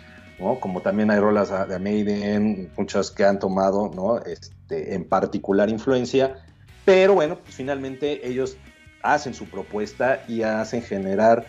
como 0.61 0.81
también 0.81 1.11
hay 1.11 1.19
rolas 1.19 1.51
de 1.69 1.79
Maiden, 1.79 2.71
muchas 2.77 3.11
que 3.11 3.25
han 3.25 3.39
tomado, 3.39 3.91
¿no? 3.95 4.19
Este, 4.19 4.95
en 4.95 5.05
particular 5.05 5.69
influencia, 5.69 6.37
pero 6.85 7.15
bueno, 7.15 7.39
pues 7.39 7.55
finalmente 7.55 8.27
ellos 8.27 8.57
hacen 9.03 9.35
su 9.35 9.47
propuesta 9.47 10.23
y 10.29 10.43
hacen 10.43 10.83
generar 10.83 11.47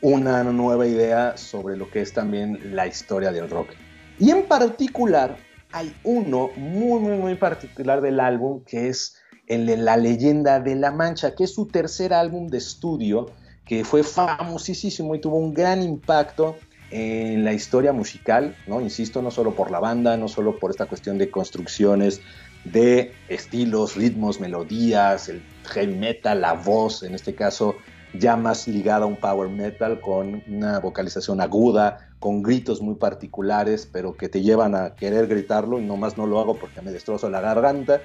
una 0.00 0.42
nueva 0.44 0.86
idea 0.86 1.36
sobre 1.36 1.76
lo 1.76 1.90
que 1.90 2.00
es 2.00 2.12
también 2.12 2.58
la 2.74 2.86
historia 2.86 3.32
del 3.32 3.48
rock. 3.48 3.70
Y 4.18 4.30
en 4.30 4.44
particular 4.44 5.36
hay 5.72 5.94
uno 6.04 6.50
muy, 6.56 7.00
muy, 7.00 7.16
muy 7.18 7.34
particular 7.36 8.00
del 8.00 8.20
álbum 8.20 8.62
que 8.64 8.88
es 8.88 9.16
el 9.46 9.66
de 9.66 9.76
La 9.76 9.96
leyenda 9.96 10.60
de 10.60 10.76
la 10.76 10.90
Mancha, 10.90 11.34
que 11.34 11.44
es 11.44 11.54
su 11.54 11.66
tercer 11.66 12.12
álbum 12.12 12.48
de 12.48 12.58
estudio, 12.58 13.30
que 13.64 13.84
fue 13.84 14.02
famosísimo 14.02 15.14
y 15.14 15.20
tuvo 15.20 15.36
un 15.36 15.54
gran 15.54 15.82
impacto 15.82 16.56
en 16.90 17.44
la 17.44 17.52
historia 17.52 17.92
musical, 17.92 18.54
¿no? 18.66 18.80
Insisto, 18.80 19.22
no 19.22 19.30
solo 19.30 19.54
por 19.54 19.70
la 19.70 19.80
banda, 19.80 20.16
no 20.16 20.28
solo 20.28 20.58
por 20.58 20.70
esta 20.70 20.86
cuestión 20.86 21.16
de 21.16 21.30
construcciones, 21.30 22.20
de 22.64 23.12
estilos, 23.28 23.96
ritmos, 23.96 24.40
melodías, 24.40 25.28
el 25.28 25.42
heavy 25.64 25.94
metal, 25.94 26.40
la 26.40 26.52
voz, 26.54 27.02
en 27.02 27.14
este 27.14 27.34
caso 27.34 27.76
ya 28.14 28.36
más 28.36 28.68
ligada 28.68 29.04
a 29.04 29.06
un 29.06 29.16
power 29.16 29.48
metal 29.48 30.00
con 30.00 30.42
una 30.46 30.78
vocalización 30.80 31.40
aguda, 31.40 32.10
con 32.18 32.42
gritos 32.42 32.80
muy 32.80 32.94
particulares, 32.94 33.88
pero 33.90 34.16
que 34.16 34.28
te 34.28 34.42
llevan 34.42 34.74
a 34.74 34.94
querer 34.94 35.26
gritarlo 35.26 35.78
y 35.80 35.84
nomás 35.84 36.18
no 36.18 36.26
lo 36.26 36.38
hago 36.38 36.56
porque 36.56 36.82
me 36.82 36.92
destrozo 36.92 37.30
la 37.30 37.40
garganta. 37.40 38.00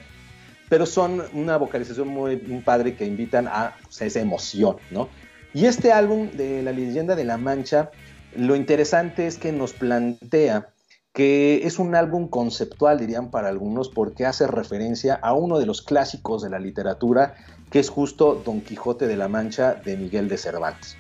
Pero 0.70 0.86
son 0.86 1.24
una 1.34 1.58
vocalización 1.58 2.10
muy, 2.10 2.38
padre 2.66 2.96
que 2.96 3.06
invitan 3.06 3.48
a 3.48 3.76
pues, 3.84 4.02
esa 4.02 4.20
emoción, 4.20 4.78
¿no? 4.92 5.08
Y 5.54 5.66
este 5.66 5.92
álbum 5.92 6.30
de 6.32 6.62
La 6.62 6.72
leyenda 6.72 7.16
de 7.16 7.24
la 7.24 7.38
Mancha 7.38 7.90
lo 8.36 8.56
interesante 8.56 9.28
es 9.28 9.38
que 9.38 9.52
nos 9.52 9.74
plantea 9.74 10.70
que 11.18 11.66
es 11.66 11.80
un 11.80 11.96
álbum 11.96 12.28
conceptual, 12.28 13.00
dirían 13.00 13.32
para 13.32 13.48
algunos, 13.48 13.90
porque 13.90 14.28
hace 14.28 14.46
referencia 14.46 15.16
a 15.16 15.34
uno 15.34 15.58
de 15.58 15.66
los 15.66 15.82
clásicos 15.82 16.44
de 16.44 16.52
la 16.52 16.60
literatura, 16.60 17.34
que 17.72 17.80
es 17.80 17.90
justo 17.90 18.40
Don 18.46 18.62
Quijote 18.62 19.08
de 19.08 19.18
la 19.18 19.28
Mancha 19.28 19.74
de 19.74 19.98
Miguel 19.98 20.30
de 20.30 20.38
Cervantes. 20.38 20.96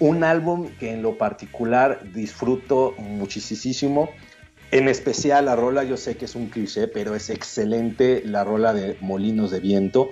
Un 0.00 0.22
álbum 0.22 0.68
que 0.78 0.92
en 0.92 1.00
lo 1.00 1.16
particular 1.16 2.12
disfruto 2.12 2.92
muchísimo, 2.98 4.10
en 4.70 4.86
especial 4.86 5.46
la 5.46 5.56
rola, 5.56 5.82
yo 5.82 5.96
sé 5.96 6.18
que 6.18 6.26
es 6.26 6.34
un 6.34 6.50
cliché, 6.50 6.86
pero 6.86 7.14
es 7.14 7.30
excelente 7.30 8.20
la 8.22 8.44
rola 8.44 8.74
de 8.74 8.98
Molinos 9.00 9.50
de 9.50 9.60
Viento. 9.60 10.10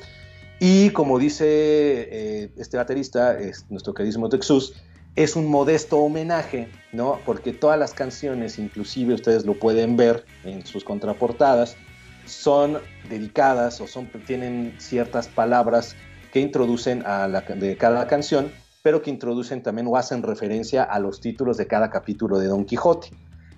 Y 0.60 0.88
como 0.92 1.18
dice 1.18 1.44
eh, 1.46 2.52
este 2.56 2.78
baterista, 2.78 3.38
es 3.38 3.66
nuestro 3.68 3.92
queridísimo 3.92 4.30
Texus, 4.30 4.72
es 5.14 5.36
un 5.36 5.46
modesto 5.46 5.98
homenaje, 5.98 6.68
¿no? 6.92 7.18
Porque 7.26 7.52
todas 7.52 7.78
las 7.78 7.92
canciones, 7.92 8.58
inclusive 8.58 9.14
ustedes 9.14 9.44
lo 9.44 9.58
pueden 9.58 9.96
ver 9.96 10.24
en 10.44 10.64
sus 10.64 10.84
contraportadas, 10.84 11.76
son 12.24 12.78
dedicadas 13.08 13.80
o 13.80 13.86
son, 13.86 14.08
tienen 14.26 14.74
ciertas 14.78 15.28
palabras 15.28 15.96
que 16.32 16.40
introducen 16.40 17.04
a 17.04 17.28
la, 17.28 17.42
de 17.42 17.76
cada 17.76 18.06
canción, 18.06 18.50
pero 18.82 19.02
que 19.02 19.10
introducen 19.10 19.62
también 19.62 19.86
o 19.86 19.96
hacen 19.96 20.22
referencia 20.22 20.82
a 20.82 20.98
los 20.98 21.20
títulos 21.20 21.58
de 21.58 21.66
cada 21.66 21.90
capítulo 21.90 22.38
de 22.38 22.46
Don 22.46 22.64
Quijote. 22.64 23.10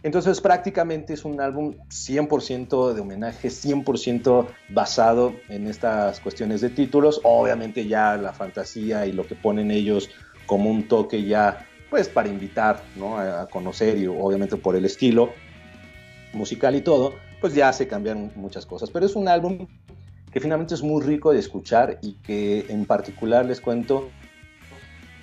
Entonces 0.02 0.42
prácticamente 0.42 1.14
es 1.14 1.24
un 1.24 1.40
álbum 1.40 1.76
100% 1.88 2.92
de 2.92 3.00
homenaje, 3.00 3.48
100% 3.48 4.46
basado 4.68 5.32
en 5.48 5.66
estas 5.66 6.20
cuestiones 6.20 6.60
de 6.60 6.68
títulos. 6.68 7.22
Obviamente 7.24 7.86
ya 7.86 8.18
la 8.18 8.34
fantasía 8.34 9.06
y 9.06 9.12
lo 9.12 9.26
que 9.26 9.34
ponen 9.34 9.70
ellos 9.70 10.10
como 10.46 10.70
un 10.70 10.88
toque 10.88 11.24
ya, 11.24 11.66
pues 11.90 12.08
para 12.08 12.28
invitar 12.28 12.82
¿no? 12.96 13.18
a, 13.18 13.48
conocer 13.48 13.98
y 13.98 14.06
obviamente 14.06 14.56
por 14.56 14.76
el 14.76 14.84
estilo 14.84 15.32
musical 16.32 16.74
y 16.74 16.80
todo, 16.80 17.14
pues 17.40 17.54
ya 17.54 17.72
se 17.72 17.86
cambian 17.86 18.32
muchas 18.34 18.66
cosas. 18.66 18.90
Pero 18.90 19.06
es 19.06 19.14
un 19.14 19.28
álbum 19.28 19.66
que 20.32 20.40
finalmente 20.40 20.74
es 20.74 20.82
muy 20.82 21.02
rico 21.02 21.32
de 21.32 21.38
escuchar 21.38 21.98
y 22.02 22.14
que 22.14 22.66
en 22.68 22.86
particular 22.86 23.46
les 23.46 23.60
cuento, 23.60 24.10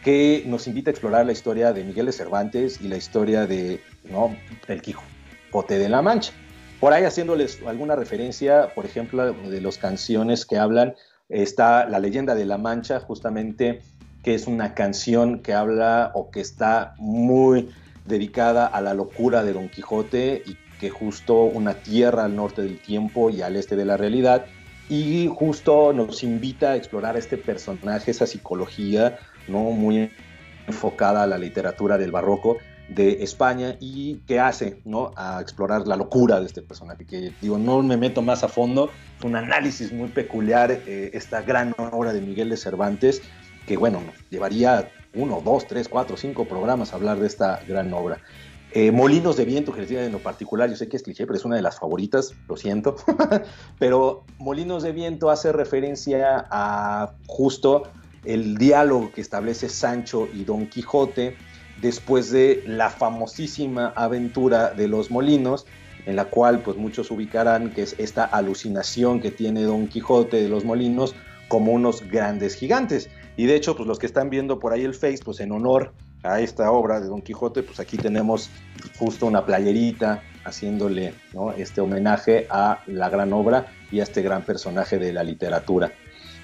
que 0.03 0.43
nos 0.47 0.67
invita 0.67 0.89
a 0.89 0.93
explorar 0.93 1.26
la 1.26 1.34
historia 1.34 1.74
de 1.74 1.84
Miguel 1.84 2.07
de 2.07 2.11
Cervantes 2.11 2.80
y 2.82 2.88
la 2.88 2.97
historia 2.97 3.45
de 3.45 3.82
¿no? 4.09 4.36
El 4.67 4.82
Quijote 4.82 5.78
de 5.78 5.89
la 5.89 6.01
Mancha. 6.01 6.32
Por 6.80 6.93
ahí 6.93 7.03
haciéndoles 7.03 7.61
alguna 7.67 7.95
referencia, 7.95 8.74
por 8.74 8.86
ejemplo, 8.86 9.34
de 9.34 9.61
las 9.61 9.78
canciones 9.78 10.45
que 10.47 10.57
hablan, 10.57 10.95
está 11.30 11.88
La 11.88 11.99
leyenda 11.99 12.34
de 12.34 12.45
la 12.45 12.57
Mancha, 12.57 12.99
justamente, 12.99 13.82
que 14.24 14.36
es 14.36 14.47
una 14.47 14.74
canción 14.74 15.39
que 15.39 15.53
habla 15.53 16.11
o 16.13 16.30
que 16.32 16.41
está 16.41 16.93
muy 16.97 17.69
dedicada 18.05 18.65
a 18.65 18.82
la 18.82 18.93
locura 18.93 19.43
de 19.43 19.53
Don 19.53 19.69
Quijote 19.69 20.43
y 20.45 20.57
que 20.80 20.89
justo 20.89 21.43
una 21.43 21.76
tierra 21.76 22.26
al 22.26 22.36
norte 22.36 22.61
del 22.61 22.80
tiempo 22.80 23.30
y 23.30 23.41
al 23.41 23.55
este 23.55 23.76
de 23.76 23.86
la 23.86 23.97
realidad, 23.97 24.45
y 24.89 25.28
justo 25.34 25.93
nos 25.93 26.24
invita 26.24 26.72
a 26.72 26.76
explorar 26.76 27.15
este 27.15 27.38
personaje, 27.38 28.11
esa 28.11 28.28
psicología, 28.28 29.17
¿no? 29.47 29.59
Muy 29.72 30.11
enfocada 30.67 31.24
a 31.24 31.28
la 31.28 31.38
literatura 31.38 31.97
del 31.97 32.11
barroco 32.11 32.57
de 32.89 33.24
España 33.24 33.78
y 33.80 34.17
que 34.28 34.39
hace 34.39 34.82
¿no? 34.84 35.11
a 35.15 35.39
explorar 35.41 35.88
la 35.88 35.95
locura 35.95 36.39
de 36.39 36.45
este 36.45 36.61
personaje, 36.61 37.05
que 37.05 37.32
digo, 37.41 37.57
no 37.57 37.82
me 37.82 37.95
meto 37.95 38.22
más 38.22 38.43
a 38.43 38.49
fondo, 38.49 38.89
un 39.24 39.36
análisis 39.36 39.93
muy 39.93 40.09
peculiar, 40.09 40.72
eh, 40.72 41.11
esta 41.13 41.41
gran 41.41 41.74
obra 41.78 42.11
de 42.11 42.19
Miguel 42.19 42.49
de 42.49 42.57
Cervantes, 42.57 43.22
que 43.66 43.78
bueno, 43.78 44.01
llevaría 44.30 44.91
uno, 45.14 45.41
dos, 45.43 45.68
tres, 45.68 45.88
cuatro, 45.89 46.18
cinco 46.18 46.45
programas 46.45 46.93
a 46.93 46.95
hablar 46.95 47.20
de 47.20 47.28
esta 47.28 47.62
gran 47.68 47.93
obra. 47.93 48.20
Eh, 48.74 48.91
Molinos 48.91 49.36
de 49.36 49.43
Viento, 49.43 49.74
que 49.74 49.82
les 49.82 49.89
diga 49.89 50.05
en 50.05 50.14
lo 50.14 50.20
particular, 50.20 50.70
yo 50.70 50.78
sé 50.78 50.88
que 50.88 50.95
es 50.95 51.03
cliché, 51.03 51.26
pero 51.26 51.38
es 51.38 51.43
una 51.43 51.57
de 51.57 51.62
las 51.62 51.78
favoritas, 51.78 52.34
lo 52.47 52.55
siento. 52.55 52.95
pero 53.80 54.24
Molinos 54.38 54.84
de 54.84 54.93
Viento 54.93 55.30
hace 55.30 55.51
referencia 55.51 56.47
a 56.49 57.14
justo 57.28 57.84
el 58.24 58.57
diálogo 58.57 59.12
que 59.12 59.20
establece 59.20 59.68
Sancho 59.68 60.30
y 60.34 60.45
Don 60.45 60.68
Quijote 60.68 61.36
después 61.82 62.32
de 62.32 62.64
la 62.66 62.89
famosísima 62.89 63.91
aventura 63.95 64.72
de 64.72 64.88
los 64.88 65.09
molinos, 65.09 65.66
en 66.05 66.16
la 66.16 66.26
cual 66.26 66.62
pues 66.62 66.78
muchos 66.78 67.12
ubicarán 67.12 67.72
que 67.72 67.82
es 67.82 67.95
esta 67.97 68.24
alucinación 68.24 69.20
que 69.20 69.32
tiene 69.32 69.64
Don 69.64 69.88
Quijote 69.88 70.41
de 70.41 70.47
los 70.49 70.64
molinos 70.64 71.16
como 71.47 71.74
unos 71.74 72.07
grandes 72.09 72.55
gigantes. 72.55 73.09
Y 73.38 73.45
de 73.45 73.55
hecho, 73.55 73.75
pues 73.75 73.88
los 73.88 73.99
que 73.99 74.05
están 74.05 74.29
viendo 74.29 74.59
por 74.59 74.73
ahí 74.73 74.84
el 74.84 74.93
Face, 74.93 75.19
pues 75.23 75.39
en 75.39 75.51
honor 75.51 75.93
a 76.23 76.41
esta 76.41 76.71
obra 76.71 76.99
de 76.99 77.07
Don 77.07 77.21
Quijote, 77.21 77.63
pues 77.63 77.79
aquí 77.79 77.97
tenemos 77.97 78.49
justo 78.99 79.25
una 79.25 79.45
playerita 79.45 80.21
haciéndole 80.43 81.13
este 81.57 81.82
homenaje 81.82 82.47
a 82.49 82.82
la 82.88 83.09
gran 83.09 83.34
obra 83.34 83.67
y 83.91 83.99
a 83.99 84.03
este 84.03 84.21
gran 84.21 84.43
personaje 84.43 84.99
de 84.99 85.13
la 85.13 85.23
literatura. 85.23 85.91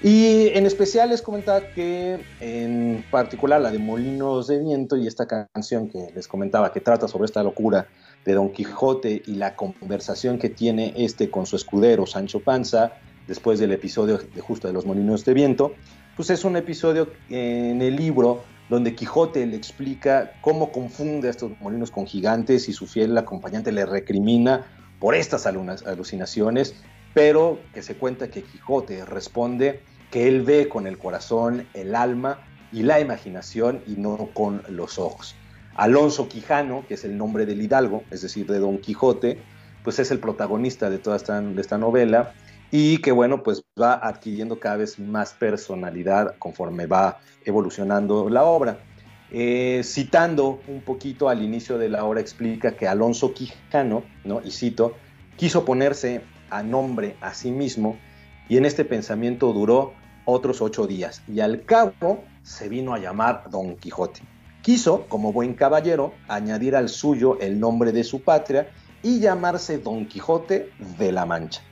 Y 0.02 0.50
en 0.54 0.64
especial 0.64 1.08
les 1.08 1.22
comentaba 1.22 1.60
que 1.74 2.20
en 2.40 3.04
particular 3.10 3.60
la 3.60 3.72
de 3.72 3.80
Molinos 3.80 4.46
de 4.46 4.58
Viento 4.60 4.96
y 4.96 5.08
esta 5.08 5.26
canción 5.26 5.88
que 5.88 6.12
les 6.14 6.28
comentaba 6.28 6.72
que 6.72 6.80
trata 6.80 7.08
sobre 7.08 7.24
esta 7.24 7.42
locura 7.42 7.88
de 8.24 8.34
Don 8.34 8.50
Quijote 8.50 9.22
y 9.26 9.34
la 9.34 9.56
conversación 9.56 10.38
que 10.38 10.50
tiene 10.50 10.94
este 10.96 11.30
con 11.30 11.46
su 11.46 11.56
escudero 11.56 12.06
Sancho 12.06 12.40
Panza 12.40 12.92
después 13.26 13.58
del 13.58 13.72
episodio 13.72 14.18
de 14.18 14.40
justo 14.40 14.68
de 14.68 14.74
los 14.74 14.86
Molinos 14.86 15.24
de 15.24 15.34
Viento, 15.34 15.72
pues 16.18 16.30
es 16.30 16.44
un 16.44 16.56
episodio 16.56 17.12
en 17.30 17.80
el 17.80 17.94
libro 17.94 18.42
donde 18.68 18.96
Quijote 18.96 19.46
le 19.46 19.54
explica 19.54 20.32
cómo 20.40 20.72
confunde 20.72 21.28
a 21.28 21.30
estos 21.30 21.52
molinos 21.60 21.92
con 21.92 22.08
gigantes 22.08 22.68
y 22.68 22.72
su 22.72 22.88
fiel 22.88 23.16
acompañante 23.16 23.70
le 23.70 23.86
recrimina 23.86 24.66
por 24.98 25.14
estas 25.14 25.46
alucinaciones, 25.46 26.74
pero 27.14 27.60
que 27.72 27.82
se 27.82 27.94
cuenta 27.94 28.32
que 28.32 28.42
Quijote 28.42 29.04
responde 29.04 29.80
que 30.10 30.26
él 30.26 30.42
ve 30.42 30.68
con 30.68 30.88
el 30.88 30.98
corazón, 30.98 31.68
el 31.72 31.94
alma 31.94 32.40
y 32.72 32.82
la 32.82 32.98
imaginación 32.98 33.80
y 33.86 33.92
no 33.92 34.30
con 34.34 34.62
los 34.68 34.98
ojos. 34.98 35.36
Alonso 35.76 36.28
Quijano, 36.28 36.84
que 36.88 36.94
es 36.94 37.04
el 37.04 37.16
nombre 37.16 37.46
del 37.46 37.62
hidalgo, 37.62 38.02
es 38.10 38.22
decir, 38.22 38.48
de 38.48 38.58
Don 38.58 38.78
Quijote, 38.78 39.38
pues 39.84 40.00
es 40.00 40.10
el 40.10 40.18
protagonista 40.18 40.90
de 40.90 40.98
toda 40.98 41.14
esta, 41.14 41.40
de 41.40 41.60
esta 41.60 41.78
novela 41.78 42.34
y 42.70 42.98
que 42.98 43.12
bueno, 43.12 43.42
pues 43.42 43.64
va 43.80 43.94
adquiriendo 43.94 44.60
cada 44.60 44.76
vez 44.76 44.98
más 44.98 45.32
personalidad 45.32 46.36
conforme 46.38 46.86
va 46.86 47.18
evolucionando 47.44 48.28
la 48.28 48.44
obra. 48.44 48.78
Eh, 49.30 49.82
citando 49.84 50.60
un 50.68 50.80
poquito 50.80 51.28
al 51.28 51.42
inicio 51.42 51.76
de 51.76 51.88
la 51.90 52.04
obra, 52.04 52.20
explica 52.20 52.76
que 52.76 52.88
Alonso 52.88 53.34
Quijano, 53.34 54.02
¿no? 54.24 54.40
y 54.42 54.50
cito, 54.50 54.94
quiso 55.36 55.64
ponerse 55.64 56.22
a 56.50 56.62
nombre 56.62 57.16
a 57.20 57.34
sí 57.34 57.50
mismo 57.50 57.98
y 58.48 58.56
en 58.56 58.64
este 58.64 58.84
pensamiento 58.86 59.52
duró 59.52 59.92
otros 60.24 60.62
ocho 60.62 60.86
días 60.86 61.22
y 61.28 61.40
al 61.40 61.64
cabo 61.64 62.24
se 62.42 62.68
vino 62.68 62.94
a 62.94 62.98
llamar 62.98 63.44
Don 63.50 63.76
Quijote. 63.76 64.20
Quiso, 64.62 65.06
como 65.08 65.32
buen 65.32 65.54
caballero, 65.54 66.12
añadir 66.28 66.74
al 66.74 66.88
suyo 66.88 67.38
el 67.40 67.60
nombre 67.60 67.92
de 67.92 68.04
su 68.04 68.22
patria 68.22 68.70
y 69.02 69.20
llamarse 69.20 69.78
Don 69.78 70.06
Quijote 70.06 70.70
de 70.98 71.12
la 71.12 71.24
Mancha. 71.24 71.62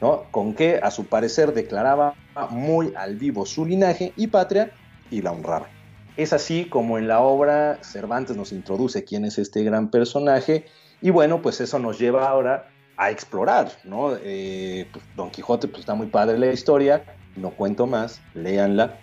Con 0.00 0.54
que 0.54 0.80
a 0.82 0.90
su 0.90 1.06
parecer 1.06 1.52
declaraba 1.52 2.14
muy 2.50 2.92
al 2.96 3.16
vivo 3.16 3.44
su 3.44 3.66
linaje 3.66 4.12
y 4.16 4.28
patria 4.28 4.72
y 5.10 5.20
la 5.20 5.32
honraba. 5.32 5.68
Es 6.16 6.32
así 6.32 6.64
como 6.64 6.98
en 6.98 7.06
la 7.06 7.20
obra 7.20 7.78
Cervantes 7.82 8.36
nos 8.36 8.52
introduce 8.52 9.04
quién 9.04 9.24
es 9.24 9.38
este 9.38 9.62
gran 9.62 9.90
personaje 9.90 10.64
y 11.02 11.10
bueno, 11.10 11.42
pues 11.42 11.60
eso 11.60 11.78
nos 11.78 11.98
lleva 11.98 12.28
ahora 12.28 12.70
a 12.96 13.10
explorar, 13.10 13.72
¿no? 13.84 14.14
Eh, 14.22 14.86
pues, 14.92 15.04
Don 15.16 15.30
Quijote, 15.30 15.68
pues 15.68 15.80
está 15.80 15.94
muy 15.94 16.08
padre 16.08 16.38
la 16.38 16.52
historia, 16.52 17.02
no 17.36 17.50
cuento 17.50 17.86
más, 17.86 18.20
léanla, 18.34 18.98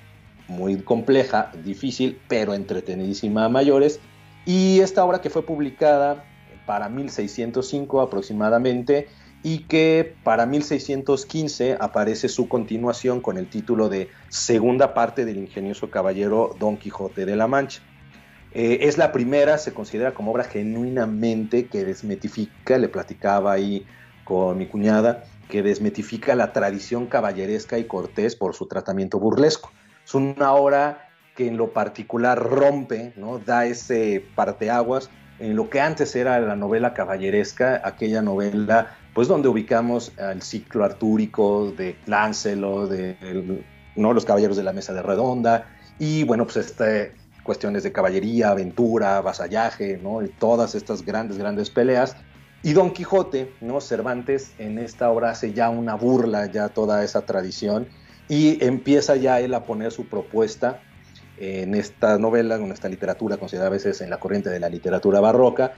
muy 0.48 0.78
compleja, 0.78 1.52
difícil, 1.64 2.20
pero 2.28 2.54
entretenidísima 2.54 3.45
a 3.45 3.50
mayores. 3.50 4.00
Y 4.45 4.80
esta 4.82 5.04
obra 5.04 5.20
que 5.20 5.30
fue 5.30 5.43
publicada 5.43 6.24
para 6.68 6.89
1605 6.89 8.02
aproximadamente, 8.02 9.08
y 9.43 9.59
que 9.59 10.15
para 10.23 10.45
1615 10.45 11.77
aparece 11.79 12.29
su 12.29 12.49
continuación 12.49 13.21
con 13.21 13.38
el 13.38 13.49
título 13.49 13.89
de 13.89 14.09
Segunda 14.29 14.93
parte 14.93 15.25
del 15.25 15.38
ingenioso 15.38 15.89
caballero 15.89 16.55
Don 16.59 16.77
Quijote 16.77 17.25
de 17.25 17.35
la 17.35 17.47
Mancha. 17.47 17.81
Eh, 18.53 18.79
es 18.81 18.97
la 18.97 19.11
primera, 19.11 19.57
se 19.57 19.73
considera 19.73 20.13
como 20.13 20.31
obra 20.31 20.43
genuinamente 20.43 21.67
que 21.67 21.85
desmetifica, 21.85 22.77
le 22.77 22.89
platicaba 22.89 23.51
ahí 23.53 23.85
con 24.23 24.57
mi 24.57 24.67
cuñada, 24.67 25.23
que 25.49 25.63
desmetifica 25.63 26.35
la 26.35 26.51
tradición 26.53 27.05
caballeresca 27.05 27.77
y 27.77 27.85
cortés 27.85 28.35
por 28.35 28.55
su 28.55 28.67
tratamiento 28.67 29.19
burlesco. 29.19 29.71
Es 30.03 30.15
una 30.15 30.53
obra 30.53 31.09
que 31.35 31.47
en 31.47 31.57
lo 31.57 31.71
particular 31.71 32.39
rompe, 32.39 33.13
¿no? 33.15 33.38
da 33.38 33.65
ese 33.65 34.25
parteaguas 34.35 35.09
en 35.39 35.55
lo 35.55 35.69
que 35.69 35.79
antes 35.79 36.15
era 36.15 36.39
la 36.39 36.55
novela 36.55 36.93
caballeresca, 36.93 37.81
aquella 37.83 38.21
novela 38.21 38.97
pues 39.18 39.28
donde 39.28 39.47
ubicamos 39.47 40.11
al 40.20 40.43
ciclo 40.43 40.86
artúrico 40.86 41.72
de 41.72 41.95
Lancelot, 42.05 42.88
de 42.88 43.63
¿no? 43.95 44.13
los 44.13 44.26
caballeros 44.26 44.57
de 44.57 44.61
la 44.61 44.74
mesa 44.74 44.93
de 44.93 45.01
redonda, 45.01 45.65
y 45.97 46.24
bueno, 46.24 46.43
pues 46.43 46.57
este, 46.57 47.13
cuestiones 47.41 47.82
de 47.82 47.91
caballería, 47.91 48.51
aventura, 48.51 49.20
vasallaje, 49.22 49.97
¿no? 49.97 50.22
y 50.22 50.28
todas 50.28 50.76
estas 50.76 51.03
grandes, 51.03 51.39
grandes 51.39 51.72
peleas. 51.72 52.15
Y 52.61 52.74
Don 52.74 52.91
Quijote, 52.91 53.51
¿no? 53.59 53.82
Cervantes 53.82 54.51
en 54.59 54.78
esta 54.78 55.09
obra 55.09 55.32
hace 55.32 55.51
ya 55.51 55.72
una 55.72 55.95
burla, 55.95 56.45
ya 56.45 56.70
toda 56.70 57.03
esa 57.03 57.22
tradición, 57.22 57.88
y 58.30 58.63
empieza 58.63 59.15
ya 59.15 59.39
él 59.39 59.55
a 59.55 59.63
poner 59.63 59.91
su 59.91 60.05
propuesta 60.05 60.80
en 61.39 61.74
esta 61.74 62.20
novela, 62.20 62.57
en 62.57 62.72
esta 62.72 62.88
literatura 62.88 63.38
considerada 63.38 63.70
a 63.70 63.72
veces 63.72 63.99
en 64.01 64.11
la 64.11 64.20
corriente 64.20 64.51
de 64.51 64.59
la 64.59 64.70
literatura 64.70 65.20
barroca, 65.22 65.74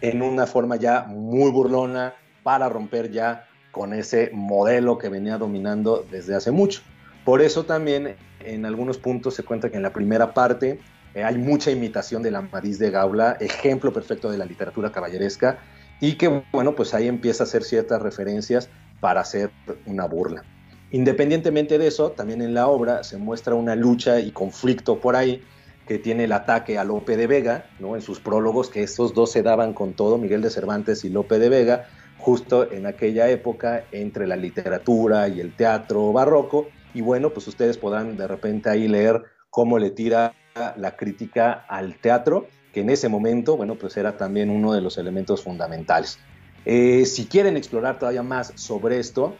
en 0.00 0.20
una 0.20 0.48
forma 0.48 0.74
ya 0.74 1.04
muy 1.04 1.52
burlona, 1.52 2.14
para 2.42 2.68
romper 2.68 3.10
ya 3.10 3.46
con 3.70 3.94
ese 3.94 4.30
modelo 4.32 4.98
que 4.98 5.08
venía 5.08 5.38
dominando 5.38 6.06
desde 6.10 6.34
hace 6.34 6.50
mucho. 6.50 6.82
Por 7.24 7.40
eso 7.40 7.64
también 7.64 8.16
en 8.40 8.66
algunos 8.66 8.98
puntos 8.98 9.34
se 9.34 9.44
cuenta 9.44 9.70
que 9.70 9.76
en 9.76 9.82
la 9.82 9.92
primera 9.92 10.34
parte 10.34 10.80
eh, 11.14 11.24
hay 11.24 11.38
mucha 11.38 11.70
imitación 11.70 12.22
de 12.22 12.30
la 12.30 12.38
Amadís 12.38 12.78
de 12.78 12.90
Gaula, 12.90 13.36
ejemplo 13.40 13.92
perfecto 13.92 14.30
de 14.30 14.38
la 14.38 14.44
literatura 14.44 14.90
caballeresca, 14.92 15.58
y 16.00 16.14
que 16.14 16.42
bueno, 16.52 16.74
pues 16.74 16.94
ahí 16.94 17.06
empieza 17.06 17.44
a 17.44 17.46
hacer 17.46 17.62
ciertas 17.62 18.02
referencias 18.02 18.68
para 19.00 19.20
hacer 19.20 19.50
una 19.86 20.06
burla. 20.06 20.42
Independientemente 20.90 21.78
de 21.78 21.86
eso, 21.86 22.10
también 22.10 22.42
en 22.42 22.54
la 22.54 22.66
obra 22.66 23.04
se 23.04 23.16
muestra 23.16 23.54
una 23.54 23.76
lucha 23.76 24.20
y 24.20 24.30
conflicto 24.30 25.00
por 25.00 25.16
ahí 25.16 25.42
que 25.86 25.98
tiene 25.98 26.24
el 26.24 26.32
ataque 26.32 26.78
a 26.78 26.84
Lope 26.84 27.16
de 27.16 27.26
Vega, 27.26 27.66
¿no? 27.78 27.96
en 27.96 28.02
sus 28.02 28.20
prólogos, 28.20 28.68
que 28.68 28.82
estos 28.82 29.14
dos 29.14 29.32
se 29.32 29.42
daban 29.42 29.74
con 29.74 29.94
todo, 29.94 30.18
Miguel 30.18 30.42
de 30.42 30.50
Cervantes 30.50 31.04
y 31.04 31.08
Lope 31.08 31.38
de 31.38 31.48
Vega, 31.48 31.86
justo 32.22 32.70
en 32.70 32.86
aquella 32.86 33.28
época 33.28 33.84
entre 33.90 34.28
la 34.28 34.36
literatura 34.36 35.28
y 35.28 35.40
el 35.40 35.56
teatro 35.56 36.12
barroco. 36.12 36.68
Y 36.94 37.00
bueno, 37.00 37.30
pues 37.30 37.48
ustedes 37.48 37.78
podrán 37.78 38.16
de 38.16 38.28
repente 38.28 38.70
ahí 38.70 38.86
leer 38.86 39.24
cómo 39.50 39.78
le 39.78 39.90
tira 39.90 40.34
la 40.76 40.96
crítica 40.96 41.64
al 41.68 41.96
teatro, 41.98 42.46
que 42.72 42.80
en 42.80 42.90
ese 42.90 43.08
momento, 43.08 43.56
bueno, 43.56 43.74
pues 43.74 43.96
era 43.96 44.16
también 44.16 44.50
uno 44.50 44.72
de 44.72 44.80
los 44.80 44.98
elementos 44.98 45.42
fundamentales. 45.42 46.18
Eh, 46.64 47.04
si 47.06 47.26
quieren 47.26 47.56
explorar 47.56 47.98
todavía 47.98 48.22
más 48.22 48.52
sobre 48.54 49.00
esto, 49.00 49.34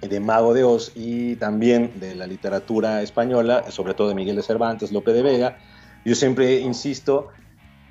de 0.00 0.20
Mago 0.20 0.54
de 0.54 0.64
Oz 0.64 0.92
y 0.94 1.36
también 1.36 1.92
de 2.00 2.14
la 2.14 2.26
literatura 2.26 3.02
española, 3.02 3.70
sobre 3.70 3.94
todo 3.94 4.08
de 4.08 4.14
Miguel 4.14 4.36
de 4.36 4.42
Cervantes, 4.42 4.92
Lope 4.92 5.12
de 5.12 5.22
Vega, 5.22 5.58
Yo 6.04 6.14
siempre 6.14 6.60
insisto, 6.60 7.28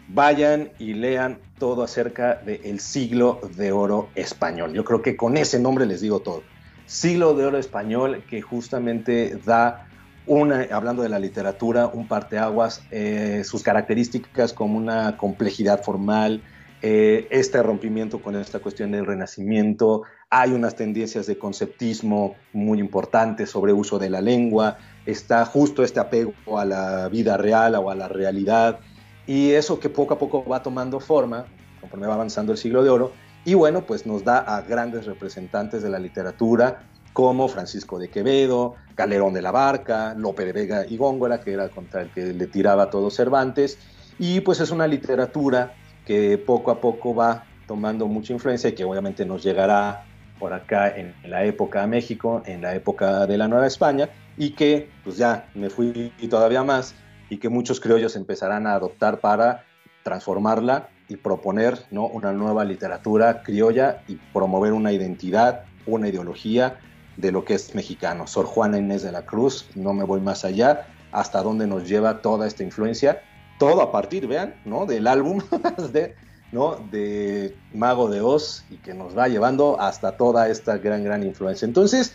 vayan 0.08 0.70
y 0.80 0.94
lean 0.94 1.40
todo 1.60 1.84
acerca 1.84 2.36
del 2.36 2.80
siglo 2.80 3.40
de 3.56 3.72
oro 3.72 4.10
español. 4.16 4.74
Yo 4.74 4.84
creo 4.84 5.02
que 5.02 5.16
con 5.18 5.38
ese 5.38 5.60
nombre 5.60 5.86
les 5.86 6.02
digo 6.02 6.22
todo. 6.22 6.44
Siglo 6.86 7.34
de 7.34 7.46
oro 7.46 7.58
español 7.58 8.24
que 8.30 8.42
justamente 8.42 9.38
da 9.46 9.88
una, 10.26 10.68
hablando 10.72 11.04
de 11.04 11.10
la 11.10 11.20
literatura, 11.20 11.88
un 11.88 12.08
parteaguas, 12.08 12.84
eh, 12.92 13.44
sus 13.46 13.64
características 13.64 14.54
como 14.54 14.78
una 14.78 15.18
complejidad 15.18 15.84
formal, 15.84 16.42
eh, 16.82 17.28
este 17.32 17.64
rompimiento 17.64 18.22
con 18.22 18.36
esta 18.36 18.60
cuestión 18.60 18.92
del 18.92 19.06
renacimiento, 19.06 20.04
hay 20.30 20.52
unas 20.52 20.76
tendencias 20.76 21.26
de 21.26 21.38
conceptismo 21.38 22.36
muy 22.54 22.80
importantes 22.80 23.50
sobre 23.50 23.74
uso 23.74 23.98
de 23.98 24.10
la 24.10 24.22
lengua, 24.22 24.78
está 25.06 25.44
justo 25.46 25.84
este 25.84 26.00
apego 26.00 26.34
a 26.58 26.66
la 26.66 27.10
vida 27.10 27.36
real 27.38 27.76
o 27.76 27.90
a 27.90 27.96
la 27.96 28.08
realidad, 28.08 28.80
y 29.28 29.52
eso 29.52 29.80
que 29.80 29.90
poco 29.90 30.16
a 30.16 30.18
poco 30.18 30.44
va 30.46 30.64
tomando 30.64 31.00
forma, 31.00 31.46
conforme 31.82 32.08
va 32.08 32.16
avanzando 32.16 32.54
el 32.54 32.58
siglo 32.58 32.84
de 32.84 32.90
oro, 32.90 33.12
y 33.46 33.54
bueno, 33.54 33.86
pues 33.86 34.06
nos 34.06 34.24
da 34.24 34.40
a 34.40 34.62
grandes 34.62 35.06
representantes 35.06 35.84
de 35.84 35.90
la 35.90 36.00
literatura, 36.00 36.84
como 37.14 37.48
Francisco 37.48 37.98
de 37.98 38.10
Quevedo, 38.10 38.76
Galerón 38.96 39.34
de 39.34 39.42
la 39.42 39.52
Barca, 39.52 40.14
Lope 40.16 40.46
de 40.46 40.54
Vega 40.54 40.86
y 40.88 40.98
Góngora, 40.98 41.42
que 41.42 41.54
era 41.54 41.70
contra 41.70 42.02
el 42.02 42.12
que 42.12 42.34
le 42.34 42.48
tiraba 42.48 42.90
todo 42.90 43.10
Cervantes, 43.10 43.78
y 44.20 44.42
pues 44.42 44.60
es 44.60 44.72
una 44.72 44.88
literatura 44.88 45.74
que 46.06 46.38
poco 46.38 46.72
a 46.72 46.80
poco 46.80 47.14
va 47.14 47.46
tomando 47.68 48.08
mucha 48.08 48.34
influencia 48.34 48.70
y 48.70 48.74
que 48.74 48.84
obviamente 48.84 49.26
nos 49.26 49.44
llegará 49.44 50.06
por 50.40 50.54
acá 50.54 50.96
en, 50.96 51.16
la 51.24 51.44
época 51.44 51.82
de 51.82 51.88
México, 51.88 52.44
en 52.46 52.62
la 52.62 52.76
época 52.76 53.26
de 53.28 53.38
la 53.38 53.48
Nueva 53.48 53.68
España, 53.68 54.10
y 54.38 54.52
que 54.52 54.90
pues 55.04 55.18
ya 55.18 55.50
me 55.56 55.70
fui 55.70 56.14
todavía 56.30 56.64
más, 56.64 56.96
y 57.30 57.38
que 57.38 57.50
muchos 57.50 57.80
criollos 57.80 58.16
empezarán 58.16 58.68
a 58.68 58.74
adoptar 58.74 59.20
para 59.20 59.66
transformarla 60.04 60.90
y 61.10 61.18
proponer 61.18 61.86
¿no? 61.92 62.08
una 62.08 62.32
nueva 62.32 62.66
literatura 62.66 63.44
criolla 63.44 64.04
y 64.08 64.16
promover 64.16 64.74
una 64.74 64.92
identidad, 64.92 65.64
una 65.86 66.10
ideología 66.10 66.80
de 67.18 67.32
lo 67.32 67.44
que 67.44 67.56
es 67.56 67.76
mexicano. 67.76 68.28
Sor 68.28 68.46
Juana 68.46 68.78
Inés 68.78 69.04
de 69.04 69.12
la 69.12 69.26
Cruz, 69.26 69.68
no 69.76 69.94
me 69.94 70.04
voy 70.04 70.22
más 70.22 70.46
allá, 70.46 70.88
hasta 71.12 71.42
dónde 71.42 71.68
nos 71.68 71.88
lleva 71.88 72.22
toda 72.22 72.48
esta 72.48 72.64
influencia, 72.64 73.22
todo 73.60 73.82
a 73.82 73.92
partir, 73.92 74.28
vean, 74.28 74.56
¿no? 74.66 74.86
del 74.86 75.08
álbum 75.08 75.42
de, 75.92 76.16
¿no? 76.52 76.76
de 76.92 77.56
Mago 77.74 78.10
de 78.10 78.22
Oz 78.22 78.64
y 78.70 78.78
que 78.78 78.94
nos 78.94 79.18
va 79.18 79.28
llevando 79.28 79.80
hasta 79.80 80.16
toda 80.16 80.50
esta 80.50 80.78
gran, 80.78 81.04
gran 81.04 81.24
influencia. 81.24 81.66
Entonces, 81.66 82.14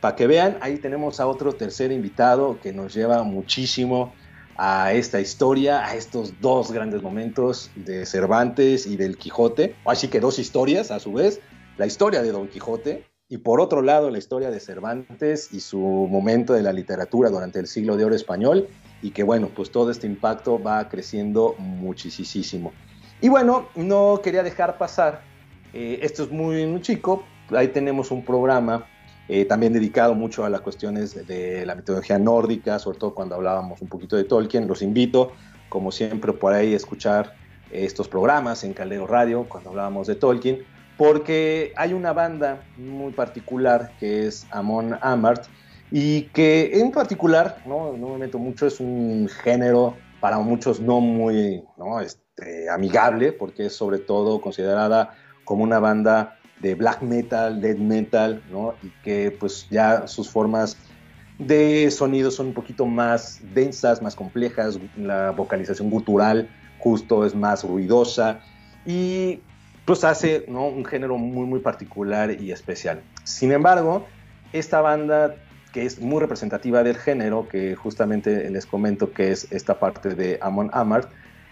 para 0.00 0.16
que 0.16 0.26
vean, 0.26 0.58
ahí 0.60 0.78
tenemos 0.78 1.20
a 1.20 1.26
otro 1.26 1.52
tercer 1.52 1.92
invitado 1.92 2.58
que 2.60 2.72
nos 2.72 2.94
lleva 2.94 3.22
muchísimo 3.22 4.12
a 4.58 4.92
esta 4.92 5.20
historia, 5.20 5.86
a 5.86 5.94
estos 5.94 6.40
dos 6.40 6.72
grandes 6.72 7.00
momentos 7.00 7.70
de 7.76 8.04
Cervantes 8.04 8.86
y 8.86 8.96
del 8.96 9.16
Quijote, 9.16 9.76
así 9.86 10.08
que 10.08 10.18
dos 10.18 10.40
historias 10.40 10.90
a 10.90 10.98
su 10.98 11.12
vez, 11.12 11.40
la 11.76 11.86
historia 11.86 12.22
de 12.22 12.32
Don 12.32 12.48
Quijote 12.48 13.04
y 13.28 13.38
por 13.38 13.60
otro 13.60 13.82
lado, 13.82 14.10
la 14.10 14.18
historia 14.18 14.50
de 14.50 14.58
Cervantes 14.58 15.52
y 15.52 15.60
su 15.60 15.78
momento 15.78 16.54
de 16.54 16.62
la 16.62 16.72
literatura 16.72 17.30
durante 17.30 17.60
el 17.60 17.68
siglo 17.68 17.96
de 17.96 18.04
oro 18.04 18.14
español, 18.14 18.68
y 19.00 19.10
que 19.10 19.22
bueno, 19.22 19.48
pues 19.54 19.70
todo 19.70 19.90
este 19.90 20.06
impacto 20.06 20.60
va 20.60 20.88
creciendo 20.88 21.54
muchísimo. 21.58 22.72
Y 23.20 23.28
bueno, 23.28 23.68
no 23.76 24.20
quería 24.22 24.42
dejar 24.42 24.76
pasar, 24.76 25.22
eh, 25.72 26.00
esto 26.02 26.24
es 26.24 26.30
muy, 26.30 26.66
muy 26.66 26.80
chico, 26.80 27.22
ahí 27.50 27.68
tenemos 27.68 28.10
un 28.10 28.24
programa 28.24 28.86
eh, 29.28 29.44
también 29.44 29.72
dedicado 29.72 30.14
mucho 30.14 30.44
a 30.44 30.50
las 30.50 30.60
cuestiones 30.60 31.26
de 31.26 31.64
la 31.66 31.74
mitología 31.74 32.18
nórdica, 32.18 32.78
sobre 32.78 32.98
todo 32.98 33.14
cuando 33.14 33.34
hablábamos 33.34 33.82
un 33.82 33.88
poquito 33.88 34.16
de 34.16 34.24
Tolkien. 34.24 34.66
Los 34.66 34.82
invito, 34.82 35.32
como 35.68 35.92
siempre, 35.92 36.32
por 36.32 36.52
ahí 36.52 36.72
a 36.72 36.76
escuchar 36.76 37.34
estos 37.70 38.08
programas 38.08 38.64
en 38.64 38.72
Caldero 38.72 39.06
Radio, 39.06 39.46
cuando 39.48 39.70
hablábamos 39.70 40.06
de 40.06 40.14
Tolkien 40.14 40.64
porque 40.98 41.72
hay 41.76 41.94
una 41.94 42.12
banda 42.12 42.60
muy 42.76 43.12
particular 43.12 43.92
que 44.00 44.26
es 44.26 44.46
Amon 44.50 44.98
Amart 45.00 45.46
y 45.92 46.22
que 46.22 46.80
en 46.80 46.90
particular, 46.90 47.62
no, 47.64 47.96
no 47.96 48.08
me 48.10 48.18
meto 48.18 48.38
mucho, 48.38 48.66
es 48.66 48.80
un 48.80 49.28
género 49.42 49.94
para 50.20 50.38
muchos 50.40 50.80
no 50.80 51.00
muy 51.00 51.62
este, 52.02 52.68
amigable, 52.68 53.32
porque 53.32 53.66
es 53.66 53.76
sobre 53.76 53.98
todo 53.98 54.40
considerada 54.40 55.14
como 55.44 55.62
una 55.62 55.78
banda 55.78 56.37
de 56.60 56.74
black 56.74 57.02
metal, 57.02 57.60
death 57.60 57.78
metal, 57.78 58.42
¿no? 58.50 58.74
y 58.82 58.90
que 59.02 59.30
pues 59.30 59.66
ya 59.70 60.06
sus 60.06 60.28
formas 60.28 60.76
de 61.38 61.90
sonido 61.90 62.30
son 62.30 62.48
un 62.48 62.54
poquito 62.54 62.86
más 62.86 63.40
densas, 63.54 64.02
más 64.02 64.14
complejas, 64.14 64.78
la 64.96 65.30
vocalización 65.30 65.88
gutural 65.90 66.48
justo 66.78 67.24
es 67.24 67.34
más 67.34 67.64
ruidosa 67.64 68.40
y 68.86 69.40
pues 69.84 70.04
hace 70.04 70.44
¿no? 70.48 70.66
un 70.66 70.84
género 70.84 71.16
muy, 71.16 71.46
muy 71.46 71.60
particular 71.60 72.30
y 72.30 72.52
especial. 72.52 73.00
Sin 73.24 73.52
embargo, 73.52 74.06
esta 74.52 74.80
banda 74.80 75.36
que 75.72 75.84
es 75.84 76.00
muy 76.00 76.20
representativa 76.20 76.82
del 76.82 76.96
género, 76.96 77.48
que 77.48 77.74
justamente 77.74 78.50
les 78.50 78.66
comento 78.66 79.12
que 79.12 79.30
es 79.30 79.50
esta 79.52 79.78
parte 79.78 80.14
de 80.14 80.38
Amon 80.40 80.70
Amart, 80.72 81.10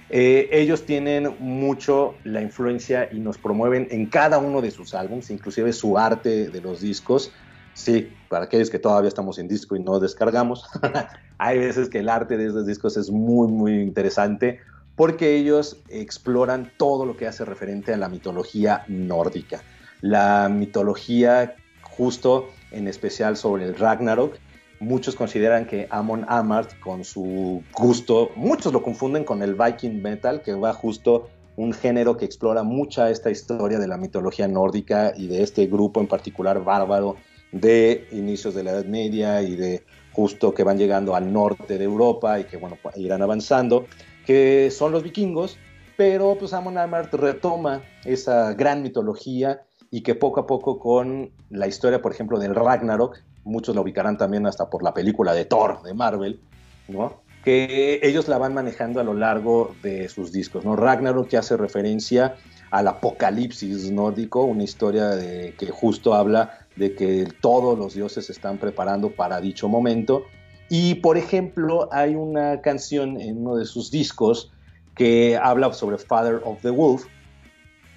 eh, 0.08 0.48
ellos 0.52 0.86
tienen 0.86 1.36
mucho 1.40 2.14
la 2.24 2.40
influencia 2.40 3.08
y 3.10 3.18
nos 3.18 3.38
promueven 3.38 3.88
en 3.90 4.06
cada 4.06 4.38
uno 4.38 4.60
de 4.60 4.70
sus 4.70 4.94
álbumes, 4.94 5.30
inclusive 5.30 5.72
su 5.72 5.98
arte 5.98 6.48
de 6.48 6.60
los 6.60 6.80
discos. 6.80 7.32
Sí, 7.74 8.10
para 8.28 8.44
aquellos 8.44 8.70
que 8.70 8.78
todavía 8.78 9.08
estamos 9.08 9.38
en 9.38 9.48
disco 9.48 9.76
y 9.76 9.80
no 9.80 9.98
descargamos, 10.00 10.64
hay 11.38 11.58
veces 11.58 11.88
que 11.88 11.98
el 11.98 12.08
arte 12.08 12.36
de 12.36 12.46
esos 12.46 12.66
discos 12.66 12.96
es 12.96 13.10
muy, 13.10 13.48
muy 13.48 13.80
interesante 13.80 14.60
porque 14.94 15.36
ellos 15.36 15.82
exploran 15.90 16.72
todo 16.78 17.04
lo 17.04 17.16
que 17.16 17.26
hace 17.26 17.44
referente 17.44 17.92
a 17.92 17.98
la 17.98 18.08
mitología 18.08 18.84
nórdica. 18.88 19.62
La 20.00 20.48
mitología 20.48 21.56
justo 21.82 22.48
en 22.70 22.88
especial 22.88 23.36
sobre 23.36 23.64
el 23.64 23.74
Ragnarok. 23.74 24.36
Muchos 24.80 25.14
consideran 25.14 25.66
que 25.66 25.86
Amon 25.90 26.26
Amart, 26.28 26.78
con 26.80 27.04
su 27.04 27.62
gusto, 27.72 28.30
muchos 28.36 28.72
lo 28.72 28.82
confunden 28.82 29.24
con 29.24 29.42
el 29.42 29.54
Viking 29.54 30.02
Metal, 30.02 30.42
que 30.42 30.54
va 30.54 30.72
justo 30.74 31.28
un 31.56 31.72
género 31.72 32.16
que 32.16 32.26
explora 32.26 32.62
mucha 32.62 33.10
esta 33.10 33.30
historia 33.30 33.78
de 33.78 33.88
la 33.88 33.96
mitología 33.96 34.46
nórdica 34.46 35.12
y 35.16 35.28
de 35.28 35.42
este 35.42 35.66
grupo 35.66 36.00
en 36.00 36.06
particular 36.06 36.62
bárbaro 36.62 37.16
de 37.52 38.06
inicios 38.12 38.54
de 38.54 38.64
la 38.64 38.72
Edad 38.72 38.84
Media 38.84 39.42
y 39.42 39.56
de 39.56 39.84
justo 40.12 40.52
que 40.52 40.64
van 40.64 40.76
llegando 40.78 41.14
al 41.14 41.32
norte 41.32 41.78
de 41.78 41.84
Europa 41.84 42.38
y 42.38 42.44
que 42.44 42.58
bueno, 42.58 42.76
irán 42.96 43.22
avanzando 43.22 43.86
que 44.26 44.70
son 44.70 44.92
los 44.92 45.02
vikingos, 45.02 45.56
pero 45.96 46.36
pues 46.38 46.52
Amon 46.52 46.76
Amart 46.76 47.14
retoma 47.14 47.82
esa 48.04 48.52
gran 48.54 48.82
mitología 48.82 49.62
y 49.90 50.02
que 50.02 50.14
poco 50.14 50.40
a 50.40 50.46
poco 50.46 50.78
con 50.78 51.30
la 51.48 51.68
historia, 51.68 52.02
por 52.02 52.12
ejemplo, 52.12 52.38
del 52.38 52.54
Ragnarok, 52.54 53.18
muchos 53.46 53.74
la 53.74 53.80
ubicarán 53.80 54.18
también 54.18 54.46
hasta 54.46 54.68
por 54.68 54.82
la 54.82 54.92
película 54.92 55.32
de 55.32 55.44
Thor 55.44 55.82
de 55.82 55.94
Marvel, 55.94 56.40
¿no? 56.88 57.22
que 57.44 58.00
ellos 58.02 58.26
la 58.28 58.38
van 58.38 58.54
manejando 58.54 59.00
a 59.00 59.04
lo 59.04 59.14
largo 59.14 59.74
de 59.82 60.08
sus 60.08 60.32
discos. 60.32 60.64
¿no? 60.64 60.76
Ragnarok 60.76 61.28
que 61.28 61.36
hace 61.36 61.56
referencia 61.56 62.34
al 62.70 62.88
apocalipsis 62.88 63.90
nórdico, 63.90 64.42
una 64.42 64.64
historia 64.64 65.10
de, 65.10 65.54
que 65.56 65.70
justo 65.70 66.14
habla 66.14 66.66
de 66.74 66.94
que 66.94 67.28
todos 67.40 67.78
los 67.78 67.94
dioses 67.94 68.26
se 68.26 68.32
están 68.32 68.58
preparando 68.58 69.10
para 69.10 69.40
dicho 69.40 69.68
momento 69.68 70.24
y 70.68 70.96
por 70.96 71.16
ejemplo, 71.16 71.88
hay 71.92 72.14
una 72.14 72.60
canción 72.60 73.20
en 73.20 73.38
uno 73.38 73.56
de 73.56 73.64
sus 73.64 73.90
discos 73.90 74.52
que 74.94 75.38
habla 75.40 75.72
sobre 75.72 75.98
Father 75.98 76.40
of 76.44 76.60
the 76.62 76.70
Wolf, 76.70 77.04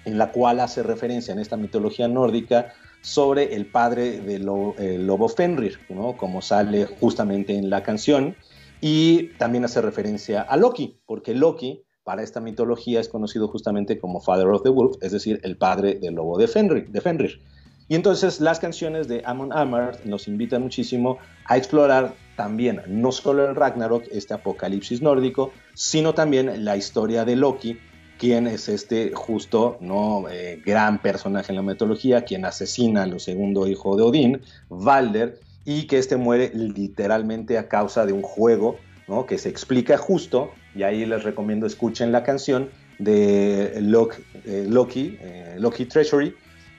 en 0.04 0.18
la 0.18 0.30
cual 0.30 0.60
hace 0.60 0.82
referencia 0.82 1.32
en 1.32 1.40
esta 1.40 1.56
mitología 1.56 2.06
nórdica 2.08 2.72
sobre 3.00 3.54
el 3.54 3.66
padre 3.66 4.20
del 4.20 4.44
lobo 4.44 5.28
Fenrir, 5.28 5.78
¿no? 5.88 6.16
como 6.16 6.42
sale 6.42 6.86
justamente 6.86 7.54
en 7.54 7.70
la 7.70 7.82
canción, 7.82 8.36
y 8.80 9.28
también 9.38 9.64
hace 9.64 9.80
referencia 9.82 10.42
a 10.42 10.56
Loki, 10.56 11.00
porque 11.06 11.34
Loki 11.34 11.84
para 12.02 12.22
esta 12.22 12.40
mitología 12.40 12.98
es 13.00 13.08
conocido 13.08 13.46
justamente 13.48 13.98
como 13.98 14.20
Father 14.20 14.46
of 14.48 14.62
the 14.62 14.70
Wolf, 14.70 14.96
es 15.02 15.12
decir, 15.12 15.38
el 15.42 15.56
padre 15.56 15.96
del 15.96 16.14
lobo 16.14 16.38
de 16.38 16.48
Fenrir. 16.48 16.90
De 16.90 17.00
Fenrir. 17.00 17.40
Y 17.88 17.94
entonces 17.94 18.40
las 18.40 18.58
canciones 18.60 19.08
de 19.08 19.22
Amon 19.24 19.52
Amarth 19.52 20.04
nos 20.04 20.28
invitan 20.28 20.62
muchísimo 20.62 21.18
a 21.44 21.56
explorar 21.56 22.14
también 22.36 22.82
no 22.86 23.12
solo 23.12 23.48
el 23.48 23.56
Ragnarok, 23.56 24.04
este 24.12 24.32
apocalipsis 24.32 25.02
nórdico, 25.02 25.52
sino 25.74 26.14
también 26.14 26.64
la 26.64 26.76
historia 26.76 27.24
de 27.24 27.36
Loki, 27.36 27.78
quien 28.20 28.46
es 28.46 28.68
este 28.68 29.12
justo 29.14 29.78
no 29.80 30.28
eh, 30.28 30.60
gran 30.62 31.00
personaje 31.00 31.52
en 31.52 31.56
la 31.56 31.62
mitología, 31.62 32.22
quien 32.22 32.44
asesina 32.44 33.04
al 33.04 33.18
segundo 33.18 33.66
hijo 33.66 33.96
de 33.96 34.02
Odín, 34.02 34.42
Balder, 34.68 35.40
y 35.64 35.86
que 35.86 35.96
este 35.96 36.18
muere 36.18 36.50
literalmente 36.52 37.56
a 37.56 37.66
causa 37.66 38.04
de 38.04 38.12
un 38.12 38.20
juego 38.20 38.76
¿no? 39.08 39.24
que 39.24 39.38
se 39.38 39.48
explica 39.48 39.96
justo, 39.96 40.50
y 40.74 40.82
ahí 40.82 41.06
les 41.06 41.22
recomiendo 41.22 41.66
escuchen 41.66 42.12
la 42.12 42.22
canción 42.22 42.68
de 42.98 43.78
Loki, 43.80 44.22
eh, 44.44 44.66
Loki, 44.68 45.16
eh, 45.18 45.56
Loki 45.58 45.86
Treasury, 45.86 46.34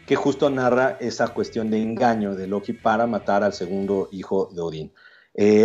que 0.06 0.16
justo 0.16 0.48
narra 0.52 0.98
esa 1.00 1.30
cuestión 1.30 1.72
de 1.72 1.82
engaño 1.82 2.36
de 2.36 2.46
Loki 2.46 2.74
para 2.74 3.08
matar 3.08 3.44
al 3.44 3.54
segundo 3.54 4.10
hijo 4.12 4.52
de 4.54 4.62
Odín. 4.62 4.92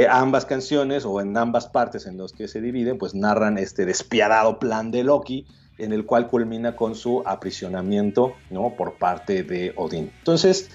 Ambas 0.08 0.46
canciones, 0.46 1.04
o 1.04 1.20
en 1.20 1.36
ambas 1.36 1.66
partes 1.66 2.06
en 2.06 2.16
las 2.16 2.32
que 2.32 2.48
se 2.48 2.60
dividen, 2.60 2.96
pues 2.96 3.14
narran 3.14 3.58
este 3.58 3.84
despiadado 3.84 4.58
plan 4.60 4.90
de 4.92 5.02
Loki, 5.02 5.44
en 5.78 5.92
el 5.92 6.04
cual 6.04 6.28
culmina 6.28 6.76
con 6.76 6.94
su 6.94 7.22
aprisionamiento 7.26 8.34
¿no? 8.50 8.74
por 8.76 8.94
parte 8.94 9.42
de 9.42 9.72
Odín. 9.76 10.10
Entonces, 10.18 10.70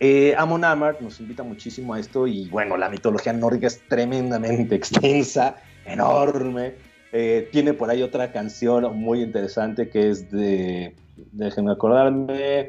eh, 0.00 0.34
Amon 0.38 0.64
Amarth 0.64 1.00
nos 1.00 1.20
invita 1.20 1.42
muchísimo 1.42 1.94
a 1.94 2.00
esto 2.00 2.26
y 2.26 2.48
bueno, 2.48 2.76
la 2.76 2.88
mitología 2.88 3.32
nórdica 3.32 3.66
es 3.66 3.80
tremendamente 3.88 4.74
extensa, 4.76 5.56
enorme. 5.84 6.74
Eh, 7.12 7.48
tiene 7.52 7.72
por 7.72 7.90
ahí 7.90 8.02
otra 8.02 8.32
canción 8.32 8.96
muy 8.96 9.22
interesante 9.22 9.88
que 9.88 10.10
es 10.10 10.30
de, 10.30 10.94
déjenme 11.32 11.72
acordarme, 11.72 12.68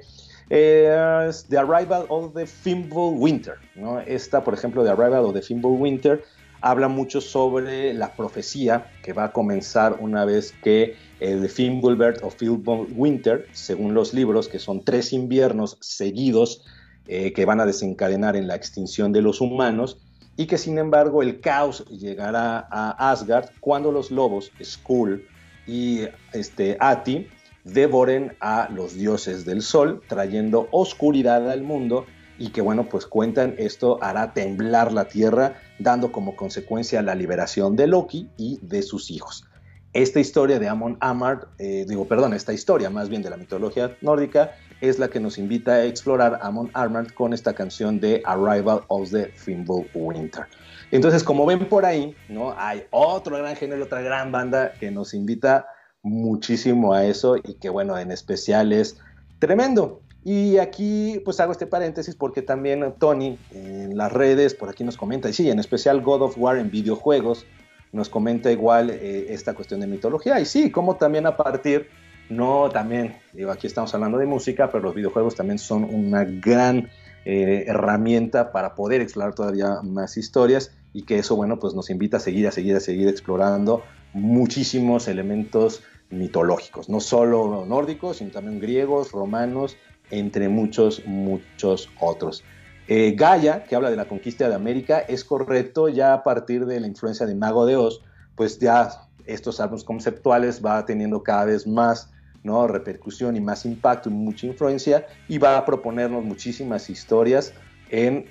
es 0.50 1.46
The 1.48 1.58
Arrival 1.58 2.06
of 2.10 2.34
the 2.34 2.48
Fimble 2.48 3.12
Winter. 3.18 3.56
¿no? 3.76 4.00
Esta, 4.00 4.44
por 4.44 4.54
ejemplo, 4.54 4.84
The 4.84 4.90
Arrival 4.90 5.26
of 5.26 5.34
the 5.34 5.42
Fimble 5.42 5.72
Winter 5.72 6.24
habla 6.62 6.88
mucho 6.88 7.22
sobre 7.22 7.94
la 7.94 8.14
profecía 8.14 8.92
que 9.04 9.14
va 9.14 9.26
a 9.26 9.32
comenzar 9.32 9.98
una 10.00 10.26
vez 10.26 10.54
que 10.64 10.96
el 11.20 11.50
Fimbulbert 11.50 12.24
o 12.24 12.30
Fimble 12.30 12.88
Winter, 12.96 13.48
según 13.52 13.94
los 13.94 14.14
libros, 14.14 14.48
que 14.48 14.60
son 14.60 14.84
tres 14.84 15.14
inviernos 15.14 15.78
seguidos 15.82 16.64
eh, 17.08 17.34
que 17.34 17.46
van 17.46 17.60
a 17.60 17.66
desencadenar 17.66 18.36
en 18.36 18.48
la 18.48 18.56
extinción 18.56 19.12
de 19.12 19.22
los 19.22 19.42
humanos, 19.42 19.98
y 20.38 20.46
que 20.46 20.58
sin 20.58 20.78
embargo 20.78 21.22
el 21.22 21.42
caos 21.42 21.84
llegará 21.90 22.66
a 22.72 23.12
Asgard 23.12 23.50
cuando 23.60 23.92
los 23.92 24.10
lobos, 24.10 24.52
Skull 24.64 25.28
y 25.68 26.04
este, 26.32 26.78
Ati, 26.80 27.28
devoren 27.66 28.38
a 28.40 28.70
los 28.74 28.94
dioses 28.94 29.44
del 29.44 29.62
sol, 29.62 30.02
trayendo 30.08 30.70
oscuridad 30.72 31.50
al 31.52 31.64
mundo 31.64 32.06
y 32.38 32.52
que 32.52 32.62
bueno, 32.62 32.88
pues 32.88 33.06
cuentan 33.06 33.56
esto 33.58 34.02
hará 34.02 34.34
temblar 34.34 34.94
la 34.94 35.10
tierra, 35.10 35.60
dando 35.78 36.12
como 36.12 36.38
consecuencia 36.38 37.02
la 37.02 37.16
liberación 37.16 37.76
de 37.76 37.88
Loki 37.88 38.30
y 38.38 38.60
de 38.62 38.82
sus 38.82 39.12
hijos. 39.12 39.49
Esta 39.94 40.20
historia 40.20 40.60
de 40.60 40.68
Amon 40.68 40.98
Amarth, 41.00 41.48
eh, 41.58 41.84
digo, 41.88 42.08
perdón, 42.08 42.34
esta 42.34 42.54
historia 42.54 42.92
más 42.92 43.10
bien 43.10 43.24
de 43.24 43.32
la 43.32 43.38
mitología 43.38 43.98
nórdica, 44.02 44.52
es 44.82 45.00
la 45.00 45.08
que 45.10 45.20
nos 45.20 45.40
invita 45.40 45.74
a 45.74 45.86
explorar 45.86 46.40
Amon 46.44 46.70
Amarth 46.74 47.14
con 47.14 47.34
esta 47.34 47.54
canción 47.54 48.00
de 48.00 48.22
Arrival 48.26 48.82
of 48.90 49.10
the 49.10 49.26
Fimble 49.36 49.90
Winter. 49.96 50.46
Entonces, 50.92 51.24
como 51.24 51.46
ven 51.46 51.68
por 51.68 51.86
ahí, 51.86 52.16
¿no? 52.30 52.54
Hay 52.58 52.84
otro 52.92 53.38
gran 53.38 53.56
género, 53.56 53.84
otra 53.84 54.02
gran 54.02 54.32
banda 54.32 54.74
que 54.80 54.92
nos 54.92 55.16
invita 55.16 55.66
muchísimo 56.04 56.94
a 56.94 57.06
eso 57.06 57.38
y 57.38 57.56
que 57.56 57.70
bueno, 57.70 57.98
en 57.98 58.12
especial 58.12 58.72
es 58.72 58.98
tremendo. 59.40 60.02
Y 60.24 60.58
aquí 60.58 61.22
pues 61.26 61.40
hago 61.40 61.52
este 61.52 61.66
paréntesis 61.66 62.16
porque 62.16 62.42
también 62.42 62.94
Tony 63.00 63.40
en 63.52 63.98
las 63.98 64.12
redes 64.12 64.54
por 64.54 64.70
aquí 64.70 64.84
nos 64.84 64.98
comenta, 64.98 65.30
y 65.30 65.34
sí, 65.34 65.50
en 65.50 65.60
especial 65.60 66.02
God 66.02 66.22
of 66.22 66.38
War 66.38 66.58
en 66.58 66.70
videojuegos, 66.70 67.46
nos 67.92 68.10
comenta 68.10 68.52
igual 68.52 68.90
eh, 68.90 69.28
esta 69.30 69.54
cuestión 69.54 69.80
de 69.80 69.88
mitología. 69.88 70.40
Y 70.40 70.46
sí, 70.46 70.72
como 70.72 70.96
también 70.96 71.26
a 71.26 71.36
partir, 71.36 71.90
no 72.30 72.70
también, 72.70 73.18
digo, 73.34 73.52
aquí 73.52 73.68
estamos 73.68 73.94
hablando 73.94 74.18
de 74.18 74.26
música, 74.26 74.72
pero 74.72 74.84
los 74.84 74.96
videojuegos 74.96 75.36
también 75.36 75.60
son 75.60 75.84
una 75.84 76.24
gran 76.24 76.90
eh, 77.26 77.66
herramienta 77.68 78.52
para 78.52 78.76
poder 78.76 79.02
explorar 79.02 79.34
todavía 79.34 79.82
más 79.84 80.18
historias 80.18 80.72
y 80.94 81.04
que 81.04 81.20
eso, 81.20 81.36
bueno, 81.36 81.60
pues 81.60 81.74
nos 81.74 81.90
invita 81.90 82.18
a 82.18 82.20
seguir, 82.20 82.48
a 82.48 82.52
seguir, 82.52 82.76
a 82.76 82.80
seguir 82.80 83.08
explorando 83.08 83.84
muchísimos 84.14 85.08
elementos 85.08 85.84
mitológicos, 86.10 86.90
no 86.90 87.00
solo 87.00 87.66
nórdicos, 87.68 88.18
sino 88.18 88.32
también 88.32 88.60
griegos, 88.60 89.12
romanos, 89.12 89.78
entre 90.10 90.50
muchos, 90.50 91.06
muchos 91.06 91.90
otros. 92.00 92.44
Eh, 92.92 93.14
Gaia, 93.16 93.66
que 93.66 93.76
habla 93.76 93.92
de 93.92 93.96
la 93.96 94.08
conquista 94.08 94.50
de 94.50 94.56
América, 94.56 94.98
es 94.98 95.24
correcto 95.24 95.90
ya 95.90 96.12
a 96.12 96.24
partir 96.24 96.66
de 96.66 96.80
la 96.80 96.88
influencia 96.88 97.28
de 97.28 97.36
Mago 97.36 97.68
de 97.68 97.76
Oz, 97.76 98.02
pues 98.36 98.58
ya 98.58 98.90
estos 99.28 99.60
álbumes 99.60 99.84
conceptuales 99.84 100.66
va 100.66 100.84
teniendo 100.88 101.22
cada 101.22 101.46
vez 101.46 101.68
más 101.68 102.10
¿no? 102.42 102.66
repercusión 102.66 103.36
y 103.36 103.42
más 103.42 103.64
impacto 103.66 104.10
y 104.10 104.14
mucha 104.14 104.48
influencia 104.48 105.06
y 105.28 105.38
va 105.38 105.56
a 105.56 105.66
proponernos 105.66 106.24
muchísimas 106.24 106.90
historias 106.90 107.54
en 107.92 108.26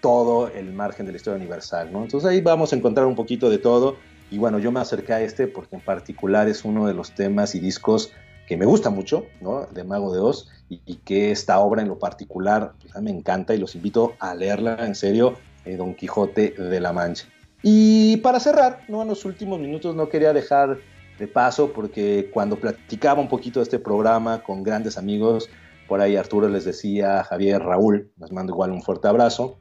todo 0.00 0.48
el 0.48 0.72
margen 0.72 1.06
de 1.06 1.12
la 1.12 1.16
historia 1.16 1.38
universal. 1.38 1.92
¿no? 1.92 2.02
Entonces 2.02 2.28
ahí 2.28 2.40
vamos 2.40 2.72
a 2.72 2.76
encontrar 2.76 3.06
un 3.06 3.14
poquito 3.14 3.48
de 3.48 3.58
todo 3.58 3.96
y 4.28 4.38
bueno, 4.38 4.58
yo 4.58 4.72
me 4.72 4.80
acerqué 4.80 5.12
a 5.12 5.20
este 5.20 5.46
porque 5.46 5.76
en 5.76 5.82
particular 5.82 6.48
es 6.48 6.64
uno 6.64 6.88
de 6.88 6.94
los 6.94 7.12
temas 7.12 7.54
y 7.54 7.60
discos 7.60 8.12
que 8.50 8.56
me 8.56 8.66
gusta 8.66 8.90
mucho, 8.90 9.26
¿no? 9.40 9.68
De 9.70 9.84
Mago 9.84 10.12
de 10.12 10.18
Oz, 10.18 10.48
y, 10.68 10.96
que 11.04 11.30
esta 11.30 11.60
obra 11.60 11.82
en 11.82 11.88
lo 11.88 12.00
particular 12.00 12.72
pues, 12.82 13.00
me 13.00 13.12
encanta 13.12 13.54
y 13.54 13.58
los 13.58 13.76
invito 13.76 14.14
a 14.18 14.34
leerla 14.34 14.84
en 14.84 14.96
serio, 14.96 15.34
eh, 15.64 15.76
Don 15.76 15.94
Quijote 15.94 16.50
de 16.50 16.80
la 16.80 16.92
Mancha. 16.92 17.28
Y 17.62 18.16
para 18.16 18.40
cerrar, 18.40 18.80
¿no? 18.88 19.02
En 19.02 19.08
los 19.08 19.24
últimos 19.24 19.60
minutos 19.60 19.94
no 19.94 20.08
quería 20.08 20.32
dejar 20.32 20.78
de 21.20 21.28
paso 21.28 21.72
porque 21.72 22.28
cuando 22.34 22.56
platicaba 22.56 23.20
un 23.20 23.28
poquito 23.28 23.60
de 23.60 23.64
este 23.64 23.78
programa 23.78 24.42
con 24.42 24.64
grandes 24.64 24.98
amigos, 24.98 25.48
por 25.86 26.00
ahí 26.00 26.16
Arturo 26.16 26.48
les 26.48 26.64
decía, 26.64 27.22
Javier, 27.22 27.62
Raúl, 27.62 28.10
les 28.18 28.32
mando 28.32 28.52
igual 28.52 28.72
un 28.72 28.82
fuerte 28.82 29.06
abrazo, 29.06 29.60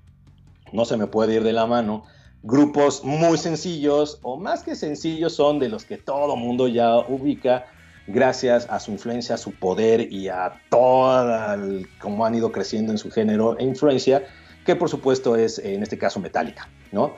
no 0.74 0.84
se 0.86 0.98
me 0.98 1.06
puede 1.06 1.36
ir 1.36 1.44
de 1.44 1.54
la 1.54 1.68
mano, 1.68 2.06
grupos 2.42 3.04
muy 3.04 3.38
sencillos 3.38 4.18
o 4.24 4.38
más 4.38 4.64
que 4.64 4.76
sencillos 4.76 5.36
son 5.36 5.60
de 5.60 5.70
los 5.70 5.86
que 5.86 5.98
todo 5.98 6.36
mundo 6.36 6.68
ya 6.68 6.98
ubica, 6.98 7.68
gracias 8.12 8.68
a 8.70 8.80
su 8.80 8.92
influencia, 8.92 9.36
a 9.36 9.38
su 9.38 9.54
poder 9.54 10.12
y 10.12 10.28
a 10.28 10.54
todo 10.70 11.54
el, 11.54 11.88
cómo 12.00 12.26
han 12.26 12.36
ido 12.36 12.52
creciendo 12.52 12.92
en 12.92 12.98
su 12.98 13.12
género 13.12 13.58
e 13.58 13.64
influencia, 13.64 14.24
que 14.66 14.76
por 14.76 14.90
supuesto 14.90 15.36
es 15.36 15.60
en 15.60 15.84
este 15.84 15.98
caso 15.98 16.20
Metallica, 16.20 16.68
¿no? 16.92 17.14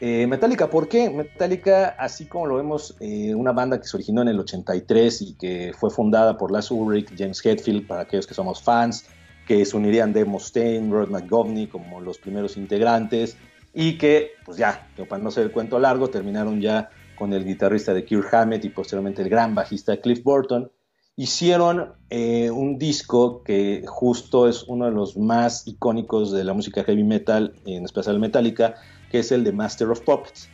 Eh, 0.00 0.26
Metallica, 0.26 0.68
¿por 0.68 0.88
qué? 0.88 1.08
Metallica, 1.08 1.96
así 1.98 2.26
como 2.26 2.46
lo 2.46 2.56
vemos, 2.56 2.96
eh, 3.00 3.34
una 3.34 3.52
banda 3.52 3.80
que 3.80 3.88
se 3.88 3.96
originó 3.96 4.22
en 4.22 4.28
el 4.28 4.38
83 4.38 5.22
y 5.22 5.34
que 5.34 5.72
fue 5.76 5.90
fundada 5.90 6.36
por 6.36 6.52
Lars 6.52 6.70
Ulrich, 6.70 7.10
James 7.16 7.44
Hetfield, 7.44 7.86
para 7.86 8.02
aquellos 8.02 8.26
que 8.26 8.34
somos 8.34 8.62
fans, 8.62 9.06
que 9.46 9.64
se 9.64 9.76
unirían 9.76 10.12
Dave 10.12 10.26
Mustaine, 10.26 10.92
Rod 10.92 11.08
McGovney 11.08 11.66
como 11.66 12.00
los 12.00 12.18
primeros 12.18 12.56
integrantes 12.56 13.38
y 13.72 13.96
que, 13.96 14.32
pues 14.44 14.58
ya, 14.58 14.86
para 15.08 15.22
no 15.22 15.30
ser 15.30 15.44
el 15.44 15.52
cuento 15.52 15.78
largo, 15.78 16.08
terminaron 16.08 16.60
ya 16.60 16.90
con 17.16 17.32
el 17.32 17.44
guitarrista 17.44 17.92
de 17.94 18.04
Kirk 18.04 18.32
Hammett 18.32 18.64
y 18.64 18.68
posteriormente 18.68 19.22
el 19.22 19.28
gran 19.28 19.54
bajista 19.54 19.96
Cliff 19.96 20.22
Burton, 20.22 20.70
hicieron 21.16 21.94
eh, 22.10 22.50
un 22.50 22.78
disco 22.78 23.42
que 23.42 23.84
justo 23.86 24.46
es 24.46 24.64
uno 24.64 24.84
de 24.84 24.92
los 24.92 25.16
más 25.16 25.66
icónicos 25.66 26.30
de 26.30 26.44
la 26.44 26.52
música 26.52 26.84
heavy 26.84 27.04
metal, 27.04 27.54
en 27.64 27.84
especial 27.84 28.20
Metallica, 28.20 28.74
que 29.10 29.20
es 29.20 29.32
el 29.32 29.42
de 29.42 29.52
Master 29.52 29.88
of 29.88 30.00
Puppets. 30.02 30.48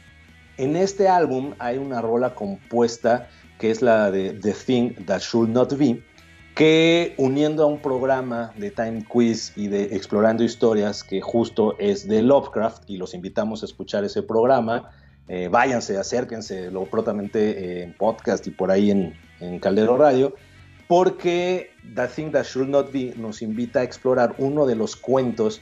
En 0.56 0.76
este 0.76 1.08
álbum 1.08 1.54
hay 1.58 1.78
una 1.78 2.00
rola 2.00 2.34
compuesta 2.34 3.28
que 3.58 3.70
es 3.70 3.82
la 3.82 4.10
de 4.10 4.34
The 4.34 4.52
Thing 4.52 5.06
That 5.06 5.20
Should 5.20 5.48
Not 5.48 5.76
Be, 5.76 6.02
que 6.54 7.14
uniendo 7.16 7.62
a 7.62 7.66
un 7.66 7.80
programa 7.80 8.52
de 8.56 8.70
Time 8.70 9.04
Quiz 9.08 9.52
y 9.56 9.68
de 9.68 9.84
Explorando 9.96 10.44
Historias, 10.44 11.02
que 11.02 11.20
justo 11.20 11.76
es 11.78 12.06
de 12.06 12.22
Lovecraft, 12.22 12.90
y 12.90 12.96
los 12.98 13.14
invitamos 13.14 13.62
a 13.62 13.66
escuchar 13.66 14.04
ese 14.04 14.22
programa, 14.22 14.90
eh, 15.28 15.48
váyanse, 15.48 15.98
acérquense, 15.98 16.70
lo 16.70 16.84
prontamente 16.84 17.82
en 17.82 17.94
podcast 17.94 18.46
y 18.46 18.50
por 18.50 18.70
ahí 18.70 18.90
en, 18.90 19.14
en 19.40 19.58
Caldero 19.58 19.96
Radio, 19.96 20.34
porque 20.88 21.70
The 21.94 22.06
Thing 22.08 22.32
That 22.32 22.44
Should 22.44 22.68
Not 22.68 22.92
Be 22.92 23.14
nos 23.16 23.42
invita 23.42 23.80
a 23.80 23.82
explorar 23.82 24.34
uno 24.38 24.66
de 24.66 24.76
los 24.76 24.96
cuentos 24.96 25.60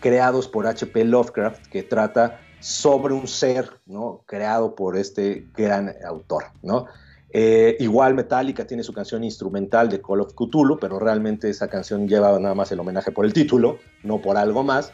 creados 0.00 0.48
por 0.48 0.66
H.P. 0.66 1.04
Lovecraft 1.04 1.66
que 1.68 1.82
trata 1.82 2.40
sobre 2.60 3.14
un 3.14 3.26
ser 3.26 3.70
¿no? 3.86 4.22
creado 4.26 4.74
por 4.74 4.96
este 4.96 5.46
gran 5.54 5.94
autor. 6.04 6.44
¿no? 6.62 6.86
Eh, 7.30 7.76
igual 7.80 8.14
Metallica 8.14 8.66
tiene 8.66 8.82
su 8.82 8.92
canción 8.92 9.24
instrumental 9.24 9.88
de 9.88 10.02
Call 10.02 10.20
of 10.20 10.34
Cthulhu, 10.34 10.78
pero 10.78 10.98
realmente 10.98 11.48
esa 11.48 11.68
canción 11.68 12.06
lleva 12.06 12.38
nada 12.38 12.54
más 12.54 12.70
el 12.72 12.80
homenaje 12.80 13.10
por 13.10 13.24
el 13.24 13.32
título, 13.32 13.78
no 14.02 14.20
por 14.20 14.36
algo 14.36 14.62
más. 14.62 14.92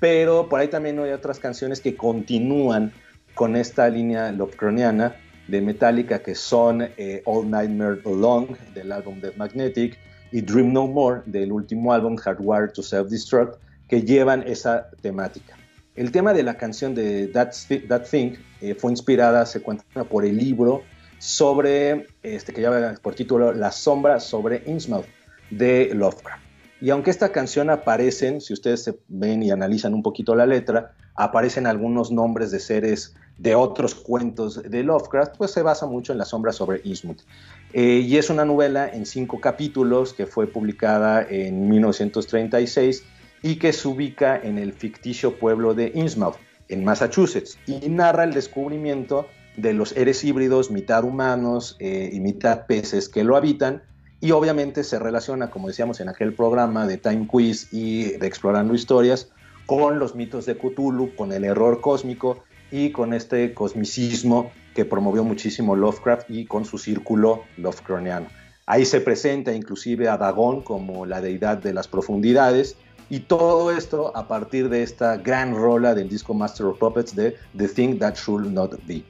Pero 0.00 0.48
por 0.48 0.60
ahí 0.60 0.68
también 0.68 0.98
hay 1.00 1.12
otras 1.12 1.38
canciones 1.40 1.80
que 1.80 1.96
continúan 1.96 2.92
con 3.38 3.54
esta 3.54 3.88
línea 3.88 4.32
Lovecraftiana 4.32 5.14
de 5.46 5.60
Metallica 5.60 6.18
que 6.18 6.34
son 6.34 6.82
eh, 6.82 7.22
All 7.24 7.48
Nightmare 7.48 8.00
Long 8.04 8.48
del 8.74 8.90
álbum 8.90 9.20
Death 9.20 9.36
Magnetic 9.36 9.96
y 10.32 10.40
Dream 10.40 10.72
No 10.72 10.88
More 10.88 11.22
del 11.24 11.52
último 11.52 11.92
álbum 11.92 12.16
Hardwired 12.16 12.72
to 12.72 12.82
Self-Destruct 12.82 13.60
que 13.86 14.02
llevan 14.02 14.42
esa 14.44 14.90
temática. 15.02 15.56
El 15.94 16.10
tema 16.10 16.34
de 16.34 16.42
la 16.42 16.54
canción 16.54 16.96
de 16.96 17.28
That, 17.28 17.52
That 17.86 18.08
Thing 18.10 18.32
eh, 18.60 18.74
fue 18.74 18.90
inspirada, 18.90 19.46
se 19.46 19.60
cuenta, 19.60 19.84
por 20.02 20.24
el 20.24 20.36
libro 20.36 20.82
sobre, 21.20 22.08
este, 22.24 22.52
que 22.52 22.60
lleva 22.60 22.94
por 23.00 23.14
título 23.14 23.52
La 23.52 23.70
sombra 23.70 24.18
sobre 24.18 24.64
Innsmouth 24.66 25.06
de 25.50 25.92
Lovecraft. 25.94 26.42
Y 26.80 26.90
aunque 26.90 27.10
esta 27.12 27.30
canción 27.30 27.70
aparecen, 27.70 28.40
si 28.40 28.52
ustedes 28.52 28.82
se 28.82 28.98
ven 29.06 29.44
y 29.44 29.52
analizan 29.52 29.94
un 29.94 30.02
poquito 30.02 30.34
la 30.34 30.46
letra, 30.46 30.92
aparecen 31.14 31.66
algunos 31.66 32.12
nombres 32.12 32.50
de 32.50 32.60
seres 32.60 33.14
de 33.38 33.54
otros 33.54 33.94
cuentos 33.94 34.62
de 34.62 34.82
Lovecraft, 34.82 35.36
pues 35.38 35.52
se 35.52 35.62
basa 35.62 35.86
mucho 35.86 36.12
en 36.12 36.18
la 36.18 36.24
sombra 36.24 36.52
sobre 36.52 36.80
Innsmouth. 36.84 37.22
Eh, 37.72 38.04
y 38.04 38.16
es 38.16 38.30
una 38.30 38.44
novela 38.44 38.88
en 38.88 39.06
cinco 39.06 39.40
capítulos 39.40 40.12
que 40.12 40.26
fue 40.26 40.48
publicada 40.48 41.26
en 41.28 41.68
1936 41.68 43.04
y 43.42 43.56
que 43.56 43.72
se 43.72 43.86
ubica 43.86 44.36
en 44.36 44.58
el 44.58 44.72
ficticio 44.72 45.38
pueblo 45.38 45.74
de 45.74 45.92
Innsmouth, 45.94 46.36
en 46.68 46.84
Massachusetts 46.84 47.58
y 47.66 47.88
narra 47.88 48.24
el 48.24 48.34
descubrimiento 48.34 49.26
de 49.56 49.72
los 49.72 49.90
seres 49.90 50.22
híbridos, 50.24 50.70
mitad 50.70 51.04
humanos 51.04 51.76
eh, 51.78 52.10
y 52.12 52.20
mitad 52.20 52.66
peces 52.66 53.08
que 53.08 53.24
lo 53.24 53.36
habitan, 53.36 53.82
y 54.20 54.32
obviamente 54.32 54.82
se 54.82 54.98
relaciona, 54.98 55.50
como 55.50 55.68
decíamos 55.68 56.00
en 56.00 56.08
aquel 56.08 56.34
programa 56.34 56.86
de 56.86 56.98
Time 56.98 57.28
Quiz 57.28 57.72
y 57.72 58.16
de 58.18 58.26
Explorando 58.26 58.74
Historias, 58.74 59.30
con 59.66 59.98
los 59.98 60.14
mitos 60.14 60.46
de 60.46 60.56
Cthulhu, 60.56 61.14
con 61.14 61.32
el 61.32 61.44
error 61.44 61.80
cósmico 61.80 62.42
y 62.70 62.90
con 62.90 63.14
este 63.14 63.54
cosmicismo 63.54 64.50
que 64.74 64.84
promovió 64.84 65.24
muchísimo 65.24 65.74
Lovecraft 65.76 66.30
y 66.30 66.46
con 66.46 66.64
su 66.64 66.78
círculo 66.78 67.44
Lovecraftiano. 67.56 68.28
Ahí 68.66 68.84
se 68.84 69.00
presenta 69.00 69.52
inclusive 69.52 70.08
a 70.08 70.18
Dagon 70.18 70.62
como 70.62 71.06
la 71.06 71.20
deidad 71.20 71.58
de 71.58 71.72
las 71.72 71.88
profundidades 71.88 72.76
y 73.10 73.20
todo 73.20 73.70
esto 73.70 74.14
a 74.14 74.28
partir 74.28 74.68
de 74.68 74.82
esta 74.82 75.16
gran 75.16 75.54
rola 75.54 75.94
del 75.94 76.08
disco 76.08 76.34
Master 76.34 76.66
of 76.66 76.78
Puppets 76.78 77.16
de 77.16 77.36
The 77.56 77.68
Thing 77.68 77.98
That 77.98 78.16
Should 78.16 78.46
Not 78.46 78.78
Be. 78.86 79.02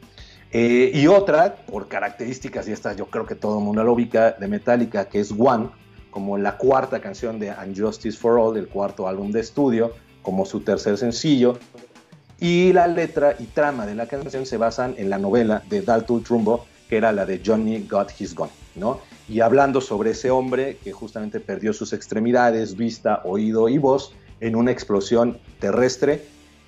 Eh, 0.51 0.93
y 0.95 1.07
otra, 1.09 1.57
por 1.57 1.89
características, 1.89 2.69
y 2.69 2.73
esta 2.73 2.95
yo 2.95 3.07
creo 3.07 3.27
que 3.27 3.35
todo 3.35 3.59
el 3.59 3.65
mundo 3.65 3.85
la 3.85 3.91
ubica, 3.91 4.33
de 4.33 4.49
Metallica, 4.49 5.07
que 5.07 5.21
es 5.21 5.35
One, 5.37 5.69
como 6.11 6.39
la 6.39 6.57
cuarta 6.57 7.01
canción 7.01 7.39
de 7.39 7.51
Unjustice 7.51 8.17
for 8.17 8.39
All, 8.39 8.57
el 8.57 8.69
cuarto 8.69 9.09
álbum 9.09 9.31
de 9.31 9.41
estudio, 9.41 9.93
como 10.23 10.47
su 10.47 10.61
tercer 10.61 10.97
sencillo. 10.97 11.59
Y 12.41 12.73
la 12.73 12.87
letra 12.87 13.35
y 13.39 13.45
trama 13.47 13.85
de 13.85 13.97
la 13.97 14.07
canción 14.07 14.47
se 14.47 14.57
basan 14.57 14.95
en 14.97 15.11
la 15.11 15.19
novela 15.19 15.63
de 15.69 15.83
Dalton 15.83 16.23
Trumbo, 16.23 16.67
que 16.89 16.97
era 16.97 17.11
la 17.11 17.27
de 17.27 17.43
Johnny 17.45 17.87
Got 17.89 18.13
His 18.19 18.35
Gun, 18.35 18.49
¿no? 18.77 19.01
Y 19.29 19.41
hablando 19.41 19.81
sobre 19.81 20.13
ese 20.13 20.31
hombre 20.31 20.79
que 20.83 20.93
justamente 20.93 21.41
perdió 21.41 21.73
sus 21.73 21.93
extremidades, 21.93 22.77
vista, 22.77 23.23
oído 23.25 23.69
y 23.69 23.79
voz 23.79 24.15
en 24.41 24.55
una 24.55 24.71
explosión 24.71 25.39
terrestre 25.59 26.25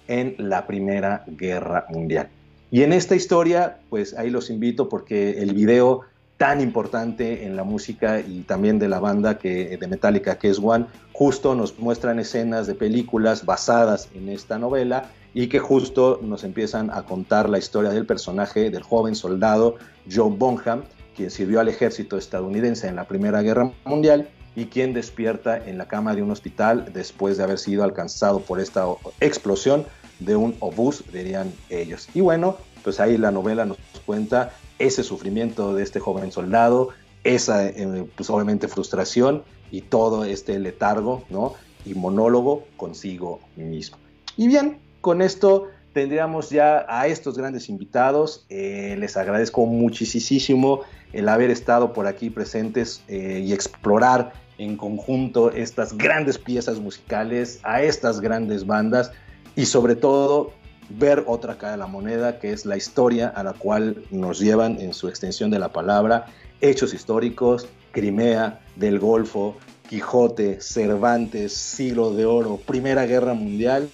en 0.09 0.35
la 0.39 0.66
Primera 0.66 1.25
Guerra 1.29 1.87
Mundial. 1.89 2.29
Y 2.73 2.83
en 2.83 2.93
esta 2.93 3.14
historia, 3.14 3.79
pues 3.89 4.14
ahí 4.14 4.29
los 4.29 4.51
invito 4.51 4.89
porque 4.89 5.41
el 5.41 5.55
video 5.55 6.03
tan 6.37 6.61
importante 6.61 7.45
en 7.45 7.55
la 7.55 7.64
música 7.64 8.18
y 8.21 8.43
también 8.43 8.79
de 8.79 8.89
la 8.89 8.99
banda 8.99 9.39
que, 9.39 9.77
de 9.77 9.87
Metallica, 9.87 10.39
que 10.39 10.49
es 10.49 10.59
One, 10.59 10.87
justo 11.12 11.55
nos 11.55 11.79
muestran 11.79 12.18
escenas 12.18 12.66
de 12.66 12.75
películas 12.75 13.45
basadas 13.45 14.09
en 14.14 14.29
esta 14.29 14.59
novela 14.59 15.11
y 15.35 15.49
que 15.49 15.59
justo 15.59 16.20
nos 16.22 16.45
empiezan 16.45 16.91
a 16.91 17.03
contar 17.03 17.49
la 17.49 17.59
historia 17.59 17.91
del 17.91 18.07
personaje 18.07 18.70
del 18.70 18.83
joven 18.83 19.14
soldado 19.14 19.76
Joe 20.11 20.31
Bonham, 20.31 20.83
quien 21.14 21.31
sirvió 21.31 21.61
al 21.61 21.68
ejército 21.68 22.16
estadounidense 22.16 22.89
en 22.89 22.97
la 22.97 23.07
Primera 23.07 23.43
Guerra 23.43 23.70
Mundial 23.85 24.28
y 24.57 24.66
quien 24.66 24.93
despierta 24.93 25.57
en 25.57 25.78
la 25.78 25.87
cama 25.87 26.14
de 26.14 26.22
un 26.22 26.31
hospital 26.31 26.91
después 26.93 27.37
de 27.37 27.45
haber 27.45 27.59
sido 27.59 27.85
alcanzado 27.85 28.41
por 28.41 28.61
esta 28.61 28.87
explosión 29.20 29.87
de 30.18 30.37
un 30.37 30.57
obús, 30.61 31.05
dirían 31.12 31.53
ellos. 31.68 32.09
Y 32.14 32.20
bueno, 32.20 32.57
pues 32.83 33.01
ahí 33.01 33.16
la 33.16 33.31
novela 33.31 33.64
nos 33.64 33.78
cuenta 34.05 34.53
ese 34.78 35.03
sufrimiento 35.03 35.74
de 35.74 35.83
este 35.83 36.01
joven 36.01 36.33
soldado, 36.33 36.91
esa, 37.22 37.66
eh, 37.66 38.07
pues 38.16 38.28
obviamente, 38.31 38.68
frustración 38.68 39.43
y 39.70 39.83
todo 39.83 40.24
este 40.24 40.59
letargo, 40.59 41.24
¿no? 41.31 41.55
Y 41.85 41.95
monólogo 41.95 42.64
consigo 42.76 43.41
mismo. 43.57 43.99
Y 44.37 44.49
bien, 44.49 44.78
con 45.01 45.22
esto 45.22 45.68
tendríamos 45.92 46.51
ya 46.51 46.86
a 46.88 47.07
estos 47.07 47.36
grandes 47.36 47.68
invitados. 47.68 48.46
Eh, 48.48 48.96
les 48.98 49.16
agradezco 49.16 49.66
muchísimo 49.66 50.82
el 51.12 51.28
haber 51.28 51.51
estado 51.51 51.92
por 51.92 52.07
aquí 52.07 52.30
presentes 52.30 53.03
eh, 53.09 53.42
y 53.44 53.53
explorar 53.53 54.32
en 54.59 54.76
conjunto 54.76 55.51
estas 55.51 55.96
grandes 55.96 56.38
piezas 56.38 56.78
musicales, 56.78 57.61
a 57.62 57.82
estas 57.82 58.20
grandes 58.20 58.66
bandas 58.66 59.11
y 59.57 59.66
sobre 59.66 59.96
todo 59.96 60.53
ver 60.90 61.24
otra 61.26 61.57
cara 61.57 61.72
de 61.72 61.78
la 61.78 61.86
moneda, 61.86 62.38
que 62.38 62.53
es 62.53 62.66
la 62.66 62.76
historia 62.76 63.28
a 63.28 63.42
la 63.42 63.53
cual 63.55 64.05
nos 64.11 64.38
llevan 64.38 64.80
en 64.80 64.92
su 64.92 65.09
extensión 65.09 65.51
de 65.51 65.59
la 65.59 65.72
palabra, 65.72 66.26
hechos 66.61 66.92
históricos, 66.92 67.68
Crimea, 67.92 68.61
del 68.76 68.98
Golfo, 68.98 69.57
Quijote, 69.88 70.61
Cervantes, 70.61 71.55
Siglo 71.55 72.12
de 72.12 72.26
Oro, 72.26 72.57
Primera 72.57 73.07
Guerra 73.07 73.34
Mundial, 73.34 73.88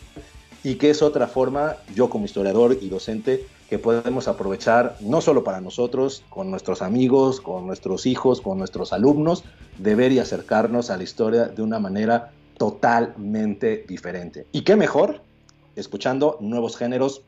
y 0.67 0.75
que 0.75 0.91
es 0.91 1.01
otra 1.01 1.29
forma, 1.29 1.77
yo 1.95 2.11
como 2.11 2.25
historiador 2.25 2.77
y 2.81 2.89
docente, 2.89 3.47
que 3.71 3.79
podemos 3.79 4.27
aprovechar 4.27 4.97
no 4.99 5.21
solo 5.21 5.45
para 5.45 5.61
nosotros, 5.61 6.25
con 6.29 6.51
nuestros 6.51 6.83
amigos, 6.83 7.41
con 7.41 7.69
nuestros 7.69 8.05
hijos, 8.05 8.41
con 8.41 8.59
nuestros 8.59 8.93
alumnos, 8.93 9.45
de 9.79 9.95
ver 9.95 10.11
y 10.11 10.19
acercarnos 10.19 10.91
a 10.91 10.97
la 10.97 11.05
historia 11.05 11.45
de 11.45 11.63
una 11.63 11.79
manera 11.79 12.33
totalmente 12.59 13.85
diferente. 13.87 14.49
¿Y 14.51 14.63
qué 14.63 14.75
mejor 14.75 15.21
escuchando 15.77 16.37
nuevos 16.41 16.77
géneros 16.77 17.23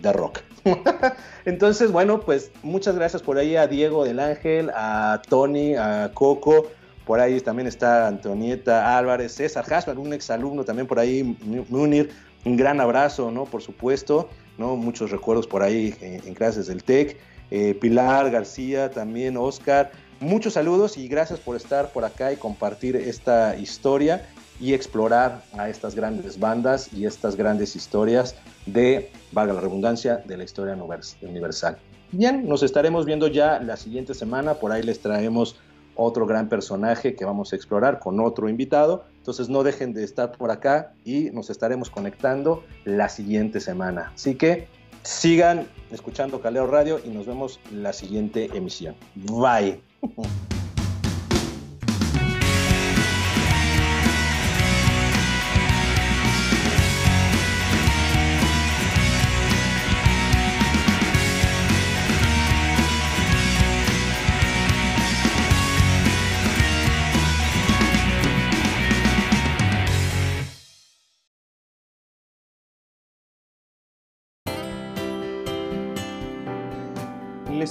de 0.00 0.12
rock. 0.12 0.40
Entonces, 1.44 1.92
bueno, 1.92 2.18
pues 2.18 2.50
muchas 2.64 2.96
gracias 2.96 3.22
por 3.22 3.38
ahí 3.38 3.54
a 3.54 3.68
Diego 3.68 4.04
del 4.04 4.18
Ángel, 4.18 4.72
a 4.74 5.22
Tony, 5.28 5.76
a 5.76 6.10
Coco, 6.12 6.66
por 7.06 7.18
ahí 7.18 7.40
también 7.40 7.66
está 7.66 8.06
Antonieta 8.06 8.96
Álvarez, 8.96 9.32
César 9.32 9.64
Hasper, 9.72 9.98
un 9.98 10.12
exalumno 10.12 10.64
también 10.64 10.86
por 10.86 10.98
ahí, 10.98 11.36
Munir, 11.68 12.10
un 12.44 12.56
gran 12.56 12.80
abrazo, 12.80 13.30
¿no? 13.30 13.44
Por 13.44 13.62
supuesto, 13.62 14.28
¿no? 14.58 14.76
Muchos 14.76 15.10
recuerdos 15.10 15.46
por 15.46 15.62
ahí 15.62 15.94
en, 16.00 16.34
clases 16.34 16.66
del 16.66 16.82
TEC, 16.82 17.18
eh, 17.50 17.74
Pilar 17.74 18.30
García, 18.30 18.90
también 18.90 19.36
Oscar, 19.36 19.92
muchos 20.20 20.54
saludos 20.54 20.96
y 20.96 21.08
gracias 21.08 21.40
por 21.40 21.56
estar 21.56 21.92
por 21.92 22.04
acá 22.04 22.32
y 22.32 22.36
compartir 22.36 22.96
esta 22.96 23.56
historia 23.56 24.26
y 24.60 24.74
explorar 24.74 25.42
a 25.58 25.68
estas 25.68 25.94
grandes 25.94 26.38
bandas 26.38 26.92
y 26.92 27.04
estas 27.04 27.36
grandes 27.36 27.74
historias 27.74 28.36
de, 28.66 29.10
valga 29.32 29.54
la 29.54 29.60
redundancia, 29.60 30.18
de 30.18 30.36
la 30.36 30.44
historia 30.44 30.76
universal. 31.22 31.78
Bien, 32.12 32.46
nos 32.46 32.62
estaremos 32.62 33.04
viendo 33.04 33.26
ya 33.26 33.58
la 33.58 33.76
siguiente 33.76 34.14
semana, 34.14 34.54
por 34.54 34.70
ahí 34.70 34.82
les 34.82 35.00
traemos 35.00 35.56
otro 35.94 36.26
gran 36.26 36.48
personaje 36.48 37.14
que 37.14 37.24
vamos 37.24 37.52
a 37.52 37.56
explorar 37.56 37.98
con 37.98 38.20
otro 38.20 38.48
invitado. 38.48 39.04
Entonces 39.22 39.48
no 39.48 39.62
dejen 39.62 39.92
de 39.92 40.02
estar 40.02 40.32
por 40.32 40.50
acá 40.50 40.94
y 41.04 41.30
nos 41.30 41.48
estaremos 41.48 41.90
conectando 41.90 42.64
la 42.84 43.08
siguiente 43.08 43.60
semana. 43.60 44.10
Así 44.12 44.34
que 44.34 44.66
sigan 45.04 45.68
escuchando 45.92 46.40
Caleo 46.40 46.66
Radio 46.66 46.98
y 47.04 47.10
nos 47.10 47.26
vemos 47.26 47.60
la 47.70 47.92
siguiente 47.92 48.50
emisión. 48.52 48.96
Bye. 49.14 49.80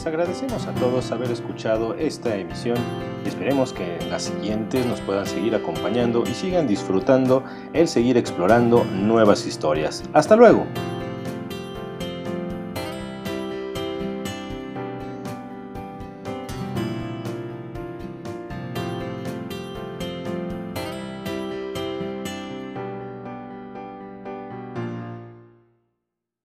agradecemos 0.05 0.67
a 0.67 0.73
todos 0.75 1.11
haber 1.11 1.31
escuchado 1.31 1.95
esta 1.95 2.35
emisión 2.35 2.77
esperemos 3.25 3.73
que 3.73 3.97
en 3.97 4.09
las 4.09 4.23
siguientes 4.23 4.85
nos 4.85 5.01
puedan 5.01 5.25
seguir 5.25 5.55
acompañando 5.55 6.23
y 6.29 6.33
sigan 6.33 6.67
disfrutando 6.67 7.43
el 7.73 7.87
seguir 7.87 8.17
explorando 8.17 8.83
nuevas 8.83 9.45
historias. 9.45 10.03
Hasta 10.13 10.35
luego. 10.35 10.65